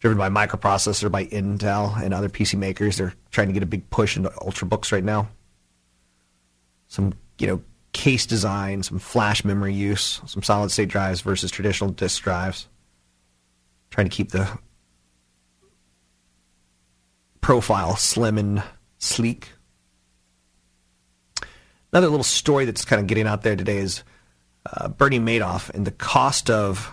Driven 0.00 0.18
by 0.18 0.30
microprocessor 0.30 1.12
by 1.12 1.26
Intel 1.26 1.96
and 2.02 2.12
other 2.12 2.28
PC 2.28 2.58
makers. 2.58 2.96
They're 2.96 3.14
trying 3.30 3.46
to 3.46 3.54
get 3.54 3.62
a 3.62 3.66
big 3.66 3.88
push 3.88 4.16
into 4.16 4.30
ultrabooks 4.30 4.90
right 4.90 5.04
now. 5.04 5.28
Some, 6.88 7.14
you 7.38 7.46
know, 7.46 7.62
case 7.92 8.26
design, 8.26 8.82
some 8.82 8.98
flash 8.98 9.44
memory 9.44 9.74
use, 9.74 10.20
some 10.26 10.42
solid 10.42 10.72
state 10.72 10.88
drives 10.88 11.20
versus 11.20 11.52
traditional 11.52 11.90
disk 11.90 12.20
drives. 12.20 12.66
Trying 13.90 14.08
to 14.08 14.16
keep 14.16 14.32
the 14.32 14.58
profile 17.44 17.94
slim 17.94 18.38
and 18.38 18.62
sleek. 18.96 19.52
Another 21.92 22.08
little 22.08 22.24
story 22.24 22.64
that's 22.64 22.86
kind 22.86 23.02
of 23.02 23.06
getting 23.06 23.26
out 23.26 23.42
there 23.42 23.54
today 23.54 23.76
is 23.76 24.02
uh, 24.64 24.88
Bernie 24.88 25.20
Madoff 25.20 25.68
and 25.68 25.86
the 25.86 25.90
cost 25.90 26.48
of 26.48 26.90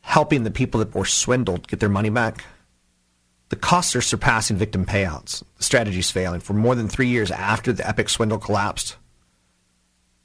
helping 0.00 0.42
the 0.42 0.50
people 0.50 0.80
that 0.80 0.92
were 0.92 1.04
swindled 1.04 1.68
get 1.68 1.78
their 1.78 1.88
money 1.88 2.10
back. 2.10 2.44
The 3.50 3.54
costs 3.54 3.94
are 3.94 4.00
surpassing 4.00 4.56
victim 4.56 4.84
payouts. 4.84 5.44
The 5.58 5.62
strategy's 5.62 6.10
failing. 6.10 6.40
For 6.40 6.54
more 6.54 6.74
than 6.74 6.88
three 6.88 7.06
years 7.06 7.30
after 7.30 7.72
the 7.72 7.86
epic 7.86 8.08
swindle 8.08 8.38
collapsed, 8.38 8.96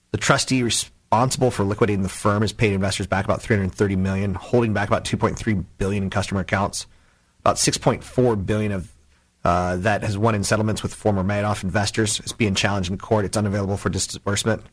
the 0.09 0.17
trustee 0.17 0.63
responsible 0.63 1.51
for 1.51 1.63
liquidating 1.63 2.01
the 2.01 2.09
firm 2.09 2.41
has 2.41 2.51
paid 2.51 2.73
investors 2.73 3.05
back 3.05 3.25
about 3.25 3.43
330 3.43 3.95
million, 3.95 4.33
holding 4.33 4.73
back 4.73 4.87
about 4.87 5.05
2.3 5.05 5.65
billion 5.77 6.01
in 6.01 6.09
customer 6.09 6.41
accounts. 6.41 6.87
About 7.45 7.57
6.4 7.57 8.43
billion 8.43 8.71
of 8.71 8.91
uh, 9.43 9.75
that 9.77 10.01
has 10.01 10.17
won 10.17 10.33
in 10.33 10.43
settlements 10.43 10.81
with 10.81 10.91
former 10.91 11.23
Madoff 11.23 11.63
investors. 11.63 12.19
It's 12.21 12.33
being 12.33 12.55
challenged 12.55 12.89
in 12.89 12.97
court. 12.97 13.25
It's 13.25 13.37
unavailable 13.37 13.77
for 13.77 13.89
disbursement. 13.89 14.63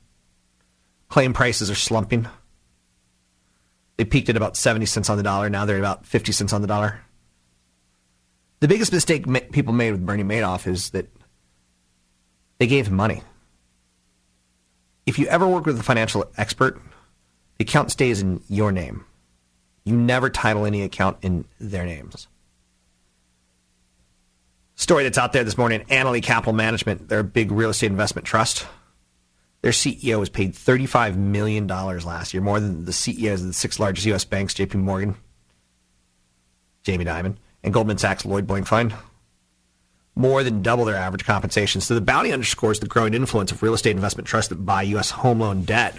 Claim 1.11 1.35
prices 1.35 1.71
are 1.71 1.75
slumping. 1.75 2.27
They 3.99 4.07
peaked 4.07 4.31
at 4.31 4.37
about 4.39 4.57
70 4.57 4.87
cents 4.87 5.11
on 5.11 5.19
the 5.19 5.23
dollar. 5.23 5.51
Now 5.51 5.67
they're 5.67 5.77
at 5.77 5.81
about 5.81 6.07
50 6.07 6.33
cents 6.33 6.55
on 6.55 6.63
the 6.63 6.67
dollar. 6.67 7.03
The 8.61 8.69
biggest 8.69 8.93
mistake 8.93 9.27
ma- 9.27 9.41
people 9.53 9.75
made 9.75 9.93
with 9.93 10.07
Bernie 10.07 10.25
Madoff 10.25 10.67
is 10.67 10.89
that 10.91 11.11
they 12.57 12.67
gave 12.67 12.87
him 12.87 12.95
money. 12.95 13.23
If 15.05 15.19
you 15.19 15.27
ever 15.27 15.47
work 15.47 15.67
with 15.67 15.79
a 15.79 15.83
financial 15.83 16.25
expert, 16.39 16.81
the 17.59 17.65
account 17.65 17.91
stays 17.91 18.23
in 18.23 18.41
your 18.49 18.73
name. 18.73 19.05
You 19.85 19.97
never 19.97 20.31
title 20.31 20.65
any 20.65 20.81
account 20.81 21.19
in 21.21 21.45
their 21.61 21.85
names. 21.85 22.29
Story 24.75 25.05
that's 25.05 25.19
out 25.19 25.33
there 25.33 25.45
this 25.45 25.59
morning 25.59 25.81
Annaly 25.91 26.23
Capital 26.23 26.53
Management, 26.53 27.09
they're 27.09 27.21
a 27.21 27.25
big 27.25 27.53
real 27.53 27.71
estate 27.71 27.91
investment 27.91 28.27
trust. 28.27 28.67
Their 29.61 29.73
CEO 29.73 30.19
was 30.19 30.29
paid 30.29 30.55
$35 30.55 31.17
million 31.17 31.69
last 31.69 32.35
year, 32.35 32.43
more 32.43 32.59
than 32.59 32.85
the 32.85 32.93
CEOs 32.93 33.43
of 33.43 33.47
the 33.47 33.53
six 33.53 33.79
largest 33.79 34.07
U.S. 34.07 34.25
banks, 34.25 34.55
JP 34.55 34.75
Morgan, 34.75 35.15
Jamie 36.83 37.05
Dimon, 37.05 37.37
and 37.63 37.73
Goldman 37.73 37.99
Sachs 37.99 38.25
Lloyd 38.25 38.47
Blankfein. 38.47 38.93
More 40.15 40.43
than 40.43 40.63
double 40.63 40.85
their 40.85 40.97
average 40.97 41.25
compensation. 41.25 41.81
So 41.81 41.95
the 41.95 42.01
bounty 42.01 42.33
underscores 42.33 42.81
the 42.81 42.87
growing 42.87 43.15
influence 43.15 43.51
of 43.51 43.63
real 43.63 43.73
estate 43.73 43.95
investment 43.95 44.27
trusts 44.29 44.49
that 44.51 44.67
buy 44.67 44.83
U.S. 44.83 45.11
home 45.11 45.41
loan 45.41 45.63
debt, 45.63 45.97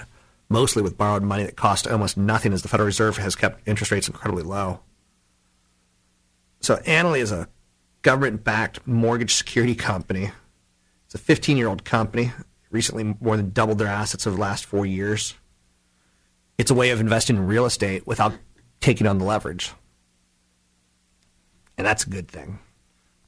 mostly 0.50 0.84
with 0.84 0.98
borrowed 0.98 1.24
money 1.24 1.44
that 1.44 1.56
costs 1.56 1.88
almost 1.88 2.18
nothing 2.18 2.54
as 2.54 2.62
the 2.62 2.68
Federal 2.68 2.86
Reserve 2.86 3.18
has 3.18 3.36
kept 3.36 3.68
interest 3.68 3.92
rates 3.92 4.08
incredibly 4.08 4.44
low. 4.44 4.82
So 6.60 6.76
Annaly 6.78 7.20
is 7.20 7.32
a 7.32 7.48
government-backed 8.04 8.86
mortgage 8.86 9.34
security 9.34 9.76
company. 9.76 10.32
It's 11.06 11.16
a 11.16 11.18
15-year-old 11.18 11.84
company 11.84 12.32
recently 12.70 13.16
more 13.20 13.38
than 13.38 13.52
doubled 13.52 13.80
their 13.80 13.88
assets 13.88 14.28
over 14.28 14.36
the 14.36 14.42
last 14.42 14.66
four 14.66 14.86
years. 14.86 15.34
It's 16.58 16.72
a 16.72 16.74
way 16.74 16.92
of 16.92 17.00
investing 17.00 17.36
in 17.38 17.48
real 17.48 17.66
estate 17.66 18.06
without 18.06 18.34
taking 18.82 19.08
on 19.08 19.18
the 19.18 19.26
leverage. 19.26 19.72
And 21.78 21.88
that's 21.88 22.06
a 22.06 22.10
good 22.10 22.28
thing. 22.28 22.60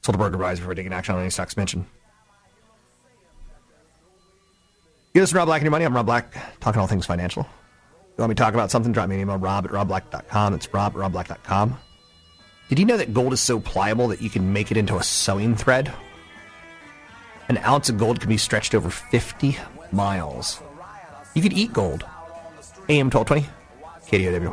Sold 0.02 0.20
advisor 0.20 0.60
before 0.60 0.74
taking 0.74 0.92
action 0.92 1.14
on 1.14 1.20
any 1.20 1.30
stocks 1.30 1.56
mentioned. 1.56 1.86
You 5.14 5.22
listen 5.22 5.34
to 5.34 5.38
Rob 5.38 5.46
Black 5.46 5.62
and 5.62 5.64
Your 5.64 5.70
Money. 5.70 5.84
I'm 5.84 5.96
Rob 5.96 6.06
Black, 6.06 6.60
talking 6.60 6.80
all 6.80 6.86
things 6.86 7.06
financial. 7.06 7.42
You 7.42 8.22
want 8.22 8.30
me 8.30 8.34
to 8.34 8.42
talk 8.42 8.54
about 8.54 8.70
something? 8.70 8.92
Drop 8.92 9.08
me 9.08 9.16
an 9.16 9.22
email, 9.22 9.38
rob 9.38 9.64
at 9.64 9.70
robblack.com. 9.72 10.54
It's 10.54 10.72
rob 10.72 10.94
at 10.94 10.98
robblack.com. 10.98 11.78
Did 12.68 12.80
you 12.80 12.84
know 12.84 12.96
that 12.96 13.14
gold 13.14 13.32
is 13.32 13.40
so 13.40 13.60
pliable 13.60 14.08
that 14.08 14.20
you 14.20 14.28
can 14.28 14.52
make 14.52 14.72
it 14.72 14.76
into 14.76 14.96
a 14.96 15.02
sewing 15.02 15.54
thread? 15.54 15.92
An 17.48 17.58
ounce 17.58 17.88
of 17.88 17.96
gold 17.96 18.18
can 18.18 18.28
be 18.28 18.36
stretched 18.36 18.74
over 18.74 18.90
50 18.90 19.56
miles. 19.92 20.60
You 21.34 21.42
could 21.42 21.52
eat 21.52 21.72
gold. 21.72 22.04
AM 22.88 23.08
1220, 23.08 23.46
KDOW. 24.08 24.52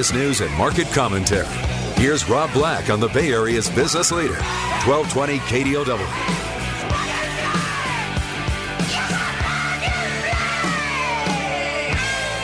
news 0.09 0.41
and 0.41 0.51
market 0.55 0.87
commentary. 0.87 1.45
Here's 1.95 2.27
Rob 2.27 2.51
Black 2.53 2.89
on 2.89 2.99
the 2.99 3.09
Bay 3.09 3.31
Area's 3.31 3.69
business 3.69 4.11
leader, 4.11 4.33
1220 4.87 5.37
KDOW. 5.39 6.41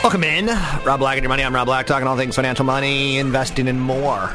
Welcome 0.04 0.22
in. 0.22 0.46
Rob 0.84 1.00
Black 1.00 1.16
and 1.16 1.24
Your 1.24 1.28
Money. 1.28 1.42
I'm 1.42 1.54
Rob 1.54 1.66
Black, 1.66 1.86
talking 1.86 2.06
all 2.06 2.16
things 2.16 2.36
financial 2.36 2.64
money, 2.64 3.18
investing, 3.18 3.66
and 3.66 3.80
more. 3.80 4.32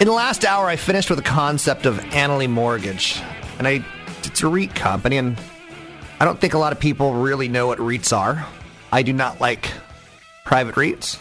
In 0.00 0.06
the 0.06 0.12
last 0.12 0.44
hour, 0.44 0.66
I 0.68 0.76
finished 0.76 1.10
with 1.10 1.18
the 1.18 1.24
concept 1.24 1.84
of 1.84 1.98
Annaly 1.98 2.48
Mortgage. 2.48 3.20
And 3.58 3.66
I, 3.66 3.84
it's 4.22 4.42
a 4.42 4.48
REIT 4.48 4.76
company, 4.76 5.16
and 5.16 5.36
I 6.20 6.24
don't 6.24 6.40
think 6.40 6.54
a 6.54 6.58
lot 6.58 6.72
of 6.72 6.78
people 6.78 7.14
really 7.14 7.48
know 7.48 7.66
what 7.66 7.78
REITs 7.78 8.16
are. 8.16 8.46
I 8.92 9.02
do 9.02 9.12
not 9.12 9.40
like 9.40 9.68
private 10.44 10.76
REITs. 10.76 11.18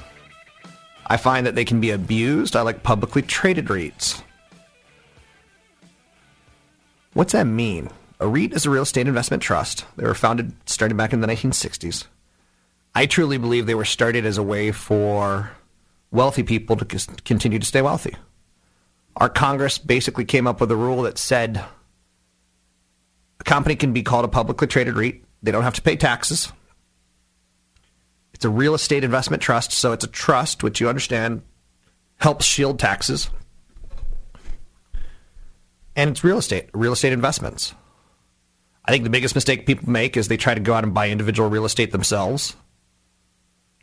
I 1.07 1.17
find 1.17 1.45
that 1.47 1.55
they 1.55 1.65
can 1.65 1.79
be 1.79 1.89
abused. 1.89 2.55
I 2.55 2.61
like 2.61 2.83
publicly 2.83 3.21
traded 3.21 3.67
REITs. 3.67 4.21
What's 7.13 7.31
that 7.31 7.45
mean? 7.45 7.89
A 8.19 8.27
REIT 8.27 8.53
is 8.53 8.65
a 8.65 8.69
real 8.69 8.83
estate 8.83 9.07
investment 9.07 9.41
trust. 9.41 9.85
They 9.95 10.05
were 10.05 10.13
founded 10.13 10.53
starting 10.65 10.97
back 10.97 11.13
in 11.13 11.21
the 11.21 11.27
1960s. 11.27 12.05
I 12.93 13.05
truly 13.05 13.37
believe 13.37 13.65
they 13.65 13.75
were 13.75 13.85
started 13.85 14.25
as 14.25 14.37
a 14.37 14.43
way 14.43 14.71
for 14.71 15.51
wealthy 16.11 16.43
people 16.43 16.75
to 16.75 16.85
continue 17.23 17.59
to 17.59 17.65
stay 17.65 17.81
wealthy. 17.81 18.15
Our 19.15 19.29
Congress 19.29 19.77
basically 19.77 20.25
came 20.25 20.45
up 20.45 20.59
with 20.59 20.71
a 20.71 20.75
rule 20.75 21.03
that 21.03 21.17
said 21.17 21.63
a 23.39 23.43
company 23.43 23.75
can 23.75 23.93
be 23.93 24.03
called 24.03 24.25
a 24.25 24.27
publicly 24.27 24.67
traded 24.67 24.95
REIT. 24.95 25.23
They 25.41 25.51
don't 25.51 25.63
have 25.63 25.75
to 25.75 25.81
pay 25.81 25.95
taxes. 25.95 26.51
It's 28.37 28.45
a 28.45 28.49
real 28.51 28.75
estate 28.75 29.03
investment 29.03 29.41
trust, 29.41 29.71
so 29.71 29.93
it's 29.93 30.03
a 30.03 30.07
trust, 30.07 30.61
which 30.61 30.79
you 30.79 30.87
understand 30.87 31.41
helps 32.17 32.45
shield 32.45 32.77
taxes. 32.77 33.31
And 35.95 36.11
it's 36.11 36.23
real 36.23 36.37
estate, 36.37 36.69
real 36.71 36.93
estate 36.93 37.13
investments. 37.13 37.73
I 38.85 38.91
think 38.91 39.03
the 39.03 39.09
biggest 39.09 39.33
mistake 39.33 39.65
people 39.65 39.89
make 39.89 40.15
is 40.15 40.27
they 40.27 40.37
try 40.37 40.53
to 40.53 40.59
go 40.59 40.75
out 40.75 40.83
and 40.83 40.93
buy 40.93 41.09
individual 41.09 41.49
real 41.49 41.65
estate 41.65 41.91
themselves, 41.91 42.55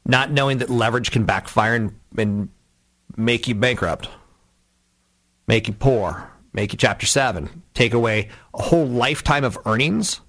not 0.07 0.31
knowing 0.31 0.59
that 0.59 0.71
leverage 0.71 1.11
can 1.11 1.25
backfire 1.25 1.75
and, 1.75 1.99
and 2.17 2.49
make 3.17 3.49
you 3.49 3.57
bankrupt, 3.57 4.09
make 5.49 5.67
you 5.67 5.75
poor, 5.75 6.31
make 6.53 6.73
you 6.73 6.79
Chapter 6.79 7.07
7, 7.07 7.65
take 7.75 7.93
away 7.93 8.29
a 8.55 8.63
whole 8.63 8.87
lifetime 8.87 9.43
of 9.43 9.59
earnings. 9.67 10.21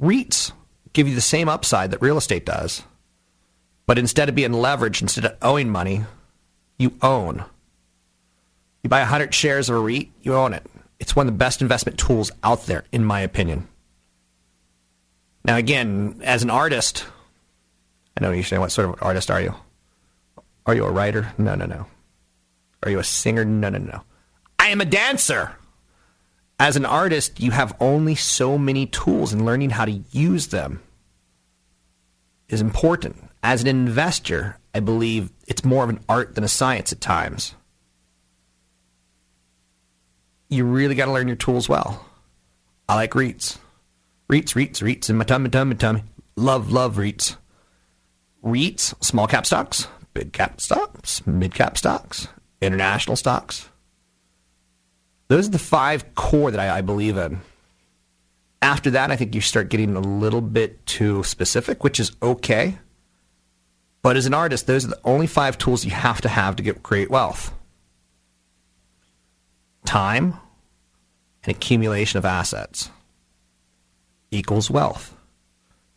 REITs 0.00 0.52
give 0.96 1.06
you 1.06 1.14
the 1.14 1.20
same 1.20 1.46
upside 1.46 1.90
that 1.90 2.00
real 2.00 2.16
estate 2.16 2.46
does, 2.46 2.82
but 3.84 3.98
instead 3.98 4.30
of 4.30 4.34
being 4.34 4.52
leveraged, 4.52 5.02
instead 5.02 5.26
of 5.26 5.36
owing 5.42 5.68
money, 5.68 6.06
you 6.78 6.94
own. 7.02 7.44
You 8.82 8.88
buy 8.88 9.00
100 9.00 9.34
shares 9.34 9.68
of 9.68 9.76
a 9.76 9.78
REIT, 9.78 10.08
you 10.22 10.34
own 10.34 10.54
it. 10.54 10.64
It's 10.98 11.14
one 11.14 11.28
of 11.28 11.34
the 11.34 11.38
best 11.38 11.60
investment 11.60 11.98
tools 11.98 12.32
out 12.42 12.64
there, 12.64 12.84
in 12.92 13.04
my 13.04 13.20
opinion. 13.20 13.68
Now, 15.44 15.56
again, 15.56 16.22
as 16.24 16.42
an 16.42 16.48
artist, 16.48 17.04
I 18.16 18.24
know 18.24 18.32
you 18.32 18.42
say, 18.42 18.56
what 18.56 18.72
sort 18.72 18.88
of 18.88 19.02
artist 19.02 19.30
are 19.30 19.40
you? 19.40 19.54
Are 20.64 20.74
you 20.74 20.86
a 20.86 20.90
writer? 20.90 21.34
No, 21.36 21.54
no, 21.54 21.66
no. 21.66 21.86
Are 22.82 22.90
you 22.90 22.98
a 22.98 23.04
singer? 23.04 23.44
No, 23.44 23.68
no, 23.68 23.78
no. 23.78 24.00
I 24.58 24.68
am 24.68 24.80
a 24.80 24.86
dancer. 24.86 25.56
As 26.58 26.76
an 26.76 26.86
artist, 26.86 27.38
you 27.38 27.50
have 27.50 27.76
only 27.80 28.14
so 28.14 28.56
many 28.56 28.86
tools, 28.86 29.34
and 29.34 29.44
learning 29.44 29.70
how 29.70 29.84
to 29.84 30.02
use 30.10 30.46
them 30.46 30.80
is 32.48 32.60
important. 32.60 33.16
As 33.42 33.62
an 33.62 33.68
investor, 33.68 34.58
I 34.74 34.80
believe 34.80 35.30
it's 35.46 35.64
more 35.64 35.84
of 35.84 35.90
an 35.90 36.00
art 36.08 36.34
than 36.34 36.44
a 36.44 36.48
science 36.48 36.92
at 36.92 37.00
times. 37.00 37.54
You 40.48 40.64
really 40.64 40.94
got 40.94 41.06
to 41.06 41.12
learn 41.12 41.28
your 41.28 41.36
tools 41.36 41.68
well. 41.68 42.06
I 42.88 42.94
like 42.94 43.12
REITs. 43.12 43.58
REITs, 44.30 44.54
REITs, 44.54 44.82
REITs 44.82 45.10
in 45.10 45.16
my 45.16 45.24
tummy, 45.24 45.48
tummy, 45.48 45.74
tummy. 45.74 46.02
Love, 46.36 46.70
love 46.70 46.96
REITs. 46.96 47.36
REITs, 48.44 48.94
small 49.04 49.26
cap 49.26 49.46
stocks, 49.46 49.88
big 50.14 50.32
cap 50.32 50.60
stocks, 50.60 51.26
mid 51.26 51.54
cap 51.54 51.76
stocks, 51.76 52.28
international 52.60 53.16
stocks. 53.16 53.68
Those 55.28 55.48
are 55.48 55.52
the 55.52 55.58
five 55.58 56.14
core 56.14 56.50
that 56.50 56.60
I, 56.60 56.78
I 56.78 56.80
believe 56.80 57.16
in. 57.16 57.40
After 58.66 58.90
that, 58.90 59.12
I 59.12 59.16
think 59.16 59.32
you 59.32 59.40
start 59.40 59.68
getting 59.68 59.94
a 59.94 60.00
little 60.00 60.40
bit 60.40 60.84
too 60.86 61.22
specific, 61.22 61.84
which 61.84 62.00
is 62.00 62.10
okay. 62.20 62.76
But 64.02 64.16
as 64.16 64.26
an 64.26 64.34
artist, 64.34 64.66
those 64.66 64.84
are 64.84 64.88
the 64.88 65.00
only 65.04 65.28
five 65.28 65.56
tools 65.56 65.84
you 65.84 65.92
have 65.92 66.20
to 66.22 66.28
have 66.28 66.56
to 66.56 66.64
get 66.64 66.82
create 66.82 67.08
wealth. 67.08 67.54
Time 69.84 70.34
and 71.44 71.54
accumulation 71.54 72.18
of 72.18 72.24
assets 72.24 72.90
equals 74.32 74.68
wealth. 74.68 75.16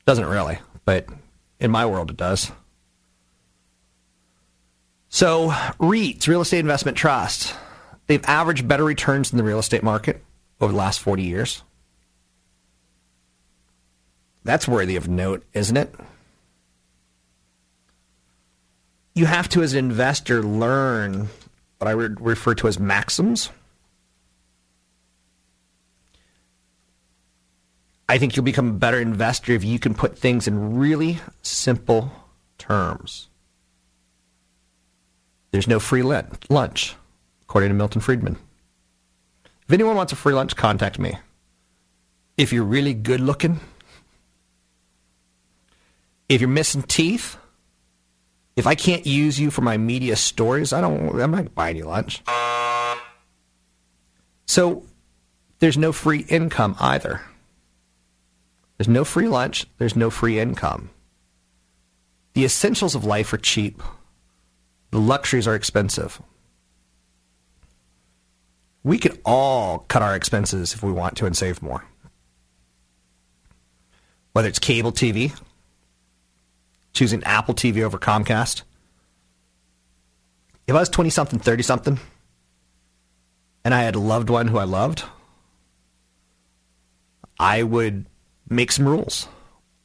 Doesn't 0.06 0.28
really, 0.28 0.60
but 0.86 1.08
in 1.60 1.72
my 1.72 1.88
world 1.88 2.12
it 2.12 2.18
does. 2.18 2.52
So, 5.08 5.50
REITs, 5.80 6.28
real 6.28 6.42
estate 6.42 6.60
investment 6.60 6.98
trusts, 6.98 7.52
they've 8.06 8.24
averaged 8.26 8.68
better 8.68 8.84
returns 8.84 9.32
than 9.32 9.40
the 9.40 9.44
real 9.44 9.58
estate 9.58 9.82
market 9.82 10.24
over 10.62 10.72
the 10.72 10.78
last 10.78 11.00
40 11.00 11.24
years. 11.24 11.64
That's 14.44 14.68
worthy 14.68 14.96
of 14.96 15.08
note, 15.08 15.44
isn't 15.54 15.78
it? 15.78 15.94
You 19.16 19.26
have 19.26 19.50
to, 19.50 19.62
as 19.62 19.74
an 19.74 19.80
investor, 19.80 20.42
learn 20.42 21.28
what 21.78 21.88
I 21.88 21.96
would 21.96 22.22
refer 22.22 22.54
to 22.56 22.68
as 22.68 22.80
maxims. 22.80 23.50
I 28.08 28.18
think 28.18 28.36
you'll 28.36 28.46
become 28.46 28.70
a 28.70 28.74
better 28.74 29.00
investor 29.00 29.52
if 29.54 29.64
you 29.64 29.78
can 29.78 29.94
put 29.94 30.18
things 30.18 30.48
in 30.48 30.78
really 30.78 31.20
simple 31.42 32.12
terms. 32.58 33.28
There's 35.52 35.68
no 35.68 35.80
free 35.80 36.02
lunch, 36.02 36.96
according 37.44 37.70
to 37.70 37.76
Milton 37.76 38.02
Friedman. 38.02 38.38
If 39.68 39.74
anyone 39.74 39.96
wants 39.96 40.14
a 40.14 40.16
free 40.16 40.34
lunch, 40.34 40.56
contact 40.56 40.98
me. 40.98 41.18
If 42.38 42.54
you're 42.54 42.64
really 42.64 42.94
good 42.94 43.20
looking, 43.20 43.60
if 46.30 46.40
you're 46.40 46.48
missing 46.48 46.84
teeth, 46.84 47.38
if 48.56 48.68
I 48.68 48.76
can't 48.76 49.06
use 49.06 49.40
you 49.40 49.52
for 49.52 49.62
my 49.62 49.78
media 49.78 50.16
stories, 50.16 50.72
I 50.72 50.80
don't. 50.80 51.20
I'm 51.20 51.32
not 51.32 51.56
buying 51.56 51.76
you 51.76 51.86
lunch. 51.86 52.22
So 54.46 54.84
there's 55.60 55.78
no 55.78 55.92
free 55.92 56.26
income 56.30 56.76
either. 56.80 57.22
There's 58.78 58.88
no 58.88 59.04
free 59.04 59.28
lunch. 59.28 59.66
There's 59.78 59.96
no 59.96 60.10
free 60.10 60.40
income. 60.40 60.90
The 62.34 62.46
essentials 62.46 62.96
of 62.96 63.04
life 63.04 63.34
are 63.34 63.38
cheap. 63.38 63.82
The 64.92 65.00
luxuries 65.00 65.48
are 65.48 65.56
expensive. 65.56 66.22
We 68.84 68.98
could 68.98 69.20
all 69.26 69.80
cut 69.88 70.02
our 70.02 70.16
expenses 70.16 70.74
if 70.74 70.82
we 70.82 70.92
want 70.92 71.18
to 71.18 71.26
and 71.26 71.36
save 71.36 71.62
more. 71.62 71.84
Whether 74.32 74.48
it's 74.48 74.60
cable 74.60 74.92
TV, 74.92 75.38
choosing 76.94 77.24
Apple 77.24 77.54
TV 77.54 77.82
over 77.82 77.98
Comcast. 77.98 78.64
If 80.68 80.76
I 80.76 80.80
was 80.80 80.90
20 80.90 81.10
something, 81.10 81.40
30 81.40 81.64
something, 81.64 82.00
and 83.64 83.74
I 83.74 83.82
had 83.82 83.96
a 83.96 84.00
loved 84.00 84.30
one 84.30 84.48
who 84.48 84.58
I 84.58 84.66
loved, 84.66 85.04
I 87.40 87.64
would 87.64 88.06
make 88.50 88.72
some 88.72 88.88
rules. 88.88 89.28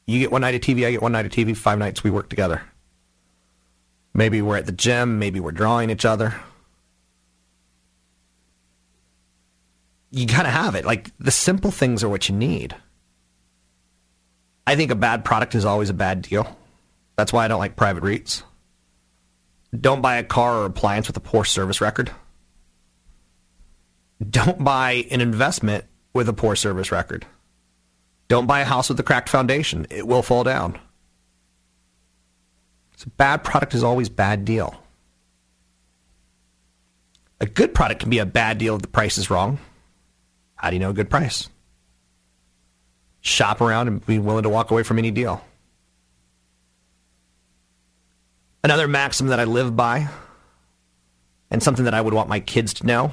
You 0.06 0.18
get 0.18 0.32
one 0.32 0.42
night 0.42 0.54
of 0.54 0.60
TV, 0.60 0.86
I 0.86 0.90
get 0.90 1.02
one 1.02 1.12
night 1.12 1.26
of 1.26 1.32
TV, 1.32 1.56
five 1.56 1.78
nights 1.78 2.04
we 2.04 2.10
work 2.10 2.28
together. 2.28 2.62
Maybe 4.12 4.42
we're 4.42 4.56
at 4.56 4.66
the 4.66 4.72
gym, 4.72 5.18
maybe 5.18 5.40
we're 5.40 5.52
drawing 5.52 5.90
each 5.90 6.04
other. 6.04 6.34
You 10.10 10.26
gotta 10.26 10.50
have 10.50 10.74
it. 10.74 10.84
Like 10.84 11.10
the 11.18 11.32
simple 11.32 11.70
things 11.70 12.04
are 12.04 12.08
what 12.08 12.28
you 12.28 12.34
need. 12.34 12.76
I 14.66 14.76
think 14.76 14.90
a 14.90 14.94
bad 14.94 15.24
product 15.24 15.54
is 15.54 15.64
always 15.64 15.90
a 15.90 15.94
bad 15.94 16.22
deal. 16.22 16.56
That's 17.16 17.32
why 17.32 17.44
I 17.44 17.48
don't 17.48 17.60
like 17.60 17.76
private 17.76 18.02
REITs. 18.02 18.42
Don't 19.78 20.00
buy 20.00 20.16
a 20.16 20.24
car 20.24 20.58
or 20.58 20.66
appliance 20.66 21.06
with 21.06 21.16
a 21.16 21.20
poor 21.20 21.44
service 21.44 21.80
record. 21.80 22.10
Don't 24.30 24.62
buy 24.62 25.06
an 25.10 25.20
investment 25.20 25.84
with 26.12 26.28
a 26.28 26.32
poor 26.32 26.56
service 26.56 26.92
record. 26.92 27.26
Don't 28.28 28.46
buy 28.46 28.60
a 28.60 28.64
house 28.64 28.88
with 28.88 28.98
a 29.00 29.02
cracked 29.02 29.28
foundation. 29.28 29.86
It 29.90 30.06
will 30.06 30.22
fall 30.22 30.44
down. 30.44 30.78
So 32.96 33.10
bad 33.16 33.44
product 33.44 33.74
is 33.74 33.84
always 33.84 34.08
bad 34.08 34.44
deal. 34.44 34.80
A 37.40 37.46
good 37.46 37.74
product 37.74 38.00
can 38.00 38.10
be 38.10 38.18
a 38.18 38.26
bad 38.26 38.58
deal 38.58 38.76
if 38.76 38.82
the 38.82 38.88
price 38.88 39.18
is 39.18 39.28
wrong. 39.28 39.58
How 40.54 40.70
do 40.70 40.76
you 40.76 40.80
know 40.80 40.90
a 40.90 40.94
good 40.94 41.10
price? 41.10 41.48
Shop 43.20 43.60
around 43.60 43.88
and 43.88 44.06
be 44.06 44.18
willing 44.18 44.44
to 44.44 44.48
walk 44.48 44.70
away 44.70 44.82
from 44.82 44.98
any 44.98 45.10
deal. 45.10 45.44
Another 48.64 48.88
maxim 48.88 49.28
that 49.28 49.38
I 49.38 49.44
live 49.44 49.76
by, 49.76 50.08
and 51.50 51.62
something 51.62 51.84
that 51.84 51.94
I 51.94 52.00
would 52.00 52.14
want 52.14 52.28
my 52.28 52.40
kids 52.40 52.74
to 52.74 52.86
know 52.86 53.12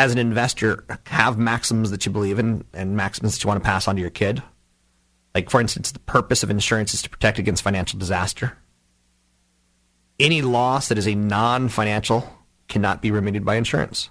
as 0.00 0.12
an 0.12 0.18
investor, 0.18 0.82
have 1.06 1.36
maxims 1.36 1.90
that 1.90 2.06
you 2.06 2.12
believe 2.12 2.38
in 2.38 2.64
and 2.72 2.96
maxims 2.96 3.34
that 3.34 3.44
you 3.44 3.48
want 3.48 3.62
to 3.62 3.66
pass 3.66 3.86
on 3.86 3.96
to 3.96 4.00
your 4.00 4.10
kid. 4.10 4.42
Like, 5.34 5.50
for 5.50 5.60
instance, 5.60 5.92
the 5.92 5.98
purpose 5.98 6.42
of 6.42 6.48
insurance 6.48 6.94
is 6.94 7.02
to 7.02 7.10
protect 7.10 7.38
against 7.38 7.62
financial 7.62 7.98
disaster. 7.98 8.56
Any 10.18 10.40
loss 10.40 10.88
that 10.88 10.96
is 10.96 11.06
a 11.06 11.14
non 11.14 11.68
financial 11.68 12.32
cannot 12.66 13.02
be 13.02 13.10
remedied 13.10 13.44
by 13.44 13.56
insurance. 13.56 14.08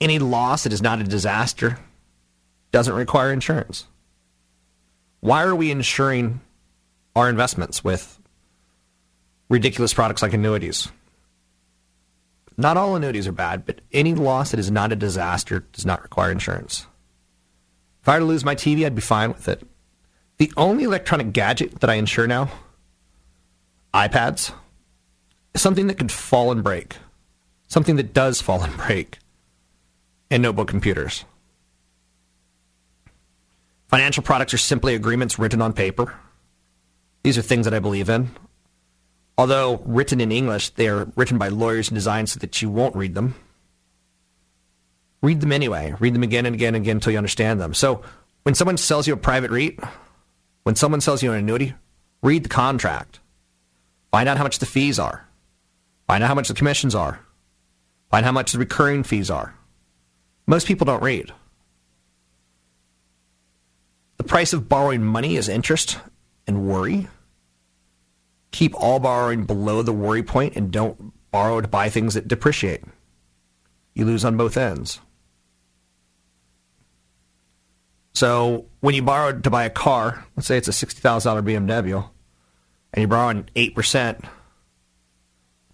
Any 0.00 0.18
loss 0.18 0.64
that 0.64 0.72
is 0.72 0.82
not 0.82 1.00
a 1.00 1.04
disaster 1.04 1.78
doesn't 2.72 2.94
require 2.94 3.32
insurance. 3.32 3.86
Why 5.22 5.44
are 5.44 5.54
we 5.54 5.70
insuring 5.70 6.40
our 7.14 7.28
investments 7.28 7.84
with 7.84 8.18
ridiculous 9.48 9.94
products 9.94 10.20
like 10.20 10.32
annuities? 10.32 10.88
Not 12.56 12.76
all 12.76 12.96
annuities 12.96 13.28
are 13.28 13.32
bad, 13.32 13.64
but 13.64 13.82
any 13.92 14.14
loss 14.14 14.50
that 14.50 14.58
is 14.58 14.68
not 14.68 14.90
a 14.90 14.96
disaster 14.96 15.60
does 15.72 15.86
not 15.86 16.02
require 16.02 16.32
insurance. 16.32 16.88
If 18.02 18.08
I 18.08 18.14
were 18.14 18.18
to 18.18 18.24
lose 18.24 18.44
my 18.44 18.56
TV, 18.56 18.84
I'd 18.84 18.96
be 18.96 19.00
fine 19.00 19.28
with 19.28 19.46
it. 19.46 19.62
The 20.38 20.52
only 20.56 20.82
electronic 20.82 21.32
gadget 21.32 21.78
that 21.78 21.88
I 21.88 21.94
insure 21.94 22.26
now, 22.26 22.50
iPads, 23.94 24.52
is 25.54 25.62
something 25.62 25.86
that 25.86 25.98
could 25.98 26.10
fall 26.10 26.50
and 26.50 26.64
break. 26.64 26.96
Something 27.68 27.94
that 27.94 28.12
does 28.12 28.40
fall 28.40 28.64
and 28.64 28.76
break. 28.76 29.18
And 30.32 30.42
notebook 30.42 30.66
computers. 30.66 31.24
Financial 33.92 34.22
products 34.22 34.54
are 34.54 34.58
simply 34.58 34.94
agreements 34.94 35.38
written 35.38 35.60
on 35.60 35.74
paper. 35.74 36.14
These 37.24 37.36
are 37.36 37.42
things 37.42 37.66
that 37.66 37.74
I 37.74 37.78
believe 37.78 38.08
in. 38.08 38.30
Although 39.36 39.82
written 39.84 40.18
in 40.18 40.32
English, 40.32 40.70
they 40.70 40.88
are 40.88 41.12
written 41.14 41.36
by 41.36 41.48
lawyers 41.48 41.90
and 41.90 41.94
designed 41.94 42.30
so 42.30 42.40
that 42.40 42.62
you 42.62 42.70
won't 42.70 42.96
read 42.96 43.14
them. 43.14 43.34
Read 45.20 45.42
them 45.42 45.52
anyway. 45.52 45.94
Read 46.00 46.14
them 46.14 46.22
again 46.22 46.46
and 46.46 46.54
again 46.54 46.74
and 46.74 46.82
again 46.82 46.96
until 46.96 47.12
you 47.12 47.18
understand 47.18 47.60
them. 47.60 47.74
So 47.74 48.00
when 48.44 48.54
someone 48.54 48.78
sells 48.78 49.06
you 49.06 49.12
a 49.12 49.18
private 49.18 49.50
REIT, 49.50 49.78
when 50.62 50.74
someone 50.74 51.02
sells 51.02 51.22
you 51.22 51.30
an 51.30 51.40
annuity, 51.40 51.74
read 52.22 52.44
the 52.44 52.48
contract. 52.48 53.20
Find 54.10 54.26
out 54.26 54.38
how 54.38 54.44
much 54.44 54.58
the 54.58 54.64
fees 54.64 54.98
are. 54.98 55.28
Find 56.06 56.24
out 56.24 56.28
how 56.28 56.34
much 56.34 56.48
the 56.48 56.54
commissions 56.54 56.94
are. 56.94 57.20
Find 58.10 58.24
how 58.24 58.32
much 58.32 58.52
the 58.52 58.58
recurring 58.58 59.02
fees 59.02 59.30
are. 59.30 59.54
Most 60.46 60.66
people 60.66 60.86
don't 60.86 61.02
read. 61.02 61.30
The 64.22 64.28
price 64.28 64.52
of 64.52 64.68
borrowing 64.68 65.02
money 65.02 65.34
is 65.34 65.48
interest 65.48 65.98
and 66.46 66.68
worry. 66.68 67.08
Keep 68.52 68.72
all 68.80 69.00
borrowing 69.00 69.46
below 69.46 69.82
the 69.82 69.92
worry 69.92 70.22
point 70.22 70.54
and 70.54 70.70
don't 70.70 71.12
borrow 71.32 71.60
to 71.60 71.66
buy 71.66 71.88
things 71.88 72.14
that 72.14 72.28
depreciate. 72.28 72.84
You 73.94 74.04
lose 74.04 74.24
on 74.24 74.36
both 74.36 74.56
ends. 74.56 75.00
So 78.14 78.66
when 78.78 78.94
you 78.94 79.02
borrow 79.02 79.36
to 79.40 79.50
buy 79.50 79.64
a 79.64 79.70
car, 79.70 80.24
let's 80.36 80.46
say 80.46 80.56
it's 80.56 80.68
a 80.68 80.70
$60,000 80.70 81.42
BMW, 81.42 82.08
and 82.94 83.02
you're 83.02 83.08
borrowing 83.08 83.48
8%, 83.56 84.24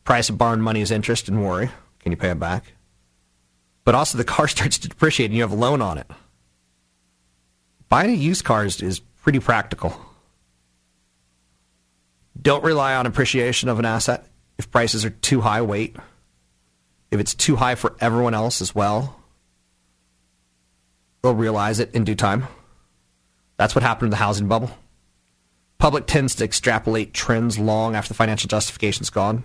price 0.05 0.31
of 0.31 0.39
borrowing 0.39 0.63
money 0.63 0.81
is 0.81 0.91
interest 0.91 1.29
and 1.29 1.45
worry. 1.45 1.69
Can 1.99 2.13
you 2.13 2.17
pay 2.17 2.31
it 2.31 2.41
back? 2.41 2.73
But 3.85 3.95
also 3.95 4.17
the 4.17 4.25
car 4.25 4.49
starts 4.49 4.79
to 4.79 4.89
depreciate 4.89 5.27
and 5.27 5.35
you 5.35 5.43
have 5.43 5.53
a 5.53 5.55
loan 5.55 5.83
on 5.83 5.99
it. 5.99 6.11
Buying 7.89 8.11
a 8.11 8.15
used 8.15 8.45
car 8.45 8.65
is, 8.65 8.83
is 8.83 9.01
pretty 9.01 9.39
practical. 9.39 9.99
Don't 12.41 12.65
rely 12.65 12.95
on 12.95 13.07
appreciation 13.07 13.69
of 13.69 13.79
an 13.79 13.85
asset. 13.85 14.27
If 14.59 14.71
prices 14.71 15.05
are 15.05 15.11
too 15.11 15.41
high, 15.41 15.63
wait. 15.63 15.97
If 17.11 17.21
it's 17.21 17.35
too 17.35 17.57
high 17.57 17.75
for 17.75 17.97
everyone 18.01 18.35
else 18.35 18.61
as 18.61 18.75
well, 18.75 19.21
they'll 21.23 21.35
realize 21.35 21.81
it 21.81 21.95
in 21.95 22.05
due 22.05 22.15
time. 22.15 22.47
That's 23.57 23.75
what 23.75 23.83
happened 23.83 24.09
in 24.09 24.11
the 24.11 24.17
housing 24.17 24.49
bubble. 24.49 24.71
Public 25.79 26.07
tends 26.07 26.35
to 26.37 26.45
extrapolate 26.45 27.15
trends 27.15 27.59
long 27.59 27.95
after 27.95 28.09
the 28.09 28.15
financial 28.15 28.49
justification's 28.49 29.11
gone. 29.11 29.45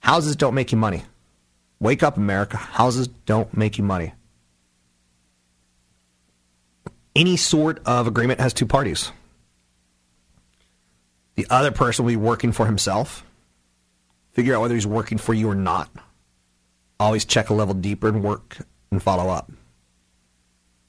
Houses 0.00 0.36
don't 0.36 0.54
make 0.54 0.72
you 0.72 0.78
money. 0.78 1.04
Wake 1.80 2.02
up, 2.02 2.16
America. 2.16 2.56
Houses 2.56 3.08
don't 3.08 3.56
make 3.56 3.78
you 3.78 3.84
money. 3.84 4.12
Any 7.14 7.36
sort 7.36 7.82
of 7.86 8.06
agreement 8.06 8.40
has 8.40 8.52
two 8.54 8.66
parties. 8.66 9.12
The 11.34 11.46
other 11.50 11.70
person 11.70 12.04
will 12.04 12.12
be 12.12 12.16
working 12.16 12.52
for 12.52 12.66
himself. 12.66 13.24
Figure 14.32 14.54
out 14.54 14.62
whether 14.62 14.74
he's 14.74 14.86
working 14.86 15.18
for 15.18 15.34
you 15.34 15.50
or 15.50 15.54
not. 15.54 15.90
Always 16.98 17.24
check 17.24 17.50
a 17.50 17.54
level 17.54 17.74
deeper 17.74 18.08
and 18.08 18.22
work 18.22 18.58
and 18.90 19.02
follow 19.02 19.30
up. 19.30 19.50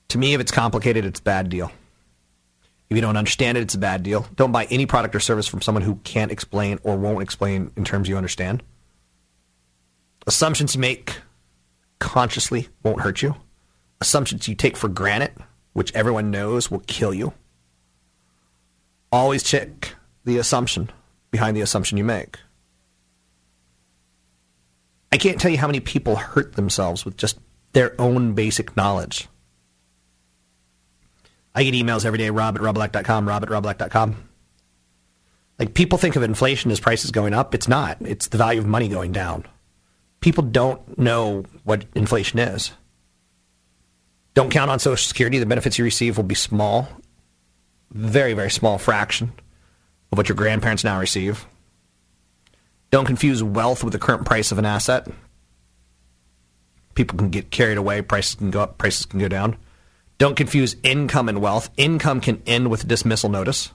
To 0.09 0.17
me, 0.17 0.33
if 0.33 0.41
it's 0.41 0.51
complicated, 0.51 1.05
it's 1.05 1.19
a 1.19 1.23
bad 1.23 1.49
deal. 1.49 1.71
If 2.89 2.95
you 2.95 3.01
don't 3.01 3.17
understand 3.17 3.57
it, 3.57 3.61
it's 3.61 3.73
a 3.73 3.79
bad 3.79 4.03
deal. 4.03 4.27
Don't 4.35 4.51
buy 4.51 4.65
any 4.65 4.85
product 4.85 5.15
or 5.15 5.19
service 5.19 5.47
from 5.47 5.61
someone 5.61 5.81
who 5.81 5.95
can't 6.03 6.31
explain 6.31 6.79
or 6.83 6.95
won't 6.97 7.23
explain 7.23 7.71
in 7.75 7.83
terms 7.83 8.07
you 8.07 8.17
understand. 8.17 8.61
Assumptions 10.27 10.75
you 10.75 10.81
make 10.81 11.17
consciously 11.99 12.69
won't 12.83 13.01
hurt 13.01 13.21
you. 13.21 13.35
Assumptions 13.99 14.47
you 14.47 14.55
take 14.55 14.77
for 14.77 14.87
granted, 14.87 15.31
which 15.73 15.93
everyone 15.93 16.31
knows 16.31 16.71
will 16.71 16.83
kill 16.87 17.13
you. 17.13 17.33
Always 19.11 19.43
check 19.43 19.95
the 20.25 20.37
assumption 20.37 20.89
behind 21.31 21.57
the 21.57 21.61
assumption 21.61 21.97
you 21.97 22.03
make. 22.03 22.37
I 25.11 25.17
can't 25.17 25.39
tell 25.39 25.51
you 25.51 25.57
how 25.57 25.67
many 25.67 25.79
people 25.79 26.15
hurt 26.15 26.55
themselves 26.55 27.05
with 27.05 27.17
just 27.17 27.37
their 27.73 27.99
own 28.01 28.33
basic 28.33 28.75
knowledge. 28.75 29.27
I 31.53 31.63
get 31.63 31.75
emails 31.75 32.05
every 32.05 32.17
day, 32.17 32.29
rob 32.31 32.55
at 32.55 32.63
robblack.com, 32.63 33.27
rob 33.27 33.43
at 33.43 33.49
robblack.com. 33.49 34.15
Like, 35.59 35.75
people 35.75 35.99
think 35.99 36.15
of 36.15 36.23
inflation 36.23 36.71
as 36.71 36.79
prices 36.79 37.11
going 37.11 37.33
up. 37.33 37.53
It's 37.53 37.67
not. 37.67 37.97
It's 38.01 38.27
the 38.27 38.39
value 38.39 38.59
of 38.59 38.65
money 38.65 38.89
going 38.89 39.11
down. 39.11 39.45
People 40.19 40.43
don't 40.43 40.97
know 40.97 41.45
what 41.63 41.85
inflation 41.93 42.39
is. 42.39 42.71
Don't 44.33 44.51
count 44.51 44.71
on 44.71 44.79
Social 44.79 45.07
Security. 45.07 45.37
The 45.37 45.45
benefits 45.45 45.77
you 45.77 45.85
receive 45.85 46.17
will 46.17 46.23
be 46.23 46.35
small, 46.35 46.87
very, 47.91 48.33
very 48.33 48.49
small 48.49 48.77
fraction 48.77 49.31
of 50.11 50.17
what 50.17 50.29
your 50.29 50.35
grandparents 50.35 50.83
now 50.83 50.99
receive. 50.99 51.45
Don't 52.89 53.05
confuse 53.05 53.43
wealth 53.43 53.83
with 53.83 53.93
the 53.93 53.99
current 53.99 54.25
price 54.25 54.51
of 54.51 54.57
an 54.57 54.65
asset. 54.65 55.07
People 56.95 57.17
can 57.17 57.29
get 57.29 57.49
carried 57.49 57.77
away, 57.77 58.01
prices 58.01 58.35
can 58.35 58.51
go 58.51 58.61
up, 58.61 58.77
prices 58.77 59.05
can 59.05 59.19
go 59.19 59.27
down. 59.27 59.57
Don't 60.19 60.35
confuse 60.35 60.75
income 60.83 61.27
and 61.27 61.41
wealth. 61.41 61.69
Income 61.75 62.21
can 62.21 62.41
end 62.45 62.69
with 62.69 62.83
a 62.83 62.87
dismissal 62.87 63.29
notice 63.29 63.71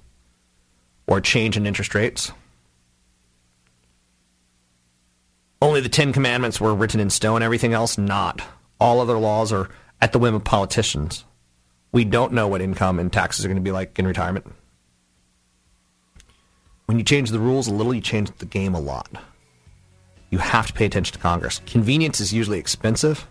or 1.06 1.20
change 1.20 1.56
in 1.56 1.66
interest 1.66 1.94
rates. 1.94 2.30
Only 5.60 5.80
the 5.80 5.88
Ten 5.88 6.12
Commandments 6.12 6.60
were 6.60 6.74
written 6.74 7.00
in 7.00 7.10
stone, 7.10 7.42
everything 7.42 7.72
else 7.72 7.98
not. 7.98 8.40
All 8.78 9.00
other 9.00 9.18
laws 9.18 9.52
are 9.52 9.68
at 10.00 10.12
the 10.12 10.18
whim 10.18 10.34
of 10.34 10.44
politicians. 10.44 11.24
We 11.92 12.04
don't 12.04 12.32
know 12.32 12.48
what 12.48 12.60
income 12.60 12.98
and 12.98 13.12
taxes 13.12 13.44
are 13.44 13.48
going 13.48 13.56
to 13.56 13.62
be 13.62 13.72
like 13.72 13.98
in 13.98 14.06
retirement. 14.06 14.46
When 16.86 16.98
you 16.98 17.04
change 17.04 17.30
the 17.30 17.38
rules 17.38 17.66
a 17.68 17.74
little, 17.74 17.92
you 17.92 18.00
change 18.00 18.30
the 18.38 18.46
game 18.46 18.74
a 18.74 18.80
lot. 18.80 19.10
You 20.30 20.38
have 20.38 20.66
to 20.66 20.72
pay 20.72 20.86
attention 20.86 21.14
to 21.14 21.18
Congress. 21.18 21.60
Convenience 21.66 22.20
is 22.20 22.32
usually 22.32 22.58
expensive, 22.58 23.26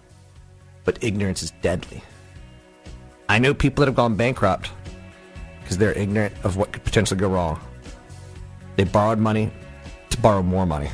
but 0.84 1.04
ignorance 1.04 1.44
is 1.44 1.52
deadly. 1.62 2.02
I 3.30 3.40
know 3.40 3.54
people 3.54 3.82
that 3.82 3.88
have 3.88 3.96
gone 3.96 4.16
bankrupt 4.16 4.72
because 5.62 5.78
they're 5.78 5.94
ignorant 5.94 6.34
of 6.44 6.56
what 6.56 6.72
could 6.72 6.84
potentially 6.84 7.20
go 7.20 7.30
wrong. 7.30 7.60
They 8.78 8.84
borrowed 8.84 9.20
money 9.20 9.52
to 10.10 10.18
borrow 10.20 10.42
more 10.42 10.66
money. 10.66 10.90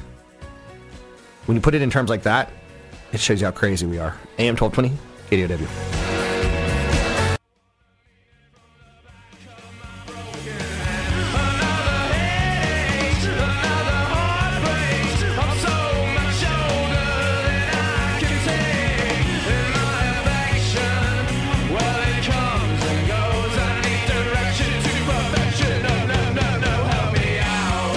When 1.45 1.55
you 1.55 1.61
put 1.61 1.75
it 1.75 1.81
in 1.81 1.89
terms 1.89 2.09
like 2.09 2.23
that, 2.23 2.49
it 3.11 3.19
shows 3.19 3.39
you 3.39 3.45
how 3.45 3.51
crazy 3.51 3.85
we 3.85 3.99
are. 3.99 4.17
AM 4.39 4.55
1220, 4.55 4.97
KDOW. 5.33 5.67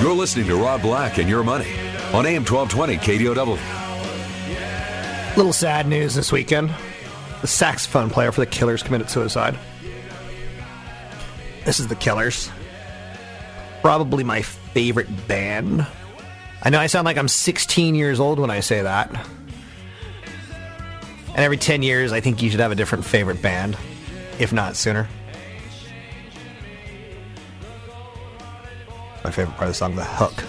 You're 0.01 0.15
listening 0.15 0.47
to 0.47 0.57
Rob 0.57 0.81
Black 0.81 1.19
and 1.19 1.29
Your 1.29 1.43
Money 1.45 1.67
on 2.15 2.25
AM 2.25 2.45
1220 2.45 2.97
KDOW. 2.97 3.59
Little 5.37 5.53
sad 5.53 5.87
news 5.87 6.15
this 6.15 6.33
weekend. 6.33 6.71
The 7.41 7.47
saxophone 7.47 8.11
player 8.11 8.33
for 8.33 8.41
the 8.41 8.47
Killers 8.47 8.83
committed 8.83 9.11
suicide. 9.11 9.59
This 11.65 11.81
is 11.81 11.89
the 11.89 11.97
Killers. 11.97 12.51
Probably 13.83 14.25
my 14.25 14.43
favorite 14.43 15.29
band. 15.29 15.87
I 16.63 16.71
know 16.71 16.79
I 16.79 16.87
sound 16.87 17.05
like 17.05 17.19
I'm 17.19 17.29
16 17.29 17.95
years 17.95 18.19
old 18.19 18.39
when 18.39 18.51
I 18.51 18.61
say 18.61 18.83
that. 18.83 19.11
And 21.29 21.39
every 21.39 21.59
10 21.59 21.83
years, 21.83 22.13
I 22.13 22.21
think 22.21 22.43
you 22.43 22.51
should 22.51 22.61
have 22.61 22.73
a 22.73 22.75
different 22.77 23.05
favorite 23.05 23.43
band, 23.43 23.77
if 24.39 24.53
not 24.53 24.75
sooner. 24.75 25.09
My 29.23 29.31
favorite 29.31 29.57
part 29.57 29.65
of 29.65 29.69
the 29.69 29.75
song, 29.75 29.97
the 29.97 30.05
hook. 30.05 30.45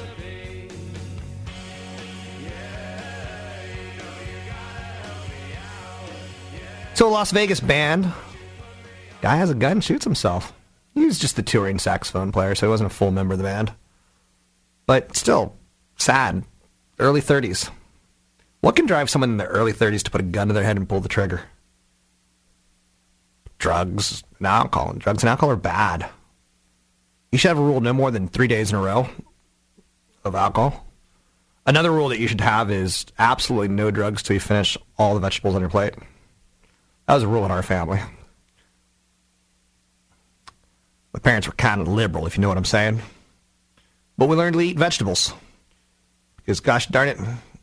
So, 6.98 7.08
a 7.08 7.12
Las 7.12 7.30
Vegas 7.30 7.60
band. 7.60 8.12
Guy 9.22 9.36
has 9.36 9.52
a 9.52 9.54
gun, 9.54 9.82
shoots 9.82 10.04
himself. 10.04 10.52
He 10.96 11.06
was 11.06 11.20
just 11.20 11.36
the 11.36 11.44
touring 11.44 11.78
saxophone 11.78 12.32
player, 12.32 12.56
so 12.56 12.66
he 12.66 12.72
wasn't 12.72 12.92
a 12.92 12.96
full 12.96 13.12
member 13.12 13.34
of 13.34 13.38
the 13.38 13.44
band. 13.44 13.72
But 14.88 15.16
still, 15.16 15.56
sad. 15.98 16.44
Early 16.98 17.22
30s. 17.22 17.70
What 18.62 18.76
can 18.76 18.88
drive 18.88 19.12
someone 19.12 19.30
in 19.30 19.38
their 19.38 19.50
early 19.50 19.74
30s 19.74 20.02
to 20.06 20.10
put 20.10 20.22
a 20.22 20.24
gun 20.24 20.48
to 20.48 20.56
their 20.56 20.64
head 20.64 20.76
and 20.76 20.90
pull 20.90 21.00
the 21.00 21.08
trigger? 21.08 21.44
Drugs 23.60 24.24
and 24.40 24.48
alcohol. 24.48 24.90
And 24.90 25.00
drugs 25.00 25.22
and 25.22 25.30
alcohol 25.30 25.52
are 25.52 25.56
bad. 25.56 26.10
You 27.32 27.38
should 27.38 27.50
have 27.50 27.60
a 27.60 27.62
rule 27.62 27.80
no 27.80 27.94
more 27.94 28.10
than 28.10 28.28
three 28.28 28.48
days 28.48 28.72
in 28.72 28.76
a 28.76 28.82
row 28.82 29.08
of 30.24 30.34
alcohol. 30.34 30.88
Another 31.64 31.92
rule 31.92 32.10
that 32.10 32.18
you 32.18 32.28
should 32.28 32.42
have 32.42 32.72
is 32.72 33.06
absolutely 33.20 33.68
no 33.68 33.92
drugs 33.92 34.24
till 34.24 34.34
you 34.34 34.40
finish 34.40 34.76
all 34.98 35.14
the 35.14 35.20
vegetables 35.20 35.54
on 35.54 35.62
your 35.62 35.70
plate. 35.70 35.94
That 37.08 37.14
was 37.16 37.24
a 37.24 37.28
rule 37.28 37.46
in 37.46 37.52
our 37.52 37.64
family. 37.64 38.00
My 41.14 41.20
parents 41.20 41.48
were 41.48 41.54
kind 41.54 41.82
of 41.82 41.88
liberal, 41.88 42.28
if 42.28 42.38
you 42.38 42.42
know 42.42 42.50
what 42.50 42.58
I'm 42.58 42.66
saying. 42.66 43.02
But 44.18 44.28
we 44.28 44.36
learned 44.36 44.54
to 44.54 44.62
eat 44.62 44.78
vegetables. 44.78 45.34
Because, 46.36 46.60
gosh 46.60 46.88
darn 46.88 47.08
it, 47.08 47.18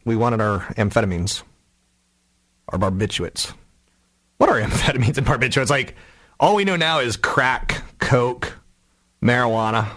we 0.05 0.17
wanted 0.17 0.41
our 0.41 0.61
amphetamines, 0.77 1.43
our 2.69 2.79
barbiturates. 2.79 3.53
What 4.39 4.49
are 4.49 4.61
amphetamines 4.61 5.19
and 5.19 5.27
barbiturates? 5.27 5.71
Like, 5.71 5.95
all 6.41 6.55
we 6.55 6.65
know 6.65 6.77
now 6.77 7.01
is 7.01 7.17
crack, 7.17 7.83
coke, 7.99 8.55
marijuana. 9.23 9.89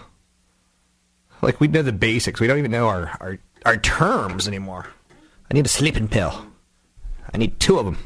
Like, 1.40 1.58
we 1.58 1.68
know 1.68 1.82
the 1.82 1.92
basics. 1.92 2.38
We 2.38 2.46
don't 2.46 2.58
even 2.58 2.70
know 2.70 2.86
our, 2.86 3.16
our, 3.20 3.38
our 3.64 3.76
terms 3.78 4.46
anymore. 4.46 4.86
I 5.50 5.54
need 5.54 5.66
a 5.66 5.70
sleeping 5.70 6.08
pill. 6.08 6.46
I 7.32 7.38
need 7.38 7.58
two 7.58 7.78
of 7.78 7.86
them. 7.86 7.98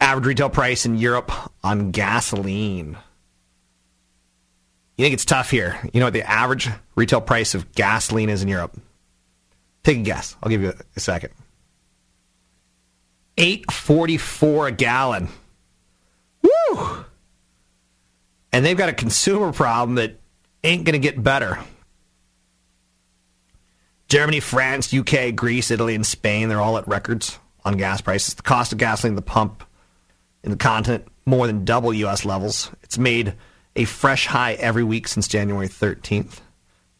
Average 0.00 0.26
retail 0.26 0.50
price 0.50 0.84
in 0.84 0.98
Europe 0.98 1.32
on 1.64 1.90
gasoline. 1.90 2.98
You 4.96 5.04
think 5.04 5.14
it's 5.14 5.24
tough 5.24 5.50
here? 5.50 5.78
You 5.92 6.00
know 6.00 6.06
what 6.06 6.12
the 6.12 6.28
average 6.28 6.68
retail 6.94 7.20
price 7.20 7.54
of 7.54 7.72
gasoline 7.72 8.28
is 8.28 8.42
in 8.42 8.48
Europe? 8.48 8.78
Take 9.84 9.98
a 9.98 10.02
guess. 10.02 10.36
I'll 10.42 10.48
give 10.50 10.62
you 10.62 10.72
a, 10.96 11.00
second. 11.00 11.32
Eight 13.38 13.70
forty 13.70 14.16
four 14.16 14.66
a 14.66 14.72
gallon. 14.72 15.28
Woo! 16.42 17.04
And 18.52 18.64
they've 18.64 18.76
got 18.76 18.88
a 18.88 18.94
consumer 18.94 19.52
problem 19.52 19.96
that 19.96 20.18
ain't 20.64 20.84
going 20.84 20.94
to 20.94 20.98
get 20.98 21.22
better. 21.22 21.58
Germany, 24.08 24.40
France, 24.40 24.94
UK, 24.94 25.34
Greece, 25.34 25.70
Italy, 25.70 25.94
and 25.94 26.06
Spain, 26.06 26.48
they're 26.48 26.60
all 26.60 26.78
at 26.78 26.88
records 26.88 27.38
on 27.64 27.76
gas 27.76 28.00
prices. 28.00 28.34
The 28.34 28.42
cost 28.42 28.72
of 28.72 28.78
gasoline 28.78 29.14
at 29.14 29.16
the 29.16 29.22
pump 29.22 29.62
in 30.42 30.50
the 30.50 30.56
continent 30.56 31.06
more 31.26 31.46
than 31.46 31.64
double 31.64 31.92
U.S. 31.92 32.24
levels. 32.24 32.70
It's 32.82 32.98
made 32.98 33.34
a 33.74 33.84
fresh 33.84 34.26
high 34.26 34.54
every 34.54 34.84
week 34.84 35.08
since 35.08 35.28
January 35.28 35.68
13th. 35.68 36.40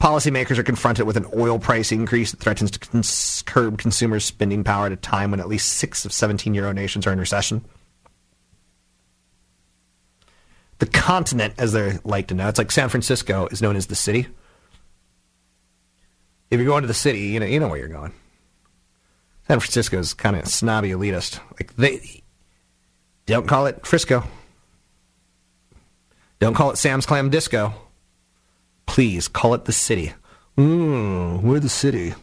Policymakers 0.01 0.59
are 0.59 0.63
confronted 0.63 1.07
with 1.07 1.17
an 1.17 1.27
oil 1.35 1.59
price 1.59 1.91
increase 1.91 2.31
that 2.31 2.41
threatens 2.41 2.71
to 2.73 2.79
cons- 2.79 3.43
curb 3.47 3.79
consumers' 3.79 4.27
spending 4.27 4.63
power 4.63 4.87
at 4.87 4.93
a 4.93 4.97
time 4.97 5.31
when 5.31 5.41
at 5.41 5.49
least 5.49 5.73
six 5.73 6.05
of 6.05 6.13
17 6.13 6.53
euro 6.53 6.73
nations 6.73 7.07
are 7.07 7.13
in 7.13 7.19
recession. 7.19 7.65
The 10.79 10.87
continent, 10.87 11.55
as 11.57 11.73
they 11.73 11.99
like 12.05 12.27
to 12.27 12.35
know, 12.35 12.49
it's 12.49 12.59
like 12.59 12.71
San 12.71 12.91
Francisco 12.91 13.47
is 13.51 13.63
known 13.63 13.77
as 13.77 13.87
the 13.87 13.95
city. 13.95 14.27
If 16.51 16.61
you're 16.61 16.67
going 16.67 16.83
to 16.83 16.89
the 16.89 16.95
city, 16.95 17.21
you 17.21 17.41
know 17.41 17.47
you 17.47 17.59
know 17.59 17.69
where 17.69 17.79
you're 17.79 17.89
going. 17.89 18.13
San 19.49 19.61
Francisco 19.61 19.99
is 19.99 20.13
kind 20.13 20.37
of 20.37 20.47
snobby 20.47 20.91
elitist. 20.91 21.41
Like 21.59 21.75
they 21.77 22.23
don't 23.27 23.47
call 23.47 23.67
it 23.67 23.85
Frisco. 23.87 24.25
Don't 26.39 26.55
call 26.55 26.71
it 26.71 26.77
Sam's 26.77 27.07
Clam 27.07 27.31
Disco. 27.31 27.75
Please 28.87 29.29
call 29.29 29.55
it 29.55 29.65
the 29.65 29.73
city. 29.73 30.13
Mm, 30.57 31.43
we're 31.43 31.61
the 31.61 31.69
city. 31.69 32.15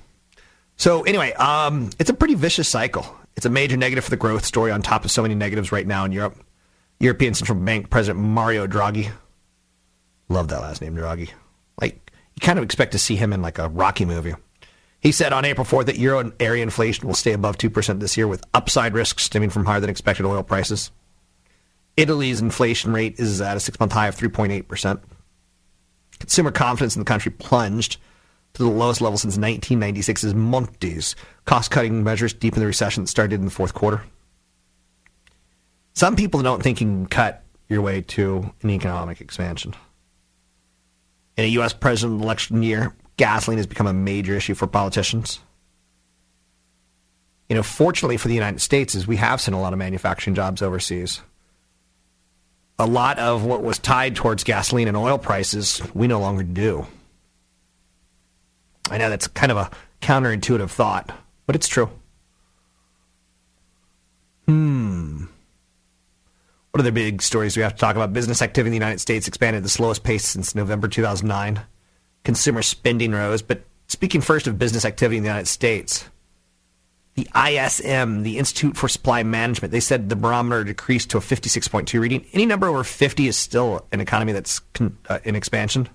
So 0.78 1.04
anyway, 1.04 1.34
um, 1.34 1.89
it's 1.99 2.10
a 2.10 2.14
pretty 2.14 2.36
vicious 2.36 2.68
cycle. 2.68 3.06
It's 3.36 3.45
a 3.45 3.49
major 3.49 3.78
negative 3.78 4.04
for 4.04 4.10
the 4.10 4.18
growth 4.18 4.45
story 4.45 4.72
on 4.72 4.82
top 4.82 5.06
of 5.06 5.12
so 5.12 5.22
many 5.22 5.36
negatives 5.36 5.72
right 5.72 5.86
now 5.86 6.06
in 6.06 6.12
Europe. 6.12 6.38
European 6.99 7.34
Central 7.34 7.58
Bank 7.60 7.89
President 7.89 8.24
Mario 8.24 8.68
Draghi. 8.68 9.12
Love 10.30 10.47
that 10.49 10.62
last 10.62 10.82
name, 10.82 10.95
Draghi. 10.95 11.30
Like 11.82 12.12
you 12.36 12.39
kind 12.39 12.58
of 12.58 12.64
expect 12.64 12.93
to 12.93 12.99
see 12.99 13.16
him 13.16 13.34
in 13.34 13.41
like 13.41 13.60
a 13.60 13.70
Rocky 13.70 14.06
movie. 14.06 14.34
He 15.04 15.12
said 15.12 15.34
on 15.34 15.43
April 15.43 15.66
4th 15.66 15.88
that 15.88 15.99
euro 15.99 16.32
area 16.39 16.64
inflation 16.64 17.06
will 17.06 17.14
stay 17.14 17.34
above 17.34 17.58
2% 17.58 17.99
this 17.99 18.16
year 18.16 18.26
with 18.26 18.45
upside 18.54 18.93
risks 18.93 19.24
stemming 19.24 19.49
from 19.49 19.66
higher 19.66 19.82
than 19.82 19.89
expected 19.89 20.26
oil 20.26 20.43
prices. 20.43 20.91
Italy's 21.97 22.39
inflation 22.39 22.93
rate 22.93 23.20
is 23.20 23.41
at 23.41 23.58
a 23.58 23.60
six 23.60 23.78
month 23.82 23.91
high 23.91 24.08
of 24.08 24.16
3.8%. 24.16 25.01
Consumer 26.20 26.51
confidence 26.51 26.95
in 26.95 27.01
the 27.01 27.06
country 27.06 27.34
plunged 27.34 27.97
to 28.54 28.64
the 28.64 28.70
lowest 28.70 29.01
level 29.01 29.18
since 29.18 29.34
1996 29.34 30.24
as 30.24 30.34
Monti's 30.34 31.18
cost 31.43 31.70
cutting 31.70 32.01
measures 32.06 32.34
deepened 32.34 32.62
the 32.62 32.68
recession 32.68 33.04
that 33.04 33.10
started 33.10 33.36
in 33.36 33.45
the 33.45 33.51
fourth 33.51 33.74
quarter. 33.74 34.04
Some 35.91 36.16
people 36.16 36.41
don't 36.41 36.64
think 36.64 36.80
you 36.80 36.88
can 36.88 37.08
cut 37.08 37.43
your 37.68 37.82
way 37.82 37.99
to 38.01 38.54
an 38.62 38.70
economic 38.70 39.20
expansion. 39.20 39.76
In 41.36 41.43
a 41.43 41.47
U.S. 41.47 41.74
presidential 41.74 42.24
election 42.24 42.64
year, 42.64 42.95
gasoline 43.18 43.57
has 43.57 43.68
become 43.68 43.88
a 43.88 43.93
major 43.93 44.34
issue 44.36 44.55
for 44.55 44.68
politicians. 44.68 45.39
You 47.49 47.55
know, 47.55 47.64
fortunately 47.64 48.18
for 48.18 48.28
the 48.28 48.34
United 48.34 48.61
States, 48.61 48.95
is 48.95 49.05
we 49.05 49.18
have 49.18 49.41
sent 49.41 49.55
a 49.55 49.59
lot 49.59 49.74
of 49.74 49.80
manufacturing 49.80 50.36
jobs 50.36 50.61
overseas 50.61 51.22
a 52.80 52.86
lot 52.88 53.20
of 53.20 53.45
what 53.45 53.64
was 53.64 53.78
tied 53.80 54.16
towards 54.16 54.43
gasoline 54.43 54.88
and 54.88 54.97
oil 54.97 55.18
prices, 55.18 55.82
we 55.93 56.07
no 56.07 56.20
longer 56.20 56.43
do. 56.43 56.86
I 58.89 58.97
know 58.97 59.09
that's 59.09 59.28
kind 59.28 59.51
of 59.51 59.57
a 59.57 59.72
counterintuitive 60.01 60.70
thought, 60.70 61.11
but 61.45 61.55
it's 61.55 61.68
true. 61.68 61.89
Hmm. 64.47 65.26
What 66.72 66.82
are 66.82 66.84
the 66.84 66.91
big 66.91 67.22
stories 67.22 67.55
we 67.55 67.64
have 67.64 67.74
to 67.74 67.80
talk 67.80 67.95
about? 67.95 68.14
Business 68.14 68.41
activity 68.41 68.70
in 68.76 68.80
the 68.80 68.86
United 68.86 68.99
States 68.99 69.28
expanded 69.28 69.59
at 69.59 69.64
the 69.64 69.70
slowest 69.70 70.03
pace 70.03 70.26
since 70.26 70.55
November 70.55 70.88
2009. 70.88 71.61
Consumer 72.24 72.61
spending 72.61 73.11
rose, 73.11 73.41
but 73.41 73.63
speaking 73.88 74.21
first 74.21 74.47
of 74.47 74.57
business 74.57 74.86
activity 74.86 75.17
in 75.17 75.24
the 75.24 75.30
United 75.30 75.47
States, 75.47 76.05
the 77.15 77.28
ISM, 77.36 78.24
the 78.24 78.39
Institute 78.39 78.76
for 78.76 78.88
Supply 78.88 79.24
Management, 79.24 79.71
they 79.71 79.80
said 79.80 80.09
the 80.09 80.15
barometer 80.15 80.63
decreased 80.63 81.11
to 81.11 81.17
a 81.17 81.21
56.2 81.21 81.99
reading. 81.99 82.26
Any 82.34 82.45
number 82.45 82.67
over 82.67 82.84
50 82.84 83.28
is 83.28 83.38
still 83.38 83.86
an 83.91 84.01
economy 84.01 84.32
that's 84.32 84.59
con- 84.74 84.97
uh, 85.09 85.19
in 85.24 85.36
expansion. 85.36 85.89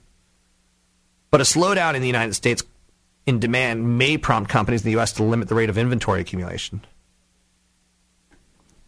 But 1.30 1.40
a 1.40 1.44
slowdown 1.44 1.94
in 1.94 2.02
the 2.02 2.06
United 2.06 2.34
States 2.34 2.62
in 3.26 3.40
demand 3.40 3.98
may 3.98 4.16
prompt 4.16 4.48
companies 4.48 4.82
in 4.82 4.86
the 4.86 4.92
U.S. 4.92 5.12
to 5.14 5.22
limit 5.22 5.48
the 5.48 5.54
rate 5.54 5.68
of 5.68 5.76
inventory 5.76 6.20
accumulation. 6.20 6.82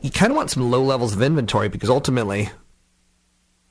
You 0.01 0.11
kind 0.11 0.33
of 0.33 0.37
want 0.37 0.51
some 0.51 0.71
low 0.71 0.83
levels 0.83 1.15
of 1.15 1.21
inventory 1.21 1.69
because 1.69 1.91
ultimately 1.91 2.49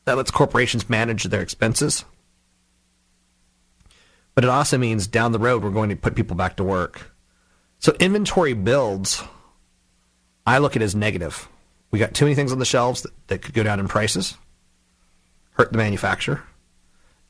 that 0.05 0.17
lets 0.17 0.31
corporations 0.31 0.89
manage 0.89 1.23
their 1.23 1.41
expenses. 1.41 2.05
But 4.39 4.45
it 4.45 4.51
also 4.51 4.77
means 4.77 5.05
down 5.05 5.33
the 5.33 5.37
road 5.37 5.65
we're 5.65 5.69
going 5.69 5.89
to 5.89 5.97
put 5.97 6.15
people 6.15 6.37
back 6.37 6.55
to 6.55 6.63
work. 6.63 7.13
So 7.79 7.93
inventory 7.99 8.53
builds, 8.53 9.21
I 10.47 10.59
look 10.59 10.77
at 10.77 10.81
as 10.81 10.95
negative. 10.95 11.49
We 11.91 11.99
got 11.99 12.13
too 12.13 12.23
many 12.23 12.35
things 12.35 12.53
on 12.53 12.59
the 12.59 12.63
shelves 12.63 13.01
that, 13.01 13.11
that 13.27 13.41
could 13.41 13.53
go 13.53 13.63
down 13.63 13.81
in 13.81 13.89
prices, 13.89 14.37
hurt 15.55 15.73
the 15.73 15.77
manufacturer. 15.77 16.41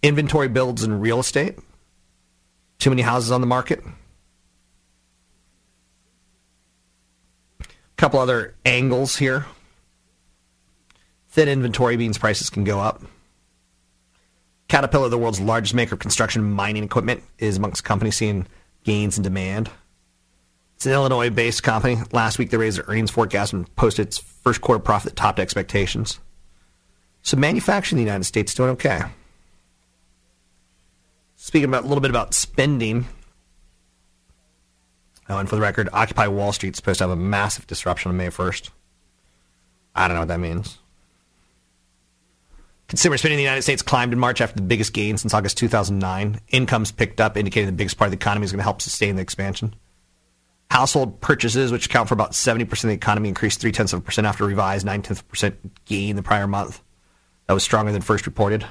Inventory 0.03 0.49
builds 0.49 0.83
in 0.83 0.99
real 0.99 1.19
estate, 1.19 1.57
too 2.77 2.91
many 2.91 3.01
houses 3.01 3.31
on 3.31 3.41
the 3.41 3.47
market. 3.47 3.83
A 7.59 7.65
couple 7.97 8.19
other 8.19 8.53
angles 8.67 9.15
here. 9.15 9.47
Thin 11.29 11.49
inventory 11.49 11.97
means 11.97 12.19
prices 12.19 12.51
can 12.51 12.65
go 12.65 12.79
up. 12.79 13.01
Caterpillar, 14.69 15.09
the 15.09 15.17
world's 15.17 15.41
largest 15.41 15.73
maker 15.73 15.95
of 15.95 15.99
construction 15.99 16.43
mining 16.43 16.83
equipment, 16.83 17.23
is 17.39 17.57
amongst 17.57 17.83
companies 17.83 18.15
seeing 18.15 18.47
gains 18.83 19.17
in 19.17 19.23
demand. 19.23 19.69
It's 20.75 20.85
an 20.85 20.93
Illinois 20.93 21.29
based 21.29 21.63
company. 21.63 21.97
Last 22.13 22.39
week 22.39 22.51
they 22.51 22.57
raised 22.57 22.77
their 22.77 22.85
earnings 22.87 23.11
forecast 23.11 23.51
and 23.51 23.75
posted 23.75 24.07
its 24.07 24.19
first 24.19 24.61
quarter 24.61 24.81
profit 24.81 25.15
topped 25.15 25.39
expectations. 25.39 26.19
So 27.23 27.35
manufacturing 27.35 27.99
in 27.99 28.05
the 28.05 28.09
United 28.09 28.23
States 28.23 28.51
is 28.51 28.55
doing 28.55 28.69
okay. 28.69 29.01
Speaking 31.35 31.67
about 31.67 31.83
a 31.83 31.87
little 31.87 32.01
bit 32.01 32.11
about 32.11 32.33
spending. 32.33 33.07
Oh, 35.27 35.37
and 35.37 35.49
for 35.49 35.55
the 35.55 35.61
record, 35.61 35.89
Occupy 35.91 36.27
Wall 36.27 36.53
Street 36.53 36.73
is 36.73 36.77
supposed 36.77 36.99
to 36.99 37.05
have 37.05 37.11
a 37.11 37.15
massive 37.15 37.67
disruption 37.67 38.09
on 38.09 38.17
May 38.17 38.27
1st. 38.27 38.69
I 39.95 40.07
don't 40.07 40.15
know 40.15 40.21
what 40.21 40.27
that 40.29 40.39
means. 40.39 40.77
Consumer 42.89 43.17
spending 43.17 43.35
in 43.35 43.37
the 43.37 43.43
United 43.43 43.61
States 43.61 43.83
climbed 43.83 44.13
in 44.13 44.19
March 44.19 44.41
after 44.41 44.55
the 44.55 44.63
biggest 44.63 44.93
gain 44.93 45.15
since 45.15 45.31
August 45.31 45.57
2009. 45.57 46.41
Incomes 46.49 46.91
picked 46.91 47.21
up, 47.21 47.37
indicating 47.37 47.67
the 47.67 47.71
biggest 47.71 47.99
part 47.99 48.07
of 48.07 48.11
the 48.11 48.17
economy 48.17 48.45
is 48.45 48.51
going 48.51 48.57
to 48.57 48.63
help 48.63 48.81
sustain 48.81 49.15
the 49.15 49.21
expansion. 49.21 49.75
Household 50.71 51.21
purchases, 51.21 51.71
which 51.71 51.85
account 51.85 52.09
for 52.09 52.15
about 52.15 52.31
70% 52.31 52.63
of 52.63 52.81
the 52.81 52.89
economy, 52.89 53.29
increased 53.29 53.61
three 53.61 53.71
tenths 53.71 53.93
of 53.93 53.99
a 53.99 54.01
percent 54.01 54.25
after 54.25 54.43
revised 54.43 54.87
nine 54.87 55.03
tenths 55.03 55.21
of 55.21 55.27
a 55.27 55.29
percent 55.29 55.85
gain 55.85 56.15
the 56.15 56.23
prior 56.23 56.47
month. 56.47 56.81
That 57.45 57.53
was 57.53 57.63
stronger 57.63 57.91
than 57.91 58.01
first 58.01 58.25
reported. 58.25 58.65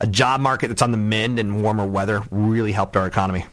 A 0.00 0.06
job 0.06 0.40
market 0.40 0.68
that's 0.68 0.82
on 0.82 0.92
the 0.92 0.96
mend 0.96 1.38
and 1.38 1.62
warmer 1.62 1.86
weather 1.86 2.22
really 2.30 2.72
helped 2.72 2.96
our 2.96 3.06
economy. 3.06 3.44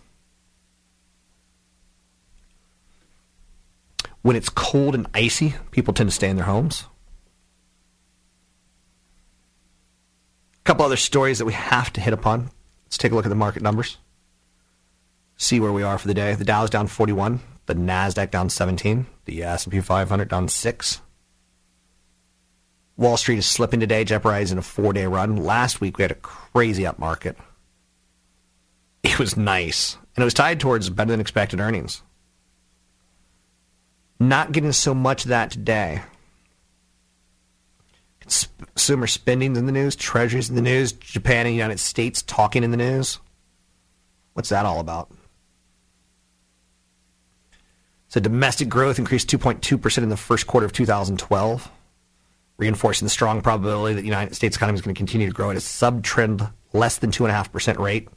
When 4.22 4.38
it's 4.38 4.50
cold 4.50 4.96
and 4.96 5.08
icy, 5.14 5.56
people 5.72 5.94
tend 5.94 6.10
to 6.10 6.16
stay 6.16 6.30
in 6.30 6.38
their 6.38 6.46
homes. 6.46 6.86
Couple 10.70 10.86
other 10.86 10.98
stories 10.98 11.40
that 11.40 11.46
we 11.46 11.54
have 11.54 11.92
to 11.92 12.00
hit 12.00 12.14
upon. 12.14 12.52
Let's 12.86 13.00
take 13.00 13.12
a 13.12 13.16
look 13.16 13.26
at 13.26 13.30
the 13.30 13.34
market 13.34 13.64
numbers. 13.64 13.98
See 15.36 15.60
where 15.60 15.72
we 15.72 15.82
are 15.82 15.98
for 15.98 16.08
the 16.08 16.14
day. 16.14 16.36
The 16.36 16.46
Dow 16.46 16.64
is 16.64 16.70
down 16.70 16.86
41, 16.86 17.40
the 17.66 17.74
Nasdaq 17.74 18.30
down 18.30 18.52
17, 18.52 19.08
the 19.26 19.42
S&P 19.42 19.80
500 19.80 20.30
down 20.30 20.48
6. 20.48 21.02
Wall 22.98 23.18
Street 23.18 23.40
is 23.40 23.48
slipping 23.48 23.80
today, 23.80 24.04
jeopardizing 24.04 24.60
a 24.60 24.62
four-day 24.62 25.08
run. 25.08 25.38
Last 25.38 25.82
week 25.82 25.98
we 25.98 26.04
had 26.04 26.12
a 26.12 26.16
crazy 26.16 26.86
up 26.86 27.00
market. 27.00 27.36
It 29.02 29.18
was 29.18 29.36
nice, 29.36 29.98
and 30.16 30.22
it 30.22 30.26
was 30.26 30.36
tied 30.36 30.60
towards 30.60 30.92
better 30.92 31.10
than 31.10 31.20
expected 31.20 31.60
earnings. 31.60 32.04
Not 34.20 34.52
getting 34.52 34.74
so 34.74 34.94
much 34.94 35.24
of 35.26 35.30
that 35.30 35.50
today. 35.50 36.04
Consumer 38.76 39.08
spending's 39.08 39.58
in 39.58 39.66
the 39.66 39.72
news, 39.72 39.96
treasuries 39.96 40.50
in 40.50 40.56
the 40.56 40.62
news, 40.62 40.92
Japan 40.94 41.46
and 41.46 41.48
the 41.48 41.54
United 41.54 41.80
States 41.80 42.22
talking 42.22 42.64
in 42.64 42.72
the 42.72 42.78
news. 42.78 43.20
What's 44.34 44.50
that 44.50 44.66
all 44.66 44.80
about? 44.80 45.12
So 48.08 48.20
domestic 48.20 48.70
growth 48.70 48.98
increased 48.98 49.30
2.2% 49.30 49.98
in 50.04 50.10
the 50.10 50.18
first 50.18 50.48
quarter 50.48 50.66
of 50.66 50.74
2012 50.74 51.72
reinforcing 52.60 53.06
the 53.06 53.10
strong 53.10 53.42
probability 53.42 53.96
that 53.96 54.02
the 54.02 54.08
United 54.08 54.36
States 54.36 54.56
economy 54.58 54.76
is 54.76 54.82
going 54.82 54.94
to 54.94 55.00
continue 55.00 55.28
to 55.28 55.34
grow 55.34 55.50
at 55.50 55.56
a 55.56 55.62
sub-trend 55.62 56.48
less 56.74 56.98
than 56.98 57.10
2.5% 57.10 57.80
rate. 57.80 58.10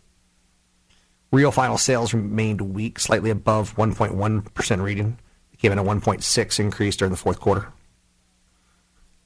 Real 1.31 1.53
final 1.53 1.79
sales 1.79 2.13
remained 2.13 2.61
weak, 2.61 2.99
slightly 2.99 3.31
above 3.31 3.75
1.1% 3.77 4.83
reading. 4.83 5.19
It 5.53 5.61
came 5.61 5.73
in 5.73 5.79
a 5.79 5.85
1.6 5.85 6.61
increase 6.61 6.97
during 6.97 7.13
the 7.13 7.17
fourth 7.17 7.41
quarter. 7.41 7.69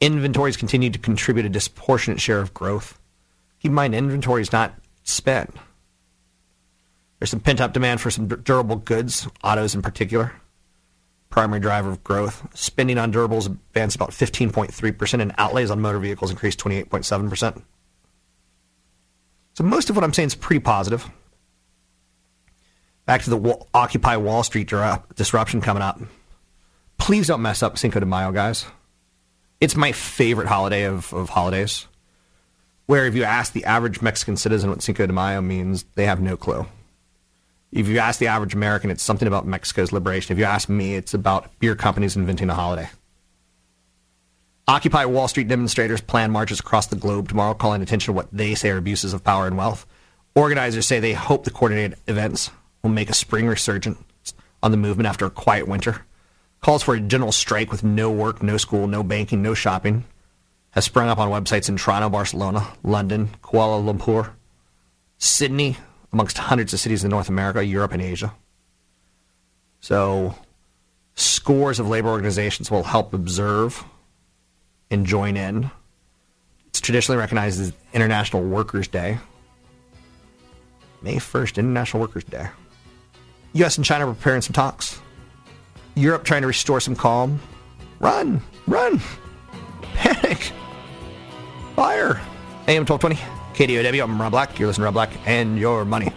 Inventories 0.01 0.57
continued 0.57 0.93
to 0.93 0.99
contribute 0.99 1.47
a 1.47 1.51
disproportionate 1.51 2.21
share 2.21 2.41
of 2.41 2.55
growth. 2.55 2.99
Keep 3.61 3.71
in 3.71 3.75
mind, 3.75 3.95
inventory 3.95 4.43
is 4.43 4.53
not 4.53 4.75
spent. 5.05 5.55
There's 7.19 7.31
some 7.31 7.41
pent-up 7.41 7.73
demand 7.73 8.01
for 8.01 8.11
some 8.11 8.29
durable 8.29 8.77
goods, 8.77 9.27
autos 9.43 9.75
in 9.75 9.83
particular 9.83 10.33
primary 11.37 11.61
driver 11.61 11.91
of 11.91 12.03
growth. 12.03 12.49
Spending 12.55 12.97
on 12.97 13.13
durables 13.13 13.45
advanced 13.45 13.95
about 13.95 14.11
15.3%, 14.11 15.21
and 15.21 15.35
outlays 15.37 15.71
on 15.71 15.81
motor 15.83 15.99
vehicles 15.99 16.31
increased 16.31 16.59
28.7%. 16.61 17.63
So 19.53 19.63
most 19.63 19.91
of 19.91 19.97
what 19.97 20.05
I'm 20.05 20.15
saying 20.15 20.29
is 20.29 20.35
pretty 20.35 20.61
positive. 20.61 21.07
Back 23.05 23.21
to 23.23 23.31
the 23.31 23.67
Occupy 23.75 24.17
Wall 24.17 24.43
Street 24.45 24.73
disruption 25.15 25.61
coming 25.61 25.83
up. 25.83 26.01
Please 26.97 27.27
don't 27.27 27.43
mess 27.43 27.63
up 27.63 27.77
Cinco 27.77 28.01
de 28.01 28.07
Mayo, 28.07 28.33
guys. 28.33 28.65
It's 29.61 29.77
my 29.77 29.93
favorite 29.93 30.49
holiday 30.49 30.85
of, 30.85 31.13
of 31.13 31.31
holidays. 31.31 31.87
Where 32.87 33.07
if 33.07 33.15
you 33.15 33.25
ask 33.25 33.53
the 33.53 33.65
average 33.65 34.03
Mexican 34.03 34.37
citizen 34.37 34.71
what 34.71 34.83
Cinco 34.83 35.07
de 35.07 35.13
Mayo 35.13 35.41
means, 35.41 35.85
they 35.95 36.07
have 36.07 36.21
no 36.21 36.37
clue. 36.37 36.67
If 37.73 37.89
you 37.89 37.99
ask 37.99 38.21
the 38.21 38.29
average 38.29 38.55
American, 38.55 38.91
it's 38.91 39.03
something 39.03 39.27
about 39.27 39.47
Mexico's 39.47 39.93
liberation. 39.93 40.33
If 40.33 40.39
you 40.39 40.45
ask 40.45 40.69
me, 40.69 40.95
it's 40.95 41.15
about 41.15 41.59
beer 41.59 41.75
companies 41.75 42.17
inventing 42.17 42.49
a 42.49 42.55
holiday. 42.55 42.89
Occupy 44.69 45.05
Wall 45.05 45.29
Street 45.29 45.49
demonstrators 45.49 46.01
plan 46.01 46.31
marches 46.31 46.61
across 46.61 46.87
the 46.87 46.97
globe 46.97 47.29
tomorrow, 47.29 47.55
calling 47.55 47.83
attention 47.83 48.13
to 48.13 48.17
what 48.17 48.29
they 48.33 48.55
say 48.55 48.71
are 48.71 48.79
abuses 48.79 49.13
of 49.13 49.25
power 49.25 49.47
and 49.47 49.57
wealth. 49.57 49.87
Organizers 50.35 50.87
say 50.87 51.01
they 51.01 51.13
hope 51.13 51.45
the 51.45 51.51
coordinated 51.51 51.99
events 52.07 52.51
will 52.83 52.91
make 52.91 53.09
a 53.09 53.15
spring 53.15 53.47
resurgence 53.47 53.99
on 54.63 54.71
the 54.71 54.77
movement 54.77 55.09
after 55.09 55.25
a 55.25 55.31
quiet 55.31 55.67
winter. 55.67 56.05
Calls 56.61 56.83
for 56.83 56.95
a 56.95 57.01
general 57.01 57.33
strike 57.33 57.71
with 57.71 57.85
no 57.85 58.11
work, 58.11 58.43
no 58.43 58.57
school, 58.57 58.87
no 58.87 59.03
banking, 59.03 59.43
no 59.43 59.55
shopping 59.55 60.05
has 60.77 60.85
sprung 60.85 61.09
up 61.09 61.17
on 61.17 61.31
websites 61.31 61.71
in 61.71 61.77
Toronto, 61.79 62.11
Barcelona, 62.11 62.69
London, 62.83 63.31
Kuala 63.43 63.83
Lumpur, 63.83 64.33
Sydney, 65.17 65.79
amongst 66.13 66.37
hundreds 66.37 66.75
of 66.75 66.81
cities 66.81 67.03
in 67.03 67.09
North 67.09 67.31
America, 67.31 67.65
Europe, 67.65 67.93
and 67.93 68.03
Asia. 68.03 68.35
So, 69.81 70.35
scores 71.15 71.81
of 71.81 71.89
labor 71.89 72.09
organizations 72.09 72.71
will 72.71 72.83
help 72.83 73.15
observe 73.15 73.83
and 74.91 75.07
join 75.07 75.39
in. 75.39 75.71
It's 76.67 76.83
traditionally 76.83 77.19
recognized 77.19 77.59
as 77.59 77.73
International 77.95 78.43
Workers' 78.43 78.87
Day. 78.87 79.19
May 81.01 81.17
1st, 81.17 81.57
International 81.57 82.03
Workers' 82.03 82.25
Day. 82.25 82.49
U.S. 83.55 83.79
and 83.79 83.85
China 83.87 84.07
are 84.07 84.13
preparing 84.13 84.43
some 84.43 84.53
talks. 84.53 85.01
Europe 85.97 86.25
trying 86.25 86.43
to 86.43 86.47
restore 86.47 86.79
some 86.79 86.95
calm. 86.95 87.41
Run! 88.01 88.43
Run! 88.67 89.01
Panic! 89.95 90.53
Fire! 91.75 92.21
AM 92.69 92.85
1220. 92.85 93.17
KDOW, 93.55 94.03
I'm 94.05 94.21
Rob 94.21 94.33
Black. 94.33 94.59
You're 94.59 94.69
listening 94.69 94.83
to 94.83 94.85
Rob 94.85 94.95
Black 94.95 95.11
and 95.27 95.59
Your 95.59 95.87
Money. 95.87 96.13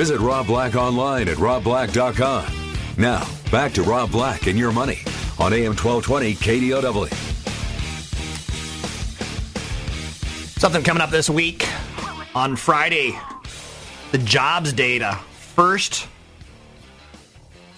Visit 0.00 0.18
Rob 0.18 0.46
Black 0.46 0.76
online 0.76 1.28
at 1.28 1.36
robblack.com. 1.36 2.46
Now, 2.96 3.28
Back 3.50 3.72
to 3.72 3.82
Rob 3.82 4.12
Black 4.12 4.46
and 4.46 4.56
your 4.56 4.70
money 4.70 5.00
on 5.36 5.52
AM 5.52 5.74
1220 5.74 6.34
KDOW. 6.36 7.12
Something 10.58 10.84
coming 10.84 11.00
up 11.00 11.10
this 11.10 11.28
week 11.28 11.68
on 12.32 12.54
Friday. 12.54 13.18
The 14.12 14.18
jobs 14.18 14.72
data. 14.72 15.18
First 15.32 16.06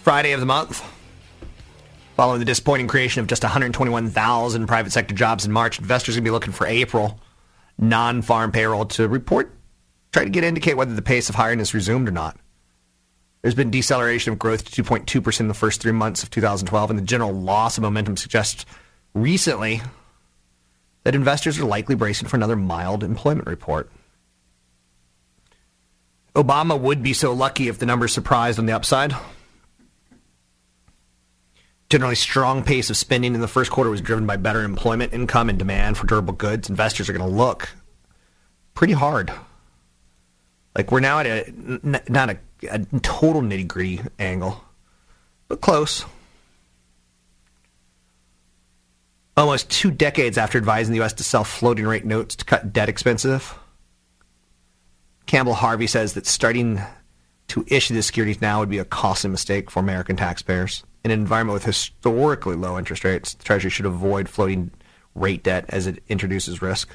Friday 0.02 0.32
of 0.32 0.40
the 0.40 0.46
month. 0.46 0.84
Following 2.16 2.40
the 2.40 2.44
disappointing 2.44 2.86
creation 2.86 3.20
of 3.20 3.28
just 3.28 3.42
121,000 3.42 4.66
private 4.66 4.92
sector 4.92 5.14
jobs 5.14 5.46
in 5.46 5.52
March, 5.52 5.78
investors 5.78 6.16
are 6.16 6.20
going 6.20 6.24
to 6.24 6.28
be 6.28 6.32
looking 6.32 6.52
for 6.52 6.66
April 6.66 7.18
non-farm 7.78 8.52
payroll 8.52 8.84
to 8.84 9.08
report, 9.08 9.54
try 10.12 10.24
to 10.24 10.30
get 10.30 10.44
indicate 10.44 10.76
whether 10.76 10.94
the 10.94 11.02
pace 11.02 11.28
of 11.28 11.34
hiring 11.34 11.58
has 11.58 11.74
resumed 11.74 12.08
or 12.08 12.12
not. 12.12 12.36
There's 13.40 13.54
been 13.54 13.70
deceleration 13.70 14.32
of 14.32 14.38
growth 14.38 14.70
to 14.70 14.82
2.2% 14.82 15.40
in 15.40 15.48
the 15.48 15.54
first 15.54 15.80
three 15.80 15.92
months 15.92 16.22
of 16.22 16.30
2012, 16.30 16.90
and 16.90 16.98
the 16.98 17.04
general 17.04 17.32
loss 17.32 17.76
of 17.76 17.82
momentum 17.82 18.16
suggests 18.16 18.64
recently 19.14 19.82
that 21.02 21.16
investors 21.16 21.58
are 21.58 21.64
likely 21.64 21.96
bracing 21.96 22.28
for 22.28 22.36
another 22.36 22.54
mild 22.54 23.02
employment 23.02 23.48
report. 23.48 23.90
Obama 26.36 26.78
would 26.78 27.02
be 27.02 27.12
so 27.12 27.32
lucky 27.32 27.68
if 27.68 27.78
the 27.78 27.86
numbers 27.86 28.12
surprised 28.12 28.58
on 28.58 28.66
the 28.66 28.72
upside. 28.72 29.14
Generally 31.90 32.14
strong 32.14 32.62
pace 32.62 32.88
of 32.88 32.96
spending 32.96 33.34
in 33.34 33.40
the 33.42 33.48
first 33.48 33.70
quarter 33.70 33.90
was 33.90 34.00
driven 34.00 34.24
by 34.24 34.36
better 34.36 34.62
employment 34.62 35.12
income 35.12 35.50
and 35.50 35.58
demand 35.58 35.98
for 35.98 36.06
durable 36.06 36.32
goods. 36.32 36.70
Investors 36.70 37.08
are 37.08 37.12
going 37.12 37.28
to 37.28 37.36
look 37.36 37.70
pretty 38.72 38.94
hard. 38.94 39.30
Like 40.74 40.90
we're 40.90 41.00
now 41.00 41.18
at 41.18 41.26
a 41.26 41.80
not 42.08 42.30
a 42.30 42.38
a 42.70 42.78
total 43.00 43.42
nitty 43.42 43.66
gritty 43.66 44.00
angle, 44.18 44.62
but 45.48 45.60
close. 45.60 46.04
Almost 49.36 49.70
two 49.70 49.90
decades 49.90 50.36
after 50.36 50.58
advising 50.58 50.92
the 50.92 50.98
U.S. 50.98 51.14
to 51.14 51.24
sell 51.24 51.44
floating 51.44 51.86
rate 51.86 52.04
notes 52.04 52.36
to 52.36 52.44
cut 52.44 52.72
debt 52.72 52.88
expensive, 52.88 53.54
Campbell 55.26 55.54
Harvey 55.54 55.86
says 55.86 56.12
that 56.14 56.26
starting 56.26 56.80
to 57.48 57.64
issue 57.66 57.94
the 57.94 58.02
securities 58.02 58.40
now 58.40 58.60
would 58.60 58.68
be 58.68 58.78
a 58.78 58.84
costly 58.84 59.30
mistake 59.30 59.70
for 59.70 59.80
American 59.80 60.16
taxpayers. 60.16 60.84
In 61.04 61.10
an 61.10 61.18
environment 61.18 61.54
with 61.54 61.64
historically 61.64 62.56
low 62.56 62.78
interest 62.78 63.04
rates, 63.04 63.34
the 63.34 63.42
Treasury 63.42 63.70
should 63.70 63.86
avoid 63.86 64.28
floating 64.28 64.70
rate 65.14 65.42
debt 65.42 65.64
as 65.68 65.86
it 65.86 66.02
introduces 66.08 66.62
risk. 66.62 66.94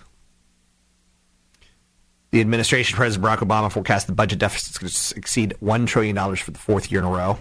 The 2.31 2.41
administration, 2.41 2.95
President 2.97 3.25
Barack 3.25 3.37
Obama, 3.37 3.71
forecast 3.71 4.07
the 4.07 4.13
budget 4.13 4.39
deficit 4.39 4.75
to 4.75 5.17
exceed 5.17 5.55
$1 5.63 5.87
trillion 5.87 6.35
for 6.35 6.51
the 6.51 6.59
fourth 6.59 6.91
year 6.91 6.99
in 6.99 7.07
a 7.07 7.11
row. 7.11 7.39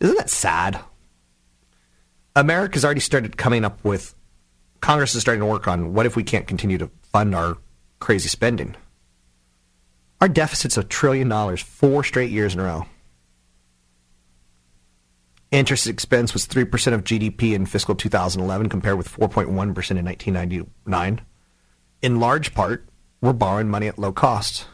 Isn't 0.00 0.16
that 0.18 0.28
sad? 0.28 0.80
America's 2.36 2.84
already 2.84 3.00
started 3.00 3.36
coming 3.36 3.64
up 3.64 3.82
with, 3.84 4.14
Congress 4.80 5.14
is 5.14 5.22
starting 5.22 5.40
to 5.40 5.46
work 5.46 5.66
on 5.66 5.94
what 5.94 6.04
if 6.04 6.16
we 6.16 6.22
can't 6.22 6.46
continue 6.46 6.76
to 6.76 6.90
fund 7.02 7.34
our 7.34 7.56
crazy 8.00 8.28
spending? 8.28 8.76
Our 10.20 10.28
deficit's 10.28 10.76
a 10.76 10.84
trillion 10.84 11.28
dollars 11.28 11.62
four 11.62 12.04
straight 12.04 12.30
years 12.30 12.54
in 12.54 12.60
a 12.60 12.64
row. 12.64 12.86
Interest 15.50 15.86
expense 15.86 16.34
was 16.34 16.46
3% 16.48 16.92
of 16.92 17.04
GDP 17.04 17.54
in 17.54 17.64
fiscal 17.64 17.94
2011 17.94 18.68
compared 18.68 18.98
with 18.98 19.08
4.1% 19.08 19.46
in 19.46 19.54
1999. 20.04 21.20
In 22.02 22.20
large 22.20 22.54
part, 22.54 22.88
we're 23.20 23.32
borrowing 23.32 23.68
money 23.68 23.88
at 23.88 23.98
low 23.98 24.12
cost. 24.12 24.66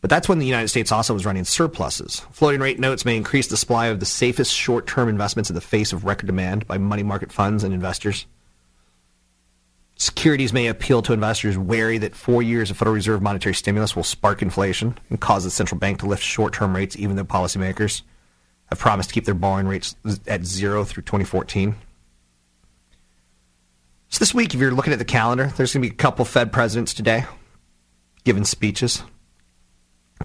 But 0.00 0.10
that's 0.10 0.28
when 0.28 0.38
the 0.38 0.46
United 0.46 0.68
States 0.68 0.92
also 0.92 1.14
was 1.14 1.26
running 1.26 1.44
surpluses. 1.44 2.20
Floating 2.30 2.60
rate 2.60 2.78
notes 2.78 3.04
may 3.04 3.16
increase 3.16 3.48
the 3.48 3.56
supply 3.56 3.86
of 3.86 3.98
the 3.98 4.06
safest 4.06 4.54
short 4.54 4.86
term 4.86 5.08
investments 5.08 5.50
in 5.50 5.54
the 5.54 5.60
face 5.60 5.92
of 5.92 6.04
record 6.04 6.26
demand 6.26 6.66
by 6.66 6.78
money 6.78 7.02
market 7.02 7.32
funds 7.32 7.64
and 7.64 7.74
investors. 7.74 8.26
Securities 9.98 10.52
may 10.52 10.66
appeal 10.66 11.00
to 11.02 11.14
investors 11.14 11.56
wary 11.56 11.96
that 11.98 12.14
four 12.14 12.42
years 12.42 12.70
of 12.70 12.76
Federal 12.76 12.94
Reserve 12.94 13.22
monetary 13.22 13.54
stimulus 13.54 13.96
will 13.96 14.04
spark 14.04 14.42
inflation 14.42 14.98
and 15.08 15.20
cause 15.20 15.42
the 15.42 15.50
central 15.50 15.78
bank 15.78 16.00
to 16.00 16.06
lift 16.06 16.22
short 16.22 16.52
term 16.52 16.76
rates, 16.76 16.96
even 16.96 17.16
though 17.16 17.24
policymakers 17.24 18.02
have 18.66 18.78
promised 18.78 19.08
to 19.08 19.14
keep 19.14 19.24
their 19.24 19.34
borrowing 19.34 19.66
rates 19.66 19.96
at 20.26 20.44
zero 20.44 20.84
through 20.84 21.02
2014. 21.04 21.74
So, 24.08 24.20
this 24.20 24.32
week, 24.34 24.54
if 24.54 24.60
you're 24.60 24.70
looking 24.70 24.92
at 24.92 24.98
the 24.98 25.04
calendar, 25.04 25.52
there's 25.56 25.72
going 25.72 25.82
to 25.82 25.88
be 25.88 25.94
a 25.94 25.96
couple 25.96 26.24
Fed 26.24 26.52
presidents 26.52 26.94
today 26.94 27.24
giving 28.24 28.44
speeches. 28.44 29.02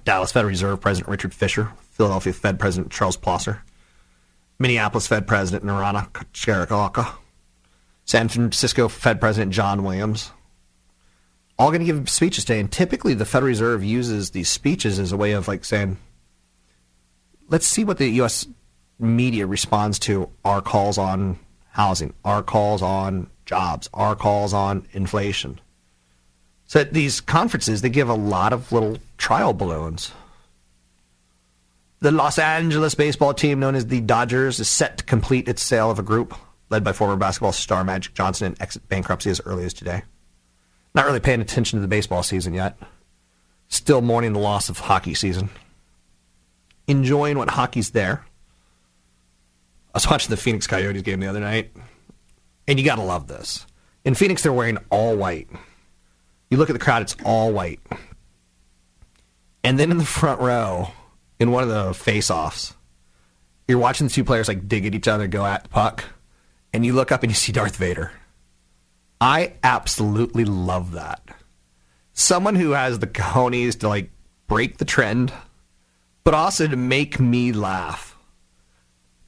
Dallas 0.06 0.32
Federal 0.32 0.50
Reserve 0.50 0.82
President 0.82 1.10
Richard 1.10 1.34
Fisher, 1.34 1.72
Philadelphia 1.92 2.34
Fed 2.34 2.60
President 2.60 2.92
Charles 2.92 3.18
Plosser, 3.18 3.62
Minneapolis 4.58 5.08
Fed 5.08 5.28
President 5.28 5.64
Narayana 5.64 6.10
Kocherlakota, 6.14 7.14
San 8.06 8.28
Francisco 8.28 8.88
Fed 8.88 9.20
President 9.22 9.52
John 9.52 9.84
Williams, 9.84 10.32
all 11.60 11.70
going 11.70 11.82
to 11.82 11.86
give 11.86 12.10
speeches 12.10 12.44
today. 12.46 12.60
And 12.60 12.72
typically, 12.72 13.14
the 13.14 13.26
Federal 13.26 13.50
Reserve 13.50 13.84
uses 13.84 14.32
these 14.32 14.50
speeches 14.50 14.98
as 14.98 15.12
a 15.12 15.18
way 15.18 15.34
of 15.34 15.48
like 15.48 15.64
saying, 15.64 15.98
let's 17.50 17.68
see 17.68 17.84
what 17.84 18.00
the 18.00 18.08
U.S. 18.10 18.48
media 18.98 19.46
responds 19.46 20.00
to 20.00 20.30
our 20.44 20.62
calls 20.62 20.98
on 20.98 21.38
housing, 21.70 22.14
our 22.26 22.42
calls 22.42 22.82
on 22.82 23.30
jobs, 23.52 23.90
our 23.94 24.16
calls 24.16 24.54
on 24.54 24.88
inflation. 24.94 25.60
So 26.68 26.80
at 26.80 26.94
these 26.94 27.20
conferences, 27.20 27.82
they 27.82 27.90
give 27.90 28.08
a 28.08 28.14
lot 28.14 28.54
of 28.54 28.72
little 28.72 28.98
trial 29.18 29.52
balloons. 29.52 30.14
The 32.00 32.12
Los 32.12 32.40
Angeles 32.40 32.96
baseball 32.96 33.34
team, 33.34 33.60
known 33.60 33.76
as 33.76 33.88
the 33.88 34.00
Dodgers, 34.00 34.62
is 34.62 34.70
set 34.70 35.00
to 35.00 35.04
complete 35.04 35.50
its 35.50 35.62
sale 35.62 35.92
of 35.92 36.00
a 36.00 36.02
group 36.02 36.34
led 36.70 36.82
by 36.82 36.94
former 36.94 37.18
basketball 37.18 37.52
star 37.52 37.84
Magic 37.84 38.14
Johnson 38.14 38.48
and 38.48 38.62
exit 38.62 38.88
bankruptcy 38.88 39.30
as 39.30 39.42
early 39.46 39.66
as 39.66 39.74
today. 39.74 40.04
Not 40.96 41.06
really 41.06 41.20
paying 41.20 41.42
attention 41.42 41.78
to 41.78 41.82
the 41.82 41.90
baseball 41.90 42.24
season 42.24 42.54
yet. 42.54 42.78
Still 43.68 44.02
mourning 44.02 44.32
the 44.32 44.40
loss 44.40 44.70
of 44.70 44.80
hockey 44.80 45.14
season. 45.14 45.50
Enjoying 46.88 47.38
what 47.38 47.50
hockey's 47.50 47.90
there. 47.90 48.24
I 49.94 49.98
was 49.98 50.08
watching 50.10 50.30
the 50.30 50.38
Phoenix 50.38 50.68
Coyotes 50.68 51.02
game 51.02 51.20
the 51.20 51.28
other 51.28 51.42
night, 51.42 51.74
and 52.68 52.80
you 52.80 52.86
gotta 52.86 53.04
love 53.04 53.28
this. 53.28 53.66
In 54.04 54.16
Phoenix, 54.16 54.44
they're 54.44 54.54
wearing 54.54 54.78
all 54.90 55.16
white. 55.16 55.50
You 56.50 56.58
look 56.58 56.70
at 56.70 56.74
the 56.74 56.80
crowd, 56.80 57.02
it's 57.02 57.16
all 57.24 57.52
white. 57.52 57.80
And 59.64 59.80
then 59.80 59.92
in 59.92 59.98
the 59.98 60.06
front 60.06 60.42
row, 60.42 60.92
in 61.40 61.52
one 61.52 61.64
of 61.64 61.70
the 61.70 61.94
face 61.94 62.30
offs, 62.30 62.74
you're 63.68 63.78
watching 63.78 64.08
the 64.08 64.14
two 64.14 64.24
players 64.24 64.48
like 64.48 64.68
dig 64.68 64.86
at 64.86 64.96
each 64.96 65.08
other, 65.08 65.28
go 65.28 65.46
at 65.46 65.64
the 65.64 65.70
puck, 65.70 66.04
and 66.74 66.86
you 66.86 66.94
look 66.94 67.12
up 67.12 67.24
and 67.24 67.32
you 67.32 67.36
see 67.36 67.52
Darth 67.52 67.76
Vader. 67.78 68.12
I 69.20 69.54
absolutely 69.64 70.46
love 70.46 70.94
that. 70.94 71.22
Someone 72.14 72.56
who 72.56 72.72
has 72.72 73.00
the 73.00 73.08
cojones 73.08 73.80
to 73.80 73.88
like 73.88 74.10
break 74.48 74.78
the 74.78 74.86
trend, 74.86 75.32
but 76.24 76.34
also 76.34 76.68
to 76.68 76.76
make 76.76 77.20
me 77.20 77.52
laugh. 77.52 78.18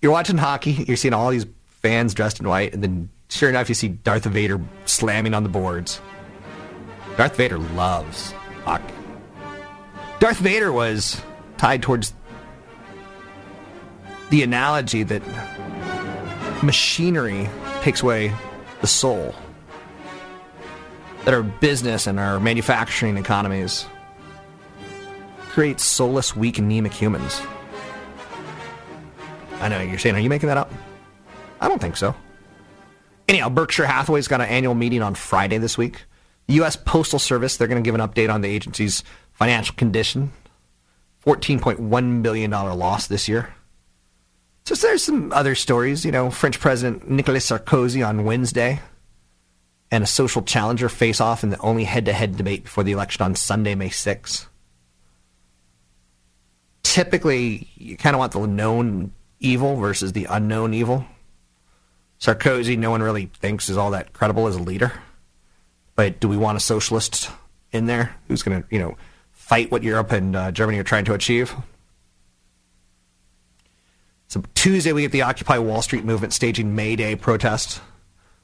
You're 0.02 0.12
watching 0.12 0.38
hockey, 0.38 0.72
you're 0.72 0.98
seeing 0.98 1.14
all 1.14 1.30
these 1.30 1.46
fans 1.68 2.14
dressed 2.14 2.40
in 2.40 2.48
white, 2.48 2.74
and 2.74 2.84
then 2.84 3.10
sure 3.34 3.50
enough, 3.50 3.70
you 3.70 3.76
see 3.76 3.90
Darth 3.90 4.26
Vader 4.26 4.62
slamming 4.86 5.34
on 5.34 5.44
the 5.44 5.50
boards. 5.50 6.02
Darth 7.18 7.36
Vader 7.36 7.58
loves 7.58 8.32
hockey. 8.64 8.94
Darth 10.20 10.38
Vader 10.38 10.72
was 10.72 11.22
tied 11.58 11.82
towards 11.82 12.14
the 14.30 14.44
analogy 14.44 15.04
that 15.04 15.22
machinery 16.64 17.50
takes 17.82 18.02
away 18.02 18.34
the 18.82 18.88
soul. 18.88 19.36
That 21.26 21.34
our 21.34 21.44
business 21.44 22.08
and 22.08 22.20
our 22.20 22.40
manufacturing 22.40 23.18
economies 23.18 23.86
create 25.50 25.80
soulless, 25.80 26.36
weak, 26.36 26.58
anemic 26.58 26.94
humans. 26.94 27.42
I 29.60 29.70
know 29.70 29.80
you're 29.80 30.00
saying, 30.00 30.16
are 30.16 30.20
you 30.20 30.30
making 30.30 30.48
that 30.48 30.58
up? 30.58 30.72
I 31.62 31.68
don't 31.68 31.80
think 31.80 31.96
so. 31.96 32.16
Anyhow, 33.34 33.50
Berkshire 33.50 33.88
Hathaway's 33.88 34.28
got 34.28 34.42
an 34.42 34.48
annual 34.48 34.76
meeting 34.76 35.02
on 35.02 35.16
Friday 35.16 35.58
this 35.58 35.76
week. 35.76 36.04
U.S. 36.50 36.76
Postal 36.76 37.18
Service, 37.18 37.58
they're 37.58 37.68
going 37.68 37.84
to 37.84 37.88
give 37.88 38.00
an 38.00 38.08
update 38.08 38.32
on 38.32 38.42
the 38.42 38.48
agency's 38.48 39.04
financial 39.32 39.74
condition. 39.74 40.32
$14.1 41.26 42.22
billion 42.22 42.52
loss 42.52 43.08
this 43.08 43.28
year. 43.28 43.52
So 44.66 44.76
there's 44.76 45.04
some 45.04 45.34
other 45.34 45.56
stories. 45.56 46.06
You 46.06 46.12
know, 46.12 46.30
French 46.30 46.60
President 46.60 47.10
Nicolas 47.10 47.50
Sarkozy 47.50 48.08
on 48.08 48.24
Wednesday 48.24 48.82
and 49.90 50.04
a 50.04 50.08
social 50.08 50.44
challenger 50.44 50.88
face 50.88 51.20
off 51.20 51.44
in 51.44 51.50
the 51.50 51.58
only 51.58 51.86
head 51.86 52.06
to 52.06 52.14
head 52.14 52.38
debate 52.38 52.66
before 52.66 52.84
the 52.84 52.92
election 52.92 53.24
on 53.24 53.34
Sunday, 53.34 53.74
May 53.74 53.90
6th. 53.90 54.46
Typically, 56.84 57.68
you 57.74 57.98
kind 57.98 58.16
of 58.16 58.20
want 58.20 58.34
the 58.34 58.46
known 58.46 59.12
evil 59.40 59.78
versus 59.78 60.14
the 60.14 60.26
unknown 60.26 60.76
evil. 60.76 61.08
Sarkozy, 62.24 62.78
no 62.78 62.90
one 62.90 63.04
really 63.04 63.26
thinks 63.26 63.68
is 63.68 63.76
all 63.76 63.92
that 63.92 64.14
credible 64.14 64.48
as 64.48 64.56
a 64.56 64.62
leader. 64.62 64.94
But 65.96 66.22
do 66.22 66.30
we 66.30 66.38
want 66.38 66.56
a 66.56 66.62
socialist 66.62 67.30
in 67.74 67.86
there 67.86 68.16
who's 68.30 68.44
going 68.44 68.64
to, 68.64 68.68
you 68.72 68.80
know, 68.80 68.96
fight 69.34 69.72
what 69.72 69.84
Europe 69.84 70.14
and 70.14 70.34
uh, 70.34 70.52
Germany 70.54 70.80
are 70.80 70.84
trying 70.84 71.04
to 71.04 71.14
achieve? 71.14 71.54
So 74.30 74.42
Tuesday, 74.56 74.94
we 74.94 75.02
get 75.02 75.12
the 75.12 75.24
Occupy 75.24 75.58
Wall 75.58 75.82
Street 75.82 76.06
movement 76.06 76.32
staging 76.32 76.74
May 76.74 76.96
Day 76.96 77.18
protests. 77.18 77.82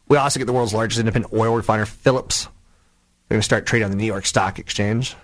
We 0.10 0.18
also 0.18 0.42
get 0.42 0.46
the 0.46 0.54
world's 0.54 0.74
largest 0.74 1.00
independent 1.00 1.34
oil 1.34 1.56
refiner, 1.56 1.86
Phillips. 1.86 2.50
They're 3.30 3.36
going 3.36 3.40
to 3.40 3.46
start 3.46 3.66
trading 3.66 3.86
on 3.86 3.92
the 3.92 3.98
New 3.98 4.06
York 4.06 4.26
Stock 4.26 4.60
Exchange. 4.60 5.16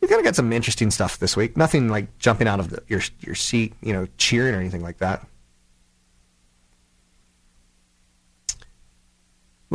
We 0.00 0.08
kind 0.08 0.18
of 0.18 0.24
got 0.24 0.34
some 0.34 0.50
interesting 0.50 0.90
stuff 0.90 1.18
this 1.18 1.36
week. 1.36 1.58
Nothing 1.58 1.90
like 1.90 2.16
jumping 2.18 2.48
out 2.48 2.58
of 2.58 2.70
the, 2.70 2.82
your 2.88 3.02
your 3.20 3.34
seat, 3.34 3.74
you 3.82 3.92
know, 3.92 4.08
cheering 4.16 4.54
or 4.54 4.58
anything 4.58 4.82
like 4.82 4.98
that. 4.98 5.26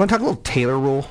Want 0.02 0.10
to 0.10 0.16
talk 0.16 0.22
a 0.22 0.26
little 0.26 0.42
Taylor 0.42 0.80
rule? 0.80 1.08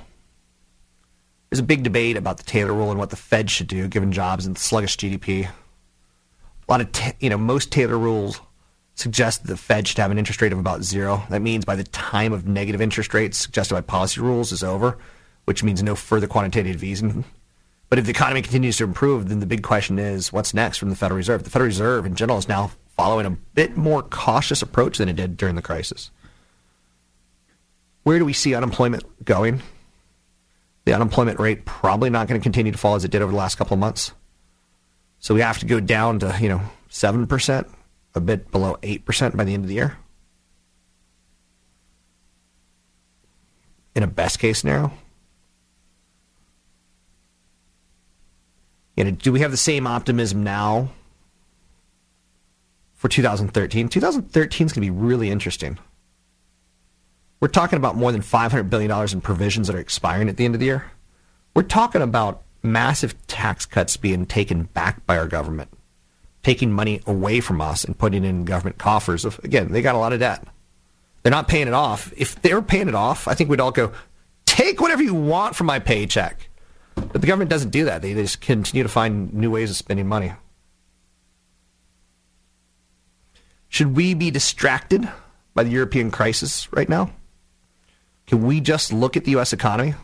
There's 1.49 1.61
a 1.61 1.65
big 1.65 1.85
debate 1.85 2.17
about 2.17 2.39
the 2.39 2.43
Taylor 2.43 2.73
rule 2.73 2.91
and 2.91 2.99
what 2.99 3.11
the 3.11 3.17
Fed 3.17 3.49
should 3.49 3.69
do 3.69 3.87
given 3.87 4.11
jobs 4.11 4.47
and 4.47 4.59
sluggish 4.59 4.97
GDP. 4.97 5.47
A 5.47 5.53
lot 6.69 6.81
of, 6.81 6.91
ta- 6.91 7.13
you 7.21 7.31
know, 7.31 7.39
most 7.39 7.71
Taylor 7.71 7.97
rules 7.97 8.41
suggest 8.97 9.43
that 9.43 9.49
the 9.49 9.57
Fed 9.57 9.87
should 9.87 9.99
have 9.99 10.11
an 10.11 10.19
interest 10.19 10.43
rate 10.43 10.53
of 10.53 10.59
about 10.59 10.83
zero. 10.83 11.23
That 11.31 11.41
means 11.41 11.65
by 11.65 11.77
the 11.77 11.85
time 11.85 12.33
of 12.33 12.49
negative 12.49 12.81
interest 12.81 13.15
rates 13.15 13.39
suggested 13.39 13.75
by 13.75 13.81
policy 13.81 14.21
rules 14.21 14.51
is 14.51 14.65
over, 14.65 14.99
which 15.45 15.63
means 15.63 15.83
no 15.83 15.95
further 15.95 16.27
quantitative 16.27 16.83
easing. 16.83 17.25
But 17.91 18.01
if 18.01 18.07
the 18.07 18.11
economy 18.11 18.43
continues 18.43 18.77
to 18.79 18.85
improve, 18.85 19.29
then 19.29 19.39
the 19.39 19.47
big 19.47 19.63
question 19.63 20.01
is 20.01 20.33
what's 20.33 20.53
next 20.53 20.79
from 20.79 20.91
the 20.91 20.97
Federal 20.97 21.17
Reserve? 21.17 21.45
The 21.45 21.51
Federal 21.51 21.67
Reserve 21.67 22.07
in 22.07 22.17
general 22.17 22.39
is 22.39 22.49
now 22.49 22.73
following 22.97 23.27
a 23.27 23.31
bit 23.31 23.77
more 23.77 24.03
cautious 24.03 24.63
approach 24.63 24.99
than 24.99 25.09
it 25.09 25.17
did 25.17 25.37
during 25.37 25.55
the 25.55 25.63
crisis. 25.63 26.11
Where 28.03 28.19
do 28.19 28.25
we 28.25 28.33
see 28.33 28.55
unemployment 28.55 29.25
going? 29.25 29.63
The 30.85 30.95
unemployment 30.95 31.39
rate 31.39 31.65
probably 31.65 32.11
not 32.11 32.27
going 32.27 32.41
to 32.41 32.43
continue 32.43 32.73
to 32.73 32.79
fall 32.79 32.95
as 32.95 33.05
it 33.05 33.11
did 33.11 33.23
over 33.23 33.31
the 33.31 33.39
last 33.39 33.57
couple 33.57 33.75
of 33.75 33.81
months. 33.81 34.13
So 35.19 35.35
we 35.35 35.43
have 35.43 35.59
to 35.59 35.67
go 35.67 35.81
down 35.81 36.19
to, 36.21 36.37
you 36.41 36.49
know, 36.49 36.63
7%, 36.89 37.69
a 38.15 38.21
bit 38.21 38.51
below 38.51 38.77
8% 38.83 39.37
by 39.37 39.45
the 39.45 39.55
end 39.55 39.65
of 39.65 39.69
the 39.69 39.75
year. 39.75 39.99
In 43.95 44.03
a 44.03 44.07
best 44.07 44.39
case 44.39 44.61
scenario. 44.61 44.93
You 48.97 49.05
know, 49.05 49.11
do 49.11 49.33
we 49.33 49.41
have 49.41 49.51
the 49.51 49.57
same 49.57 49.87
optimism 49.87 50.43
now 50.43 50.91
for 52.95 53.09
2013? 53.09 53.89
2013 53.89 54.67
is 54.67 54.73
going 54.73 54.75
to 54.75 54.81
be 54.81 54.91
really 54.91 55.31
interesting. 55.31 55.79
We're 57.41 57.49
talking 57.49 57.79
about 57.79 57.97
more 57.97 58.13
than 58.13 58.21
$500 58.21 58.69
billion 58.69 58.91
in 59.13 59.21
provisions 59.23 59.67
that 59.67 59.77
are 59.77 59.81
expiring 59.81 60.29
at 60.29 60.37
the 60.37 60.45
end 60.45 60.55
of 60.55 60.61
the 60.61 60.67
year. 60.67 60.91
We're 61.55 61.63
talking 61.63 62.03
about 62.03 62.43
massive 62.63 63.15
tax 63.27 63.65
cuts 63.65 63.97
being 63.97 64.27
taken 64.27 64.65
back 64.65 65.07
by 65.07 65.17
our 65.17 65.27
government, 65.27 65.71
taking 66.43 66.71
money 66.71 67.01
away 67.07 67.41
from 67.41 67.63
us 67.63 67.83
and 67.83 67.97
putting 67.97 68.25
it 68.25 68.29
in 68.29 68.45
government 68.45 68.77
coffers. 68.77 69.25
Of 69.25 69.39
Again, 69.39 69.73
they 69.73 69.81
got 69.81 69.95
a 69.95 69.99
lot 69.99 70.13
of 70.13 70.21
debt. 70.21 70.47
They're 71.23 71.31
not 71.31 71.49
paying 71.49 71.67
it 71.67 71.75
off. 71.75 72.13
If 72.15 72.41
they 72.43 72.53
were 72.53 72.63
paying 72.63 72.89
it 72.89 72.95
off, 72.95 73.27
I 73.27 73.35
think 73.35 73.49
we'd 73.49 73.61
all 73.61 73.71
go, 73.71 73.93
take 74.45 74.81
whatever 74.81 75.03
you 75.03 75.15
want 75.15 75.57
from 75.57 75.67
my 75.67 75.79
paycheck. 75.79 76.49
But 76.95 77.23
the 77.23 77.27
government 77.27 77.51
doesn't 77.51 77.71
do 77.71 77.87
that. 77.87 78.03
They 78.03 78.13
just 78.13 78.43
continue 78.43 78.83
to 78.83 78.89
find 78.89 79.33
new 79.33 79.51
ways 79.51 79.71
of 79.71 79.77
spending 79.77 80.07
money. 80.07 80.33
Should 83.69 83.97
we 83.97 84.13
be 84.13 84.31
distracted 84.31 85.09
by 85.55 85.63
the 85.63 85.71
European 85.71 86.11
crisis 86.11 86.71
right 86.73 86.89
now? 86.89 87.11
Can 88.31 88.45
we 88.45 88.61
just 88.61 88.93
look 88.93 89.17
at 89.17 89.25
the 89.25 89.33
U.S. 89.33 89.53
economy? 89.53 89.95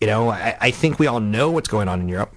You 0.00 0.06
know, 0.06 0.30
I, 0.30 0.56
I 0.58 0.70
think 0.70 0.98
we 0.98 1.06
all 1.06 1.20
know 1.20 1.50
what's 1.50 1.68
going 1.68 1.86
on 1.86 2.00
in 2.00 2.08
Europe. 2.08 2.34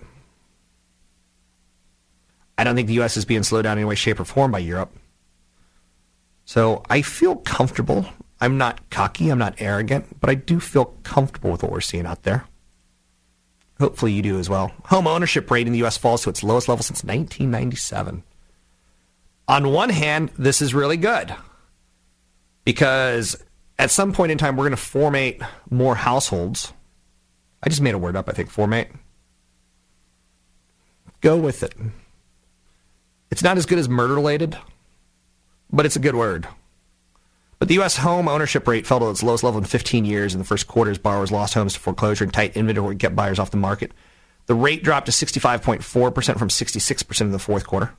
I 2.57 2.65
don't 2.65 2.75
think 2.75 2.89
the 2.89 2.95
U.S. 2.95 3.15
is 3.15 3.23
being 3.23 3.43
slowed 3.43 3.63
down 3.63 3.77
in 3.77 3.83
any 3.83 3.87
way, 3.87 3.95
shape, 3.95 4.19
or 4.19 4.25
form 4.25 4.51
by 4.51 4.59
Europe. 4.59 4.93
So 6.43 6.83
I 6.89 7.01
feel 7.01 7.37
comfortable. 7.37 8.05
I'm 8.41 8.57
not 8.57 8.89
cocky, 8.89 9.29
I'm 9.29 9.39
not 9.39 9.55
arrogant, 9.59 10.19
but 10.19 10.29
I 10.29 10.35
do 10.35 10.59
feel 10.59 10.97
comfortable 11.03 11.51
with 11.51 11.63
what 11.63 11.71
we're 11.71 11.79
seeing 11.79 12.05
out 12.05 12.23
there. 12.23 12.43
Hopefully 13.79 14.11
you 14.11 14.21
do 14.21 14.37
as 14.37 14.49
well. 14.49 14.73
Home 14.87 15.07
ownership 15.07 15.49
rate 15.49 15.65
in 15.65 15.71
the 15.71 15.79
U.S. 15.79 15.95
falls 15.95 16.23
to 16.23 16.29
its 16.29 16.43
lowest 16.43 16.67
level 16.67 16.83
since 16.83 17.05
1997. 17.05 18.21
On 19.47 19.71
one 19.71 19.91
hand, 19.91 20.31
this 20.37 20.61
is 20.61 20.73
really 20.73 20.97
good 20.97 21.33
because 22.69 23.35
at 23.79 23.89
some 23.89 24.13
point 24.13 24.31
in 24.31 24.37
time, 24.37 24.55
we're 24.55 24.69
going 24.69 24.77
to 24.77 24.83
formate 24.83 25.43
more 25.71 25.95
households. 25.95 26.71
I 27.63 27.69
just 27.69 27.81
made 27.81 27.95
a 27.95 27.97
word 27.97 28.15
up, 28.15 28.29
I 28.29 28.31
think, 28.31 28.53
formate. 28.53 28.91
Go 31.21 31.35
with 31.35 31.63
it. 31.63 31.73
It's 33.31 33.41
not 33.41 33.57
as 33.57 33.65
good 33.65 33.79
as 33.79 33.89
murder 33.89 34.13
related, 34.13 34.55
but 35.71 35.87
it's 35.87 35.95
a 35.95 35.99
good 35.99 36.13
word. 36.13 36.47
But 37.57 37.69
the 37.69 37.73
U.S. 37.73 37.97
home 37.97 38.27
ownership 38.27 38.67
rate 38.67 38.85
fell 38.85 38.99
to 38.99 39.09
its 39.09 39.23
lowest 39.23 39.43
level 39.43 39.59
in 39.59 39.65
15 39.65 40.05
years 40.05 40.35
in 40.35 40.39
the 40.39 40.45
first 40.45 40.67
quarter 40.67 40.91
as 40.91 40.99
borrowers 40.99 41.31
lost 41.31 41.55
homes 41.55 41.73
to 41.73 41.79
foreclosure 41.79 42.23
and 42.23 42.31
tight 42.31 42.55
inventory 42.55 42.97
kept 42.97 43.15
buyers 43.15 43.39
off 43.39 43.49
the 43.49 43.57
market. 43.57 43.93
The 44.45 44.53
rate 44.53 44.83
dropped 44.83 45.07
to 45.07 45.11
65.4% 45.11 46.37
from 46.37 46.49
66% 46.49 47.21
in 47.21 47.31
the 47.31 47.39
fourth 47.39 47.65
quarter. 47.65 47.95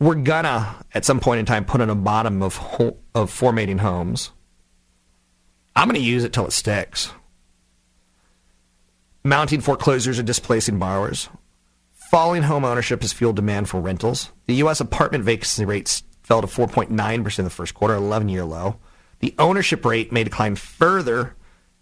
We're 0.00 0.14
gonna, 0.14 0.76
at 0.94 1.04
some 1.04 1.20
point 1.20 1.40
in 1.40 1.46
time, 1.46 1.66
put 1.66 1.82
on 1.82 1.90
a 1.90 1.94
bottom 1.94 2.42
of, 2.42 2.56
ho- 2.56 2.96
of 3.14 3.30
formatting 3.30 3.78
homes. 3.78 4.30
I'm 5.76 5.86
gonna 5.86 5.98
use 5.98 6.24
it 6.24 6.32
till 6.32 6.46
it 6.46 6.52
sticks. 6.52 7.12
Mounting 9.22 9.60
foreclosures 9.60 10.18
are 10.18 10.22
displacing 10.24 10.78
borrowers. 10.78 11.28
Falling 12.10 12.42
home 12.42 12.64
ownership 12.64 13.02
has 13.02 13.12
fueled 13.12 13.36
demand 13.36 13.68
for 13.68 13.78
rentals. 13.80 14.32
The 14.46 14.54
U.S. 14.54 14.80
apartment 14.80 15.22
vacancy 15.22 15.66
rates 15.66 16.02
fell 16.22 16.40
to 16.40 16.46
4.9% 16.46 17.38
in 17.38 17.44
the 17.44 17.50
first 17.50 17.74
quarter, 17.74 17.94
11 17.94 18.30
year 18.30 18.44
low. 18.44 18.76
The 19.18 19.34
ownership 19.38 19.84
rate 19.84 20.10
may 20.10 20.24
decline 20.24 20.56
further, 20.56 21.36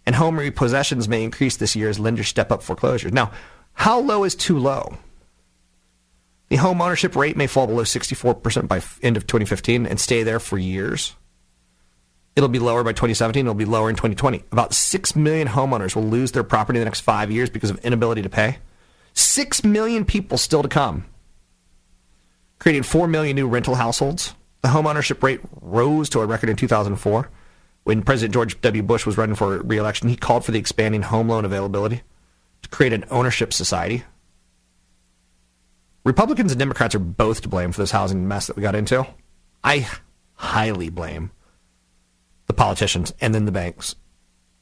and 0.05 0.15
home 0.15 0.37
repossessions 0.37 1.07
may 1.07 1.23
increase 1.23 1.55
this 1.55 1.75
year 1.75 1.87
as 1.87 1.99
lenders 1.99 2.27
step 2.27 2.51
up 2.51 2.61
foreclosures. 2.61 3.13
Now, 3.13 3.31
how 3.73 4.01
low 4.01 4.25
is 4.25 4.35
too 4.35 4.59
low? 4.59 4.97
The 6.49 6.55
home 6.55 6.81
ownership 6.81 7.15
rate 7.15 7.37
may 7.37 7.47
fall 7.47 7.67
below 7.67 7.83
64% 7.83 8.67
by 8.67 8.81
end 9.03 9.17
of 9.17 9.27
2015 9.27 9.85
and 9.85 9.99
stay 9.99 10.23
there 10.23 10.39
for 10.39 10.57
years. 10.57 11.15
It'll 12.35 12.49
be 12.49 12.59
lower 12.59 12.83
by 12.83 12.91
2017. 12.91 13.45
It'll 13.45 13.53
be 13.53 13.65
lower 13.65 13.89
in 13.89 13.95
2020. 13.95 14.43
About 14.51 14.73
6 14.73 15.15
million 15.15 15.47
homeowners 15.47 15.95
will 15.95 16.03
lose 16.03 16.31
their 16.31 16.43
property 16.43 16.79
in 16.79 16.81
the 16.81 16.85
next 16.85 17.01
five 17.01 17.29
years 17.29 17.49
because 17.49 17.69
of 17.69 17.77
inability 17.79 18.21
to 18.23 18.29
pay. 18.29 18.57
6 19.13 19.63
million 19.63 20.05
people 20.05 20.37
still 20.37 20.63
to 20.63 20.69
come. 20.69 21.05
Creating 22.57 22.83
4 22.83 23.07
million 23.07 23.35
new 23.35 23.47
rental 23.47 23.75
households. 23.75 24.33
The 24.61 24.69
home 24.69 24.87
ownership 24.87 25.21
rate 25.21 25.41
rose 25.61 26.09
to 26.09 26.19
a 26.19 26.25
record 26.25 26.49
in 26.49 26.55
2004 26.55 27.29
when 27.83 28.01
President 28.01 28.33
George 28.33 28.59
W. 28.61 28.83
Bush 28.83 29.05
was 29.05 29.17
running 29.17 29.35
for 29.35 29.61
re-election. 29.61 30.09
He 30.09 30.15
called 30.15 30.45
for 30.45 30.51
the 30.51 30.59
expanding 30.59 31.03
home 31.03 31.29
loan 31.29 31.45
availability 31.45 32.01
to 32.61 32.69
create 32.69 32.93
an 32.93 33.05
ownership 33.09 33.53
society. 33.53 34.03
Republicans 36.09 36.51
and 36.51 36.57
Democrats 36.57 36.95
are 36.95 36.99
both 36.99 37.41
to 37.41 37.47
blame 37.47 37.71
for 37.71 37.81
this 37.81 37.91
housing 37.91 38.27
mess 38.27 38.47
that 38.47 38.55
we 38.55 38.63
got 38.63 38.73
into. 38.73 39.05
I 39.63 39.87
highly 40.33 40.89
blame 40.89 41.29
the 42.47 42.53
politicians 42.53 43.13
and 43.21 43.35
then 43.35 43.45
the 43.45 43.51
banks. 43.51 43.93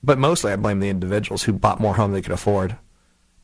But 0.03 0.17
mostly 0.17 0.51
I 0.51 0.57
blame 0.57 0.81
the 0.81 0.89
individuals 0.89 1.43
who 1.43 1.53
bought 1.53 1.79
more 1.79 1.95
home 1.95 2.11
than 2.11 2.19
they 2.19 2.21
could 2.21 2.33
afford, 2.33 2.75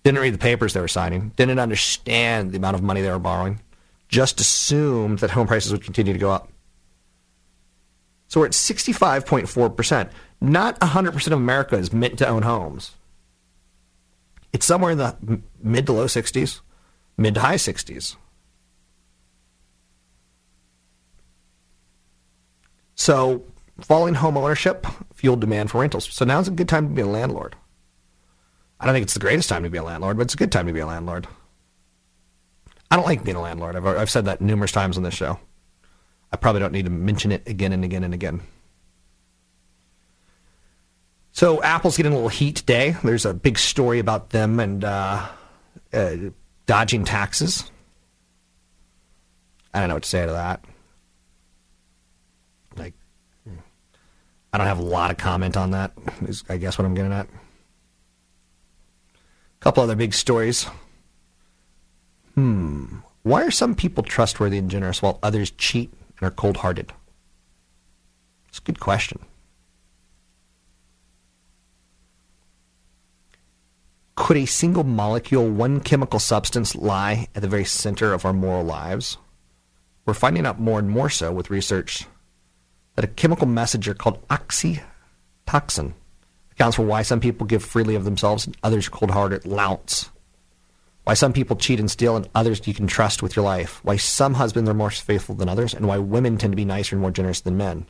didn't 0.03 0.19
read 0.19 0.33
the 0.33 0.37
papers 0.37 0.73
they 0.73 0.81
were 0.81 0.89
signing, 0.89 1.31
didn't 1.37 1.59
understand 1.59 2.51
the 2.51 2.57
amount 2.57 2.75
of 2.75 2.83
money 2.83 3.01
they 3.01 3.09
were 3.09 3.19
borrowing, 3.19 3.61
just 4.09 4.41
assumed 4.41 5.19
that 5.19 5.31
home 5.31 5.47
prices 5.47 5.71
would 5.71 5.85
continue 5.85 6.11
to 6.11 6.19
go 6.19 6.29
up. 6.29 6.49
So 8.27 8.41
we're 8.41 8.47
at 8.47 8.51
65.4%. 8.51 10.09
Not 10.41 10.77
100% 10.81 11.27
of 11.27 11.33
America 11.33 11.77
is 11.77 11.93
meant 11.93 12.17
to 12.17 12.27
own 12.27 12.41
homes. 12.41 12.91
It's 14.51 14.65
somewhere 14.65 14.91
in 14.91 14.97
the 14.97 15.15
mid 15.61 15.85
to 15.85 15.93
low 15.93 16.07
60s, 16.07 16.59
mid 17.17 17.35
to 17.35 17.41
high 17.41 17.55
60s. 17.55 18.15
So 22.95 23.43
falling 23.81 24.13
home 24.15 24.37
ownership 24.37 24.85
fueled 25.13 25.41
demand 25.41 25.71
for 25.71 25.81
rentals. 25.81 26.07
So 26.11 26.25
now's 26.25 26.47
a 26.47 26.51
good 26.51 26.69
time 26.69 26.89
to 26.89 26.93
be 26.93 27.01
a 27.01 27.05
landlord. 27.05 27.55
I 28.79 28.85
don't 28.85 28.93
think 28.93 29.03
it's 29.03 29.13
the 29.13 29.19
greatest 29.19 29.49
time 29.49 29.63
to 29.63 29.69
be 29.69 29.77
a 29.77 29.83
landlord, 29.83 30.17
but 30.17 30.23
it's 30.23 30.33
a 30.33 30.37
good 30.37 30.51
time 30.51 30.67
to 30.67 30.73
be 30.73 30.79
a 30.79 30.85
landlord. 30.85 31.27
I 32.91 32.95
don't 32.95 33.05
like 33.05 33.23
being 33.23 33.37
a 33.37 33.41
landlord. 33.41 33.75
I've, 33.75 33.85
I've 33.85 34.09
said 34.09 34.25
that 34.25 34.41
numerous 34.41 34.71
times 34.71 34.97
on 34.97 35.03
this 35.03 35.13
show. 35.13 35.39
I 36.31 36.37
probably 36.37 36.61
don't 36.61 36.73
need 36.73 36.85
to 36.85 36.91
mention 36.91 37.31
it 37.31 37.47
again 37.47 37.73
and 37.73 37.83
again 37.83 38.03
and 38.03 38.13
again. 38.13 38.41
So 41.31 41.63
Apple's 41.63 41.97
getting 41.97 42.11
a 42.11 42.15
little 42.15 42.29
heat 42.29 42.57
today. 42.57 42.95
There's 43.03 43.25
a 43.25 43.33
big 43.33 43.57
story 43.57 43.99
about 43.99 44.29
them 44.29 44.59
and 44.59 44.83
uh, 44.83 45.27
uh, 45.91 46.15
dodging 46.65 47.05
taxes. 47.05 47.69
I 49.73 49.79
don't 49.79 49.89
know 49.89 49.95
what 49.95 50.03
to 50.03 50.09
say 50.09 50.25
to 50.25 50.31
that. 50.31 50.63
Like, 52.77 52.93
I 54.51 54.57
don't 54.57 54.67
have 54.67 54.79
a 54.79 54.83
lot 54.83 55.11
of 55.11 55.17
comment 55.17 55.57
on 55.57 55.71
that. 55.71 55.93
Is 56.21 56.43
I 56.47 56.57
guess 56.57 56.77
what 56.77 56.85
I'm 56.85 56.93
getting 56.93 57.13
at. 57.13 57.25
A 57.25 57.29
couple 59.59 59.83
other 59.83 59.95
big 59.95 60.13
stories. 60.13 60.67
Hmm. 62.35 62.97
Why 63.23 63.43
are 63.43 63.51
some 63.51 63.73
people 63.73 64.03
trustworthy 64.03 64.57
and 64.57 64.69
generous 64.69 65.01
while 65.01 65.19
others 65.23 65.51
cheat 65.51 65.91
and 66.19 66.27
are 66.27 66.31
cold 66.31 66.57
hearted? 66.57 66.91
It's 68.49 68.59
a 68.59 68.61
good 68.61 68.79
question. 68.79 69.19
Could 74.15 74.37
a 74.37 74.45
single 74.45 74.83
molecule, 74.83 75.49
one 75.49 75.79
chemical 75.79 76.19
substance, 76.19 76.75
lie 76.75 77.27
at 77.35 77.41
the 77.41 77.47
very 77.47 77.65
center 77.65 78.13
of 78.13 78.25
our 78.25 78.33
moral 78.33 78.63
lives? 78.63 79.17
We're 80.05 80.13
finding 80.13 80.45
out 80.45 80.59
more 80.59 80.79
and 80.79 80.89
more 80.89 81.09
so 81.09 81.31
with 81.31 81.49
research 81.49 82.05
that 82.95 83.05
a 83.05 83.07
chemical 83.07 83.47
messenger 83.47 83.93
called 83.93 84.27
oxytocin 84.27 85.93
accounts 86.51 86.75
for 86.75 86.85
why 86.85 87.01
some 87.01 87.19
people 87.19 87.47
give 87.47 87.63
freely 87.63 87.95
of 87.95 88.05
themselves 88.05 88.45
and 88.45 88.55
others 88.61 88.87
cold 88.87 89.11
hearted 89.11 89.45
lounce 89.45 90.11
why 91.03 91.13
some 91.13 91.33
people 91.33 91.55
cheat 91.55 91.79
and 91.79 91.91
steal 91.91 92.15
and 92.15 92.29
others 92.33 92.65
you 92.65 92.73
can 92.73 92.87
trust 92.87 93.21
with 93.21 93.35
your 93.35 93.43
life, 93.43 93.83
why 93.83 93.97
some 93.97 94.35
husbands 94.35 94.69
are 94.69 94.73
more 94.73 94.89
faithful 94.89 95.35
than 95.35 95.49
others, 95.49 95.73
and 95.73 95.87
why 95.87 95.97
women 95.97 96.37
tend 96.37 96.53
to 96.53 96.57
be 96.57 96.65
nicer 96.65 96.95
and 96.95 97.01
more 97.01 97.11
generous 97.11 97.41
than 97.41 97.57
men. 97.57 97.85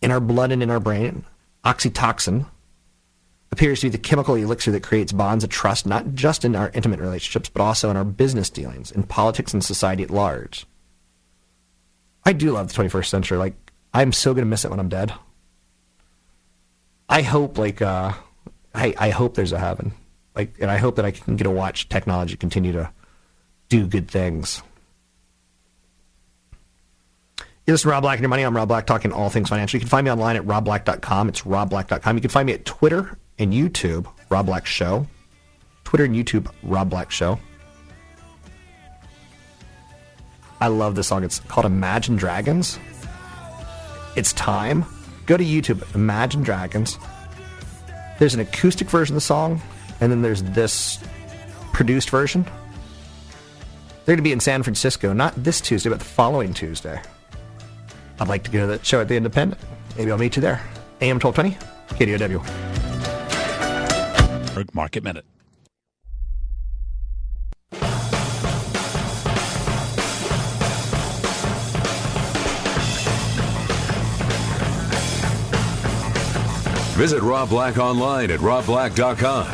In 0.00 0.10
our 0.10 0.20
blood 0.20 0.52
and 0.52 0.62
in 0.62 0.70
our 0.70 0.80
brain, 0.80 1.24
oxytocin 1.64 2.46
appears 3.52 3.80
to 3.80 3.86
be 3.86 3.90
the 3.90 3.98
chemical 3.98 4.34
elixir 4.34 4.72
that 4.72 4.82
creates 4.82 5.12
bonds 5.12 5.44
of 5.44 5.50
trust 5.50 5.86
not 5.86 6.14
just 6.14 6.44
in 6.44 6.56
our 6.56 6.70
intimate 6.74 6.98
relationships, 6.98 7.48
but 7.48 7.62
also 7.62 7.90
in 7.90 7.96
our 7.96 8.04
business 8.04 8.50
dealings, 8.50 8.90
in 8.90 9.04
politics 9.04 9.52
and 9.52 9.62
society 9.62 10.02
at 10.02 10.10
large. 10.10 10.66
I 12.24 12.32
do 12.32 12.52
love 12.52 12.72
the 12.72 12.82
21st 12.82 13.06
century. 13.06 13.38
Like, 13.38 13.54
I'm 13.94 14.12
so 14.12 14.32
going 14.32 14.44
to 14.44 14.48
miss 14.48 14.64
it 14.64 14.70
when 14.70 14.80
I'm 14.80 14.88
dead. 14.88 15.12
I 17.08 17.22
hope, 17.22 17.58
like, 17.58 17.82
uh, 17.82 18.12
I, 18.74 18.94
I 18.98 19.10
hope 19.10 19.34
there's 19.34 19.52
a 19.52 19.58
heaven 19.58 19.92
like, 20.34 20.54
and 20.60 20.70
I 20.70 20.78
hope 20.78 20.96
that 20.96 21.04
I 21.04 21.10
can 21.10 21.36
get 21.36 21.44
to 21.44 21.50
watch 21.50 21.88
technology 21.88 22.36
continue 22.36 22.72
to 22.72 22.90
do 23.68 23.86
good 23.86 24.10
things. 24.10 24.62
You 27.66 27.74
listen 27.74 27.88
to 27.88 27.92
Rob 27.92 28.02
Black 28.02 28.16
and 28.16 28.22
Your 28.22 28.28
Money. 28.28 28.42
I'm 28.42 28.56
Rob 28.56 28.68
Black, 28.68 28.86
talking 28.86 29.12
all 29.12 29.30
things 29.30 29.48
financial. 29.48 29.76
You 29.76 29.80
can 29.80 29.88
find 29.88 30.04
me 30.04 30.10
online 30.10 30.36
at 30.36 30.42
robblack.com. 30.44 31.28
It's 31.28 31.42
robblack.com. 31.42 32.16
You 32.16 32.20
can 32.20 32.30
find 32.30 32.46
me 32.46 32.54
at 32.54 32.64
Twitter 32.64 33.16
and 33.38 33.52
YouTube, 33.52 34.06
Rob 34.30 34.46
Black 34.46 34.66
Show. 34.66 35.06
Twitter 35.84 36.04
and 36.04 36.14
YouTube, 36.14 36.50
Rob 36.62 36.90
Black 36.90 37.10
Show. 37.10 37.38
I 40.60 40.68
love 40.68 40.94
this 40.94 41.08
song. 41.08 41.24
It's 41.24 41.40
called 41.40 41.66
Imagine 41.66 42.16
Dragons. 42.16 42.78
It's 44.16 44.32
time. 44.32 44.84
Go 45.26 45.36
to 45.36 45.44
YouTube, 45.44 45.94
Imagine 45.94 46.42
Dragons. 46.42 46.98
There's 48.18 48.34
an 48.34 48.40
acoustic 48.40 48.88
version 48.88 49.14
of 49.14 49.16
the 49.16 49.26
song 49.26 49.60
and 50.00 50.10
then 50.10 50.22
there's 50.22 50.42
this 50.42 50.98
produced 51.72 52.10
version. 52.10 52.44
They're 54.04 54.16
going 54.16 54.18
to 54.18 54.22
be 54.22 54.32
in 54.32 54.40
San 54.40 54.62
Francisco, 54.62 55.12
not 55.12 55.32
this 55.36 55.60
Tuesday, 55.60 55.90
but 55.90 56.00
the 56.00 56.04
following 56.04 56.52
Tuesday. 56.52 57.00
I'd 58.20 58.28
like 58.28 58.42
to 58.44 58.50
go 58.50 58.60
to 58.60 58.66
that 58.66 58.84
show 58.84 59.00
at 59.00 59.08
the 59.08 59.16
Independent. 59.16 59.60
Maybe 59.96 60.10
I'll 60.10 60.18
meet 60.18 60.36
you 60.36 60.42
there. 60.42 60.60
AM 61.00 61.18
1220, 61.20 61.56
KDOW. 61.96 62.81
Bloomberg 64.52 64.74
Market 64.74 65.04
Minute. 65.04 65.24
Visit 76.96 77.22
Rob 77.22 77.48
Black 77.48 77.78
online 77.78 78.30
at 78.30 78.40
robblack.com. 78.40 79.48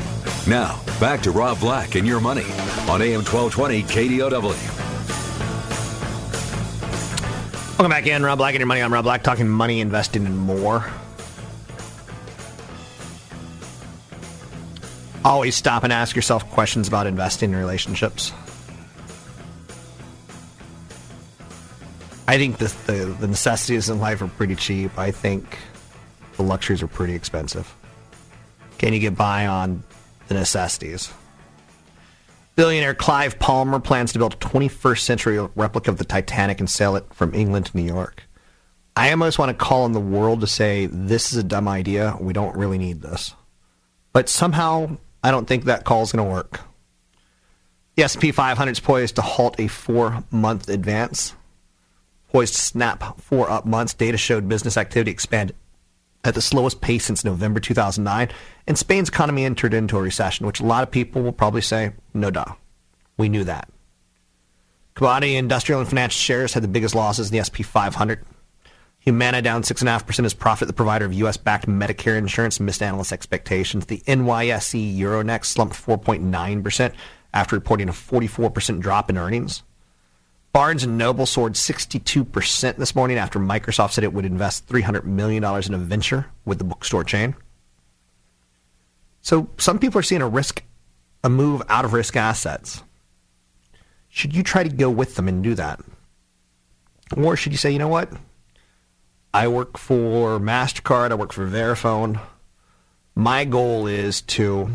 Now, 0.50 0.80
back 1.00 1.22
to 1.22 1.30
Rob 1.30 1.60
Black 1.60 1.94
and 1.94 2.06
your 2.06 2.20
money 2.20 2.44
on 2.90 3.00
AM 3.00 3.24
1220 3.24 3.82
KDOW. 3.84 4.74
Welcome 7.78 7.90
back 7.90 8.06
in, 8.06 8.24
Rob 8.24 8.38
Black 8.38 8.54
and 8.54 8.60
your 8.60 8.66
money. 8.66 8.82
I'm 8.82 8.92
Rob 8.92 9.04
Black 9.04 9.22
talking 9.22 9.48
money, 9.48 9.80
investing, 9.80 10.26
and 10.26 10.36
more. 10.36 10.84
Always 15.28 15.54
stop 15.54 15.84
and 15.84 15.92
ask 15.92 16.16
yourself 16.16 16.50
questions 16.52 16.88
about 16.88 17.06
investing 17.06 17.50
in 17.50 17.56
relationships. 17.56 18.32
I 22.26 22.38
think 22.38 22.56
the, 22.56 22.74
the, 22.86 23.16
the 23.20 23.26
necessities 23.26 23.90
in 23.90 24.00
life 24.00 24.22
are 24.22 24.28
pretty 24.28 24.54
cheap. 24.54 24.98
I 24.98 25.10
think 25.10 25.58
the 26.38 26.44
luxuries 26.44 26.82
are 26.82 26.86
pretty 26.86 27.12
expensive. 27.14 27.74
Can 28.78 28.94
you 28.94 29.00
get 29.00 29.18
by 29.18 29.46
on 29.46 29.82
the 30.28 30.34
necessities? 30.34 31.12
Billionaire 32.56 32.94
Clive 32.94 33.38
Palmer 33.38 33.80
plans 33.80 34.14
to 34.14 34.18
build 34.18 34.32
a 34.32 34.38
21st 34.38 35.00
century 35.00 35.46
replica 35.56 35.90
of 35.90 35.98
the 35.98 36.06
Titanic 36.06 36.58
and 36.58 36.70
sail 36.70 36.96
it 36.96 37.04
from 37.12 37.34
England 37.34 37.66
to 37.66 37.76
New 37.76 37.84
York. 37.84 38.22
I 38.96 39.10
almost 39.10 39.38
want 39.38 39.50
to 39.50 39.54
call 39.62 39.84
on 39.84 39.92
the 39.92 40.00
world 40.00 40.40
to 40.40 40.46
say 40.46 40.86
this 40.86 41.32
is 41.32 41.38
a 41.38 41.44
dumb 41.44 41.68
idea. 41.68 42.16
We 42.18 42.32
don't 42.32 42.56
really 42.56 42.78
need 42.78 43.02
this. 43.02 43.34
But 44.14 44.30
somehow, 44.30 44.96
I 45.22 45.30
don't 45.30 45.46
think 45.46 45.64
that 45.64 45.84
call 45.84 46.02
is 46.02 46.12
going 46.12 46.24
to 46.24 46.32
work. 46.32 46.60
The 47.96 48.04
S&P 48.04 48.30
500 48.30 48.70
is 48.70 48.80
poised 48.80 49.16
to 49.16 49.22
halt 49.22 49.58
a 49.58 49.66
four-month 49.66 50.68
advance 50.68 51.34
poised 52.28 52.54
to 52.54 52.60
snap 52.60 53.18
four 53.20 53.50
up 53.50 53.66
months. 53.66 53.94
Data 53.94 54.16
showed 54.16 54.48
business 54.48 54.76
activity 54.76 55.10
expanded 55.10 55.56
at 56.24 56.34
the 56.34 56.42
slowest 56.42 56.80
pace 56.80 57.04
since 57.04 57.24
November 57.24 57.60
2009, 57.60 58.28
and 58.66 58.78
Spain's 58.78 59.08
economy 59.08 59.44
entered 59.44 59.72
into 59.72 59.96
a 59.96 60.02
recession, 60.02 60.46
which 60.46 60.60
a 60.60 60.66
lot 60.66 60.82
of 60.82 60.90
people 60.90 61.22
will 61.22 61.32
probably 61.32 61.60
say, 61.60 61.92
no 62.12 62.30
duh. 62.30 62.44
We 63.16 63.28
knew 63.28 63.44
that. 63.44 63.68
Commodity, 64.94 65.36
industrial, 65.36 65.80
and 65.80 65.88
financial 65.88 66.18
shares 66.18 66.54
had 66.54 66.62
the 66.62 66.68
biggest 66.68 66.94
losses 66.94 67.30
in 67.30 67.38
the 67.38 67.44
SP 67.46 67.62
500. 67.62 68.24
Humana 69.00 69.40
down 69.40 69.62
6.5% 69.62 70.24
as 70.24 70.34
Profit, 70.34 70.68
the 70.68 70.74
provider 70.74 71.04
of 71.04 71.14
U.S.-backed 71.14 71.64
Medicare 71.64 72.18
insurance, 72.18 72.60
missed 72.60 72.82
analyst 72.82 73.12
expectations. 73.12 73.86
The 73.86 74.02
NYSE 74.06 74.98
Euronext 74.98 75.46
slumped 75.46 75.76
4.9% 75.76 76.92
after 77.32 77.56
reporting 77.56 77.88
a 77.88 77.92
44% 77.92 78.80
drop 78.80 79.08
in 79.08 79.16
earnings. 79.16 79.62
Barnes 80.52 80.86
& 80.86 80.88
Noble 80.88 81.26
soared 81.26 81.54
62% 81.54 82.76
this 82.76 82.94
morning 82.94 83.18
after 83.18 83.38
Microsoft 83.38 83.92
said 83.92 84.04
it 84.04 84.12
would 84.12 84.24
invest 84.24 84.66
$300 84.66 85.04
million 85.04 85.44
in 85.44 85.74
a 85.74 85.78
venture 85.78 86.26
with 86.44 86.58
the 86.58 86.64
bookstore 86.64 87.04
chain. 87.04 87.36
So 89.20 89.50
some 89.58 89.78
people 89.78 89.98
are 89.98 90.02
seeing 90.02 90.22
a 90.22 90.28
risk, 90.28 90.62
a 91.22 91.28
move 91.28 91.62
out 91.68 91.84
of 91.84 91.92
risk 91.92 92.16
assets. 92.16 92.82
Should 94.08 94.34
you 94.34 94.42
try 94.42 94.62
to 94.62 94.70
go 94.70 94.90
with 94.90 95.16
them 95.16 95.28
and 95.28 95.44
do 95.44 95.54
that? 95.54 95.80
Or 97.16 97.36
should 97.36 97.52
you 97.52 97.58
say, 97.58 97.70
you 97.70 97.78
know 97.78 97.88
what? 97.88 98.10
I 99.38 99.46
work 99.46 99.78
for 99.78 100.40
MasterCard, 100.40 101.12
I 101.12 101.14
work 101.14 101.32
for 101.32 101.46
Verifone. 101.46 102.20
My 103.14 103.44
goal 103.44 103.86
is 103.86 104.20
to 104.22 104.70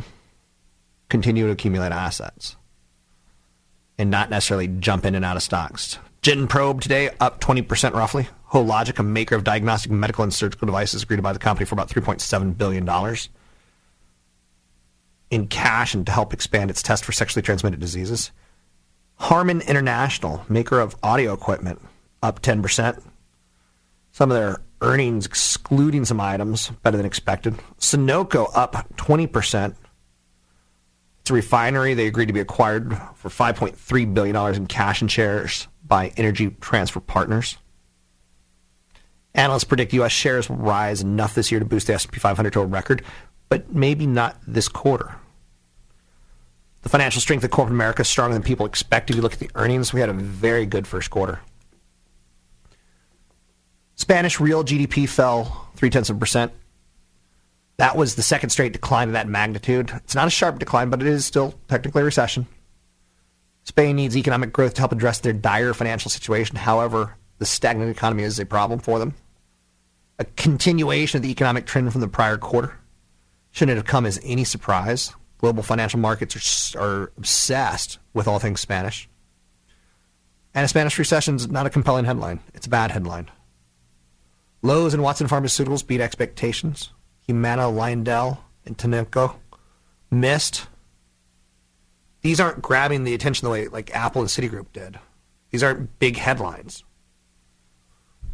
continue 1.10 1.48
to 1.48 1.52
accumulate 1.52 1.92
assets 1.92 2.56
and 3.98 4.10
not 4.10 4.30
necessarily 4.30 4.70
jump 4.70 5.04
in 5.04 5.16
and 5.16 5.26
out 5.26 5.36
of 5.36 5.44
stocks. 5.44 6.00
Genprobe 6.22 6.80
today 6.80 7.10
up 7.20 7.42
20% 7.42 7.92
roughly. 7.92 8.30
Hologic, 8.52 9.00
a 9.00 9.04
maker 9.04 9.36
of 9.36 9.44
diagnostic 9.44 9.92
medical 9.92 10.24
and 10.24 10.34
surgical 10.34 10.66
devices, 10.66 11.04
agreed 11.04 11.18
to 11.18 11.22
buy 11.22 11.34
the 11.34 11.40
company 11.40 11.66
for 11.66 11.76
about 11.76 11.90
$3.7 11.90 12.58
billion 12.58 12.88
in 15.30 15.48
cash 15.48 15.94
and 15.94 16.06
to 16.06 16.12
help 16.14 16.32
expand 16.32 16.70
its 16.70 16.82
test 16.82 17.04
for 17.04 17.12
sexually 17.12 17.44
transmitted 17.44 17.82
diseases. 17.82 18.32
Harman 19.16 19.60
International, 19.60 20.46
maker 20.48 20.80
of 20.80 20.96
audio 21.04 21.34
equipment, 21.34 21.82
up 22.22 22.42
10%. 22.42 23.04
Some 24.14 24.30
of 24.30 24.38
their 24.38 24.62
earnings, 24.82 25.26
excluding 25.26 26.06
some 26.06 26.22
items, 26.22 26.70
better 26.84 26.98
than 26.98 27.06
expected. 27.06 27.56
Sunoco 27.80 28.50
up 28.54 28.74
20%. 28.96 29.76
It's 31.22 31.32
a 31.32 31.34
refinery. 31.34 31.96
They 31.96 32.06
agreed 32.06 32.28
to 32.28 32.34
be 32.34 32.40
acquired 32.40 32.96
for 33.16 33.30
$5.3 33.30 34.14
billion 34.14 34.56
in 34.56 34.68
cash 34.68 35.02
and 35.02 35.12
shares 35.12 35.68
by 35.84 36.14
Energy 36.16 36.56
Transfer 36.62 37.00
Partners. 37.00 37.58
Analysts 39.34 39.64
predict 39.64 39.94
U.S. 39.94 40.12
shares 40.12 40.48
will 40.48 40.58
rise 40.58 41.02
enough 41.02 41.34
this 41.34 41.52
year 41.52 41.60
to 41.60 41.66
boost 41.66 41.88
the 41.88 41.96
S&P 41.96 42.20
500 42.20 42.54
to 42.54 42.62
a 42.62 42.66
record, 42.66 43.04
but 43.50 43.74
maybe 43.74 44.06
not 44.06 44.38
this 44.46 44.68
quarter. 44.68 45.16
The 46.84 46.90
financial 46.90 47.20
strength 47.20 47.44
of 47.44 47.50
corporate 47.50 47.74
America 47.74 48.02
is 48.02 48.10
stronger 48.10 48.36
than 48.36 48.44
people 48.44 48.68
expect. 48.68 49.10
If 49.10 49.16
you 49.16 49.24
look 49.24 49.34
at 49.34 49.40
the 49.40 49.50
earnings, 49.56 49.92
we 49.92 50.02
had 50.02 50.10
a 50.10 50.14
very 50.14 50.68
good 50.68 50.86
first 50.86 51.10
quarter. 51.10 51.40
Spanish 53.96 54.40
real 54.40 54.64
GDP 54.64 55.08
fell 55.08 55.68
three 55.76 55.90
tenths 55.90 56.10
of 56.10 56.18
a 56.18 56.20
percent 56.20 56.52
that 57.78 57.96
was 57.96 58.16
the 58.16 58.22
second 58.22 58.50
straight 58.50 58.74
decline 58.74 59.10
of 59.10 59.14
that 59.14 59.28
magnitude. 59.28 59.92
It's 59.96 60.16
not 60.16 60.28
a 60.28 60.32
sharp 60.32 60.60
decline, 60.60 60.90
but 60.90 61.02
it 61.02 61.08
is 61.08 61.26
still 61.26 61.56
technically 61.68 62.02
a 62.02 62.06
recession. 62.06 62.48
Spain 63.64 63.96
needs 63.96 64.16
economic 64.16 64.54
growth 64.54 64.76
to 64.76 64.82
help 64.82 64.92
address 64.92 65.20
their 65.20 65.34
dire 65.34 65.74
financial 65.74 66.12
situation. 66.12 66.56
However, 66.56 67.16
the 67.40 67.46
stagnant 67.46 67.90
economy 67.90 68.24
is 68.24 68.40
a 68.40 68.46
problem 68.46 68.80
for 68.80 69.00
them. 69.00 69.16
A 70.20 70.26
continuation 70.26 71.18
of 71.18 71.24
the 71.24 71.32
economic 71.32 71.66
trend 71.66 71.92
from 71.92 72.02
the 72.02 72.08
prior 72.08 72.38
quarter 72.38 72.78
shouldn't 73.52 73.78
have 73.78 73.86
come 73.86 74.06
as 74.06 74.20
any 74.24 74.44
surprise. 74.44 75.14
Global 75.40 75.64
financial 75.64 76.00
markets 76.00 76.76
are, 76.76 76.80
are 76.80 77.12
obsessed 77.18 77.98
with 78.14 78.28
all 78.28 78.40
things 78.40 78.62
Spanish. 78.62 79.10
And 80.54 80.64
a 80.64 80.68
Spanish 80.68 81.00
recession 81.00 81.36
is 81.36 81.50
not 81.50 81.66
a 81.66 81.72
compelling 81.72 82.06
headline. 82.06 82.40
It's 82.54 82.68
a 82.68 82.70
bad 82.70 82.92
headline. 82.92 83.32
Lowe's 84.64 84.94
and 84.94 85.04
Watson 85.04 85.28
Pharmaceuticals 85.28 85.86
beat 85.86 86.02
expectations. 86.02 86.90
Humana, 87.28 87.64
Lyondell, 87.64 88.40
and 88.66 88.78
Tenneco 88.78 89.36
missed. 90.10 90.68
These 92.22 92.40
aren't 92.40 92.62
grabbing 92.62 93.04
the 93.04 93.14
attention 93.14 93.46
the 93.46 93.52
way 93.52 93.68
like 93.68 93.94
Apple 93.94 94.22
and 94.22 94.30
Citigroup 94.30 94.68
did. 94.74 94.98
These 95.52 95.62
aren't 95.62 96.00
big 96.00 96.18
headlines. 96.18 96.84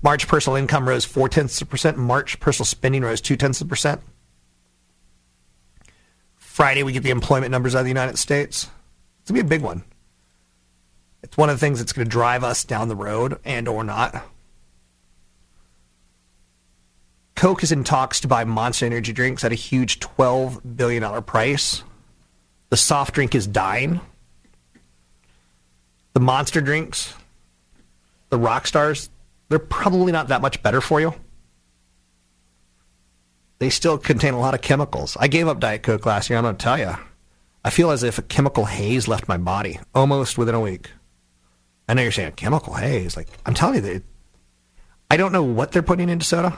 March 0.01 0.27
personal 0.27 0.55
income 0.55 0.87
rose 0.87 1.03
four 1.03 1.27
tenths 1.27 1.61
of 1.61 1.67
a 1.67 1.71
percent. 1.71 1.97
March 1.97 2.39
personal 2.39 2.65
spending 2.65 3.01
rose 3.01 3.19
two 3.19 3.35
tenths 3.35 3.59
of 3.59 3.67
a 3.67 3.69
percent. 3.69 4.01
Friday 6.37 6.83
we 6.83 6.93
get 6.93 7.03
the 7.03 7.09
employment 7.09 7.51
numbers 7.51 7.75
out 7.75 7.79
of 7.79 7.85
the 7.85 7.89
United 7.89 8.17
States. 8.17 8.69
It's 9.21 9.31
gonna 9.31 9.43
be 9.43 9.47
a 9.47 9.49
big 9.49 9.61
one. 9.61 9.83
It's 11.23 11.37
one 11.37 11.49
of 11.49 11.55
the 11.55 11.59
things 11.59 11.79
that's 11.79 11.91
going 11.91 12.05
to 12.05 12.09
drive 12.09 12.43
us 12.43 12.63
down 12.63 12.87
the 12.87 12.95
road 12.95 13.39
and 13.43 13.67
or 13.67 13.83
not. 13.83 14.23
Coke 17.39 17.63
is 17.63 17.71
in 17.71 17.85
talks 17.85 18.19
to 18.19 18.27
buy 18.27 18.43
Monster 18.43 18.85
Energy 18.85 19.13
drinks 19.13 19.45
at 19.45 19.53
a 19.53 19.55
huge 19.55 20.01
$12 20.01 20.75
billion 20.75 21.23
price. 21.23 21.85
The 22.69 22.75
soft 22.75 23.15
drink 23.15 23.33
is 23.33 23.47
dying. 23.47 24.01
The 26.11 26.19
monster 26.19 26.59
drinks, 26.59 27.13
the 28.27 28.37
rock 28.37 28.67
stars, 28.67 29.09
they're 29.47 29.57
probably 29.57 30.11
not 30.11 30.27
that 30.27 30.41
much 30.41 30.61
better 30.61 30.81
for 30.81 30.99
you. 30.99 31.13
They 33.59 33.69
still 33.69 33.97
contain 33.97 34.33
a 34.33 34.39
lot 34.39 34.53
of 34.53 34.59
chemicals. 34.59 35.15
I 35.17 35.29
gave 35.29 35.47
up 35.47 35.61
Diet 35.61 35.81
Coke 35.81 36.05
last 36.05 36.29
year. 36.29 36.37
I'm 36.37 36.43
going 36.43 36.57
to 36.57 36.61
tell 36.61 36.77
you. 36.77 36.93
I 37.63 37.69
feel 37.69 37.91
as 37.91 38.03
if 38.03 38.17
a 38.17 38.21
chemical 38.21 38.65
haze 38.65 39.07
left 39.07 39.29
my 39.29 39.37
body 39.37 39.79
almost 39.95 40.37
within 40.37 40.55
a 40.55 40.59
week. 40.59 40.89
I 41.87 41.93
know 41.93 42.01
you're 42.01 42.11
saying 42.11 42.27
a 42.27 42.31
chemical 42.33 42.73
haze. 42.73 43.15
Like 43.15 43.29
I'm 43.45 43.53
telling 43.53 43.75
you, 43.75 43.81
that 43.81 44.03
I 45.09 45.15
don't 45.15 45.31
know 45.31 45.43
what 45.43 45.71
they're 45.71 45.81
putting 45.81 46.09
into 46.09 46.25
soda 46.25 46.57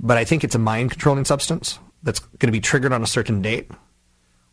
but 0.00 0.16
I 0.16 0.24
think 0.24 0.42
it's 0.42 0.54
a 0.54 0.58
mind 0.58 0.90
controlling 0.90 1.26
substance 1.26 1.78
that's 2.02 2.20
going 2.20 2.48
to 2.48 2.52
be 2.52 2.60
triggered 2.60 2.92
on 2.92 3.02
a 3.02 3.06
certain 3.06 3.42
date. 3.42 3.70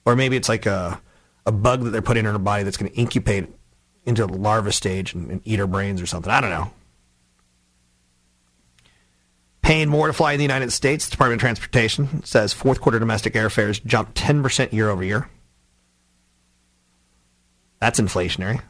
Or 0.06 0.16
maybe 0.16 0.36
it's 0.36 0.50
like 0.50 0.66
a, 0.66 1.02
a 1.46 1.52
bug 1.52 1.84
that 1.84 1.92
they're 1.92 2.02
putting 2.02 2.26
in 2.26 2.32
our 2.32 2.40
body 2.40 2.64
that's 2.64 2.78
going 2.78 2.92
to 2.92 2.98
incubate 2.98 3.48
into 4.06 4.26
the 4.26 4.34
larva 4.34 4.72
stage 4.72 5.14
and, 5.14 5.32
and 5.32 5.42
eat 5.46 5.60
our 5.60 5.68
brains 5.68 6.02
or 6.02 6.06
something. 6.06 6.32
I 6.32 6.42
don't 6.42 6.50
know. 6.50 6.72
Paying 9.62 9.90
more 9.90 10.08
to 10.08 10.14
fly 10.14 10.34
in 10.34 10.38
the 10.38 10.46
United 10.46 10.72
States, 10.72 11.06
the 11.06 11.12
Department 11.12 11.42
of 11.42 11.42
Transportation 11.42 12.24
says 12.24 12.54
fourth 12.54 12.80
quarter 12.80 13.00
domestic 13.00 13.34
airfares 13.34 13.84
jumped 13.84 14.16
10% 14.16 14.72
year 14.72 14.90
over 14.90 15.04
year. 15.04 15.30
That's 17.80 18.00
inflationary. 18.00 18.62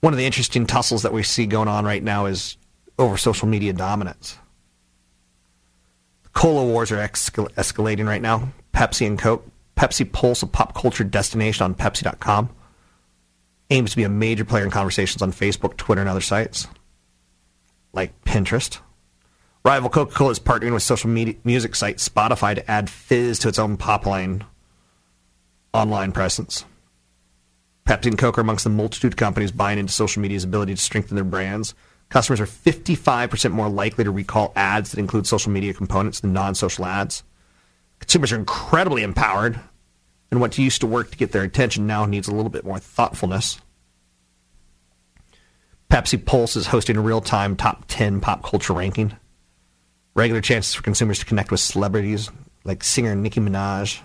One 0.00 0.12
of 0.12 0.18
the 0.18 0.24
interesting 0.24 0.66
tussles 0.66 1.02
that 1.02 1.12
we 1.12 1.22
see 1.22 1.46
going 1.46 1.68
on 1.68 1.84
right 1.84 2.02
now 2.02 2.26
is 2.26 2.56
over 3.00 3.16
social 3.16 3.48
media 3.48 3.72
dominance. 3.72 4.38
The 6.22 6.28
cola 6.30 6.64
wars 6.64 6.92
are 6.92 6.96
escal- 6.96 7.52
escalating 7.54 8.06
right 8.06 8.22
now. 8.22 8.52
Pepsi 8.72 9.06
and 9.06 9.18
Coke. 9.18 9.46
Pepsi 9.76 10.10
Pulse, 10.10 10.42
a 10.42 10.46
pop 10.46 10.74
culture 10.74 11.04
destination 11.04 11.64
on 11.64 11.74
Pepsi.com, 11.74 12.50
aims 13.70 13.92
to 13.92 13.96
be 13.96 14.02
a 14.04 14.10
major 14.10 14.44
player 14.44 14.62
in 14.62 14.70
conversations 14.70 15.22
on 15.22 15.32
Facebook, 15.32 15.78
Twitter, 15.78 16.02
and 16.02 16.10
other 16.10 16.20
sites 16.20 16.68
like 17.92 18.24
Pinterest. 18.24 18.78
Rival 19.64 19.90
Coca 19.90 20.14
Cola 20.14 20.30
is 20.30 20.38
partnering 20.38 20.72
with 20.72 20.82
social 20.82 21.10
media, 21.10 21.34
music 21.44 21.74
site 21.74 21.96
Spotify 21.96 22.54
to 22.54 22.70
add 22.70 22.88
Fizz 22.88 23.40
to 23.40 23.48
its 23.48 23.58
own 23.58 23.76
pop 23.76 24.06
line 24.06 24.44
online 25.72 26.12
presence. 26.12 26.64
Pepsi 27.86 28.06
and 28.06 28.18
Coke 28.18 28.38
are 28.38 28.42
amongst 28.42 28.64
the 28.64 28.70
multitude 28.70 29.12
of 29.14 29.16
companies 29.16 29.52
buying 29.52 29.78
into 29.78 29.92
social 29.92 30.22
media's 30.22 30.44
ability 30.44 30.74
to 30.74 30.80
strengthen 30.80 31.14
their 31.14 31.24
brands. 31.24 31.74
Customers 32.10 32.40
are 32.40 32.46
55% 32.46 33.52
more 33.52 33.68
likely 33.68 34.04
to 34.04 34.10
recall 34.10 34.52
ads 34.56 34.90
that 34.90 34.98
include 34.98 35.26
social 35.26 35.52
media 35.52 35.72
components 35.72 36.20
than 36.20 36.32
non 36.32 36.54
social 36.54 36.84
ads. 36.84 37.22
Consumers 38.00 38.32
are 38.32 38.36
incredibly 38.38 39.02
empowered, 39.02 39.58
and 40.30 40.40
what 40.40 40.58
used 40.58 40.80
to 40.80 40.86
work 40.86 41.10
to 41.10 41.16
get 41.16 41.32
their 41.32 41.44
attention 41.44 41.86
now 41.86 42.04
needs 42.04 42.28
a 42.28 42.34
little 42.34 42.50
bit 42.50 42.64
more 42.64 42.78
thoughtfulness. 42.78 43.60
Pepsi 45.88 46.24
Pulse 46.24 46.56
is 46.56 46.68
hosting 46.68 46.96
a 46.96 47.00
real 47.00 47.20
time 47.20 47.56
top 47.56 47.84
10 47.88 48.20
pop 48.20 48.42
culture 48.42 48.72
ranking. 48.72 49.16
Regular 50.14 50.40
chances 50.40 50.74
for 50.74 50.82
consumers 50.82 51.20
to 51.20 51.24
connect 51.24 51.50
with 51.50 51.60
celebrities 51.60 52.30
like 52.64 52.82
singer 52.82 53.14
Nicki 53.14 53.40
Minaj. 53.40 54.00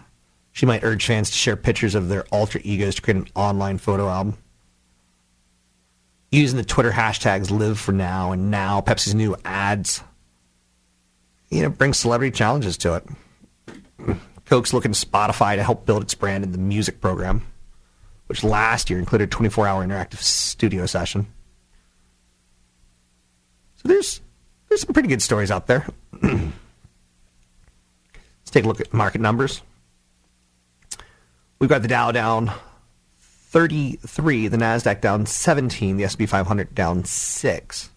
She 0.52 0.66
might 0.66 0.84
urge 0.84 1.06
fans 1.06 1.30
to 1.30 1.38
share 1.38 1.56
pictures 1.56 1.96
of 1.96 2.08
their 2.08 2.24
alter 2.32 2.60
egos 2.64 2.96
to 2.96 3.02
create 3.02 3.18
an 3.18 3.28
online 3.36 3.78
photo 3.78 4.10
album. 4.10 4.38
Using 6.36 6.58
the 6.58 6.66
Twitter 6.66 6.92
hashtags 6.92 7.50
live 7.50 7.80
for 7.80 7.94
now 7.94 8.34
and 8.34 8.52
now, 8.52 8.82
Pepsi's 8.82 9.16
new 9.16 9.38
ads, 9.46 10.04
you 11.50 11.62
know, 11.62 11.70
bring 11.70 11.94
celebrity 11.94 12.36
challenges 12.36 12.76
to 12.80 12.96
it. 12.96 14.18
Coke's 14.44 14.74
looking 14.74 14.92
to 14.92 15.06
Spotify 15.06 15.56
to 15.56 15.64
help 15.64 15.86
build 15.86 16.04
its 16.04 16.14
brand 16.14 16.44
in 16.44 16.52
the 16.52 16.58
music 16.58 17.00
program, 17.00 17.42
which 18.26 18.44
last 18.44 18.90
year 18.90 19.00
included 19.00 19.30
a 19.30 19.32
24 19.32 19.66
hour 19.66 19.88
interactive 19.88 20.18
studio 20.18 20.86
session. 20.86 21.26
So 23.78 23.88
there's 23.88 24.20
there's 24.68 24.82
some 24.82 24.94
pretty 24.94 25.08
good 25.08 25.22
stories 25.22 25.52
out 25.52 25.68
there. 25.68 25.88
Let's 26.22 26.52
take 28.48 28.66
a 28.66 28.68
look 28.68 28.82
at 28.82 28.94
market 28.94 29.22
numbers. 29.22 29.62
We've 31.60 31.70
got 31.70 31.82
the 31.82 31.88
Dow 31.88 32.12
down 32.12 32.52
33, 33.56 34.50
the 34.50 34.58
Nasdaq 34.58 35.00
down 35.00 35.26
17, 35.26 35.96
the 35.96 36.04
S&P 36.04 36.26
500 36.26 36.76
down 36.76 37.06
6. 37.06 37.90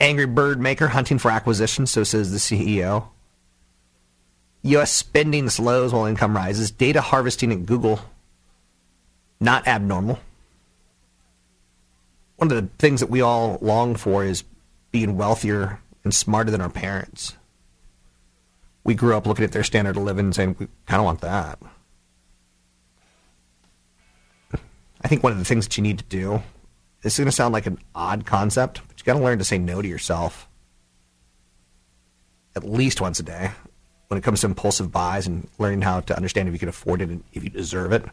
Angry 0.00 0.26
bird 0.26 0.58
maker 0.58 0.88
hunting 0.88 1.18
for 1.18 1.30
acquisition, 1.30 1.86
so 1.86 2.02
says 2.02 2.32
the 2.32 2.38
CEO. 2.38 3.06
U.S. 4.62 4.90
spending 4.90 5.48
slows 5.48 5.92
while 5.92 6.06
income 6.06 6.34
rises. 6.34 6.72
Data 6.72 7.00
harvesting 7.00 7.52
at 7.52 7.66
Google, 7.66 8.00
not 9.38 9.68
abnormal. 9.68 10.18
One 12.34 12.50
of 12.50 12.60
the 12.60 12.68
things 12.80 12.98
that 12.98 13.10
we 13.10 13.20
all 13.20 13.58
long 13.60 13.94
for 13.94 14.24
is 14.24 14.42
being 14.90 15.16
wealthier 15.16 15.78
and 16.02 16.12
smarter 16.12 16.50
than 16.50 16.60
our 16.60 16.68
parents. 16.68 17.36
We 18.82 18.96
grew 18.96 19.16
up 19.16 19.24
looking 19.24 19.44
at 19.44 19.52
their 19.52 19.62
standard 19.62 19.96
of 19.96 20.02
living 20.02 20.24
and 20.24 20.34
saying, 20.34 20.56
we 20.58 20.66
kind 20.86 20.98
of 20.98 21.04
want 21.04 21.20
that. 21.20 21.60
I 25.00 25.08
think 25.08 25.22
one 25.22 25.32
of 25.32 25.38
the 25.38 25.44
things 25.44 25.66
that 25.66 25.76
you 25.76 25.82
need 25.82 25.98
to 25.98 26.04
do, 26.04 26.42
this 27.02 27.14
is 27.14 27.18
going 27.18 27.26
to 27.26 27.32
sound 27.32 27.52
like 27.52 27.66
an 27.66 27.78
odd 27.94 28.26
concept, 28.26 28.80
but 28.86 28.98
you 28.98 29.04
got 29.04 29.14
to 29.14 29.24
learn 29.24 29.38
to 29.38 29.44
say 29.44 29.58
no 29.58 29.80
to 29.80 29.88
yourself 29.88 30.48
at 32.56 32.64
least 32.64 33.00
once 33.00 33.20
a 33.20 33.22
day 33.22 33.50
when 34.08 34.18
it 34.18 34.24
comes 34.24 34.40
to 34.40 34.46
impulsive 34.46 34.90
buys 34.90 35.26
and 35.26 35.48
learning 35.58 35.82
how 35.82 36.00
to 36.00 36.16
understand 36.16 36.48
if 36.48 36.52
you 36.52 36.58
can 36.58 36.68
afford 36.68 37.00
it 37.00 37.08
and 37.08 37.22
if 37.32 37.44
you 37.44 37.50
deserve 37.50 37.92
it. 37.92 38.04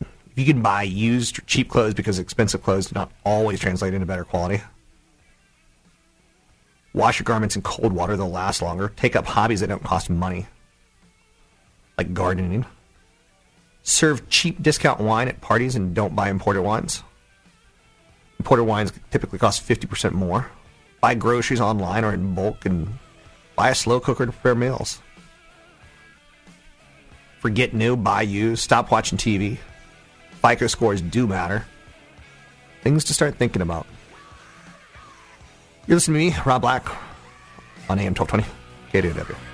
If 0.00 0.38
you 0.38 0.46
can 0.46 0.62
buy 0.62 0.82
used 0.82 1.38
or 1.38 1.42
cheap 1.42 1.68
clothes 1.68 1.94
because 1.94 2.18
expensive 2.18 2.62
clothes 2.62 2.86
do 2.86 2.94
not 2.94 3.12
always 3.24 3.60
translate 3.60 3.94
into 3.94 4.06
better 4.06 4.24
quality. 4.24 4.62
Wash 6.94 7.18
your 7.18 7.24
garments 7.24 7.54
in 7.54 7.62
cold 7.62 7.92
water, 7.92 8.16
they'll 8.16 8.30
last 8.30 8.62
longer. 8.62 8.92
Take 8.96 9.14
up 9.14 9.26
hobbies 9.26 9.60
that 9.60 9.68
don't 9.68 9.84
cost 9.84 10.08
money, 10.08 10.46
like 11.98 12.14
gardening. 12.14 12.64
Serve 13.84 14.28
cheap 14.30 14.62
discount 14.62 14.98
wine 14.98 15.28
at 15.28 15.42
parties 15.42 15.76
and 15.76 15.94
don't 15.94 16.16
buy 16.16 16.30
imported 16.30 16.62
wines. 16.62 17.02
Imported 18.38 18.64
wines 18.64 18.92
typically 19.10 19.38
cost 19.38 19.66
50% 19.66 20.12
more. 20.12 20.50
Buy 21.02 21.14
groceries 21.14 21.60
online 21.60 22.02
or 22.02 22.14
in 22.14 22.34
bulk 22.34 22.64
and 22.64 22.88
buy 23.56 23.68
a 23.68 23.74
slow 23.74 24.00
cooker 24.00 24.24
to 24.24 24.32
prepare 24.32 24.54
meals. 24.54 25.00
Forget 27.40 27.74
new, 27.74 27.94
buy 27.94 28.22
used. 28.22 28.62
Stop 28.62 28.90
watching 28.90 29.18
TV. 29.18 29.58
FICO 30.40 30.66
scores 30.66 31.02
do 31.02 31.26
matter. 31.26 31.66
Things 32.82 33.04
to 33.04 33.14
start 33.14 33.36
thinking 33.36 33.60
about. 33.60 33.86
You're 35.86 35.96
listening 35.96 36.30
to 36.30 36.36
me, 36.38 36.42
Rob 36.46 36.62
Black, 36.62 36.88
on 37.90 37.98
AM 37.98 38.14
1220, 38.14 38.44
KDOW. 38.90 39.53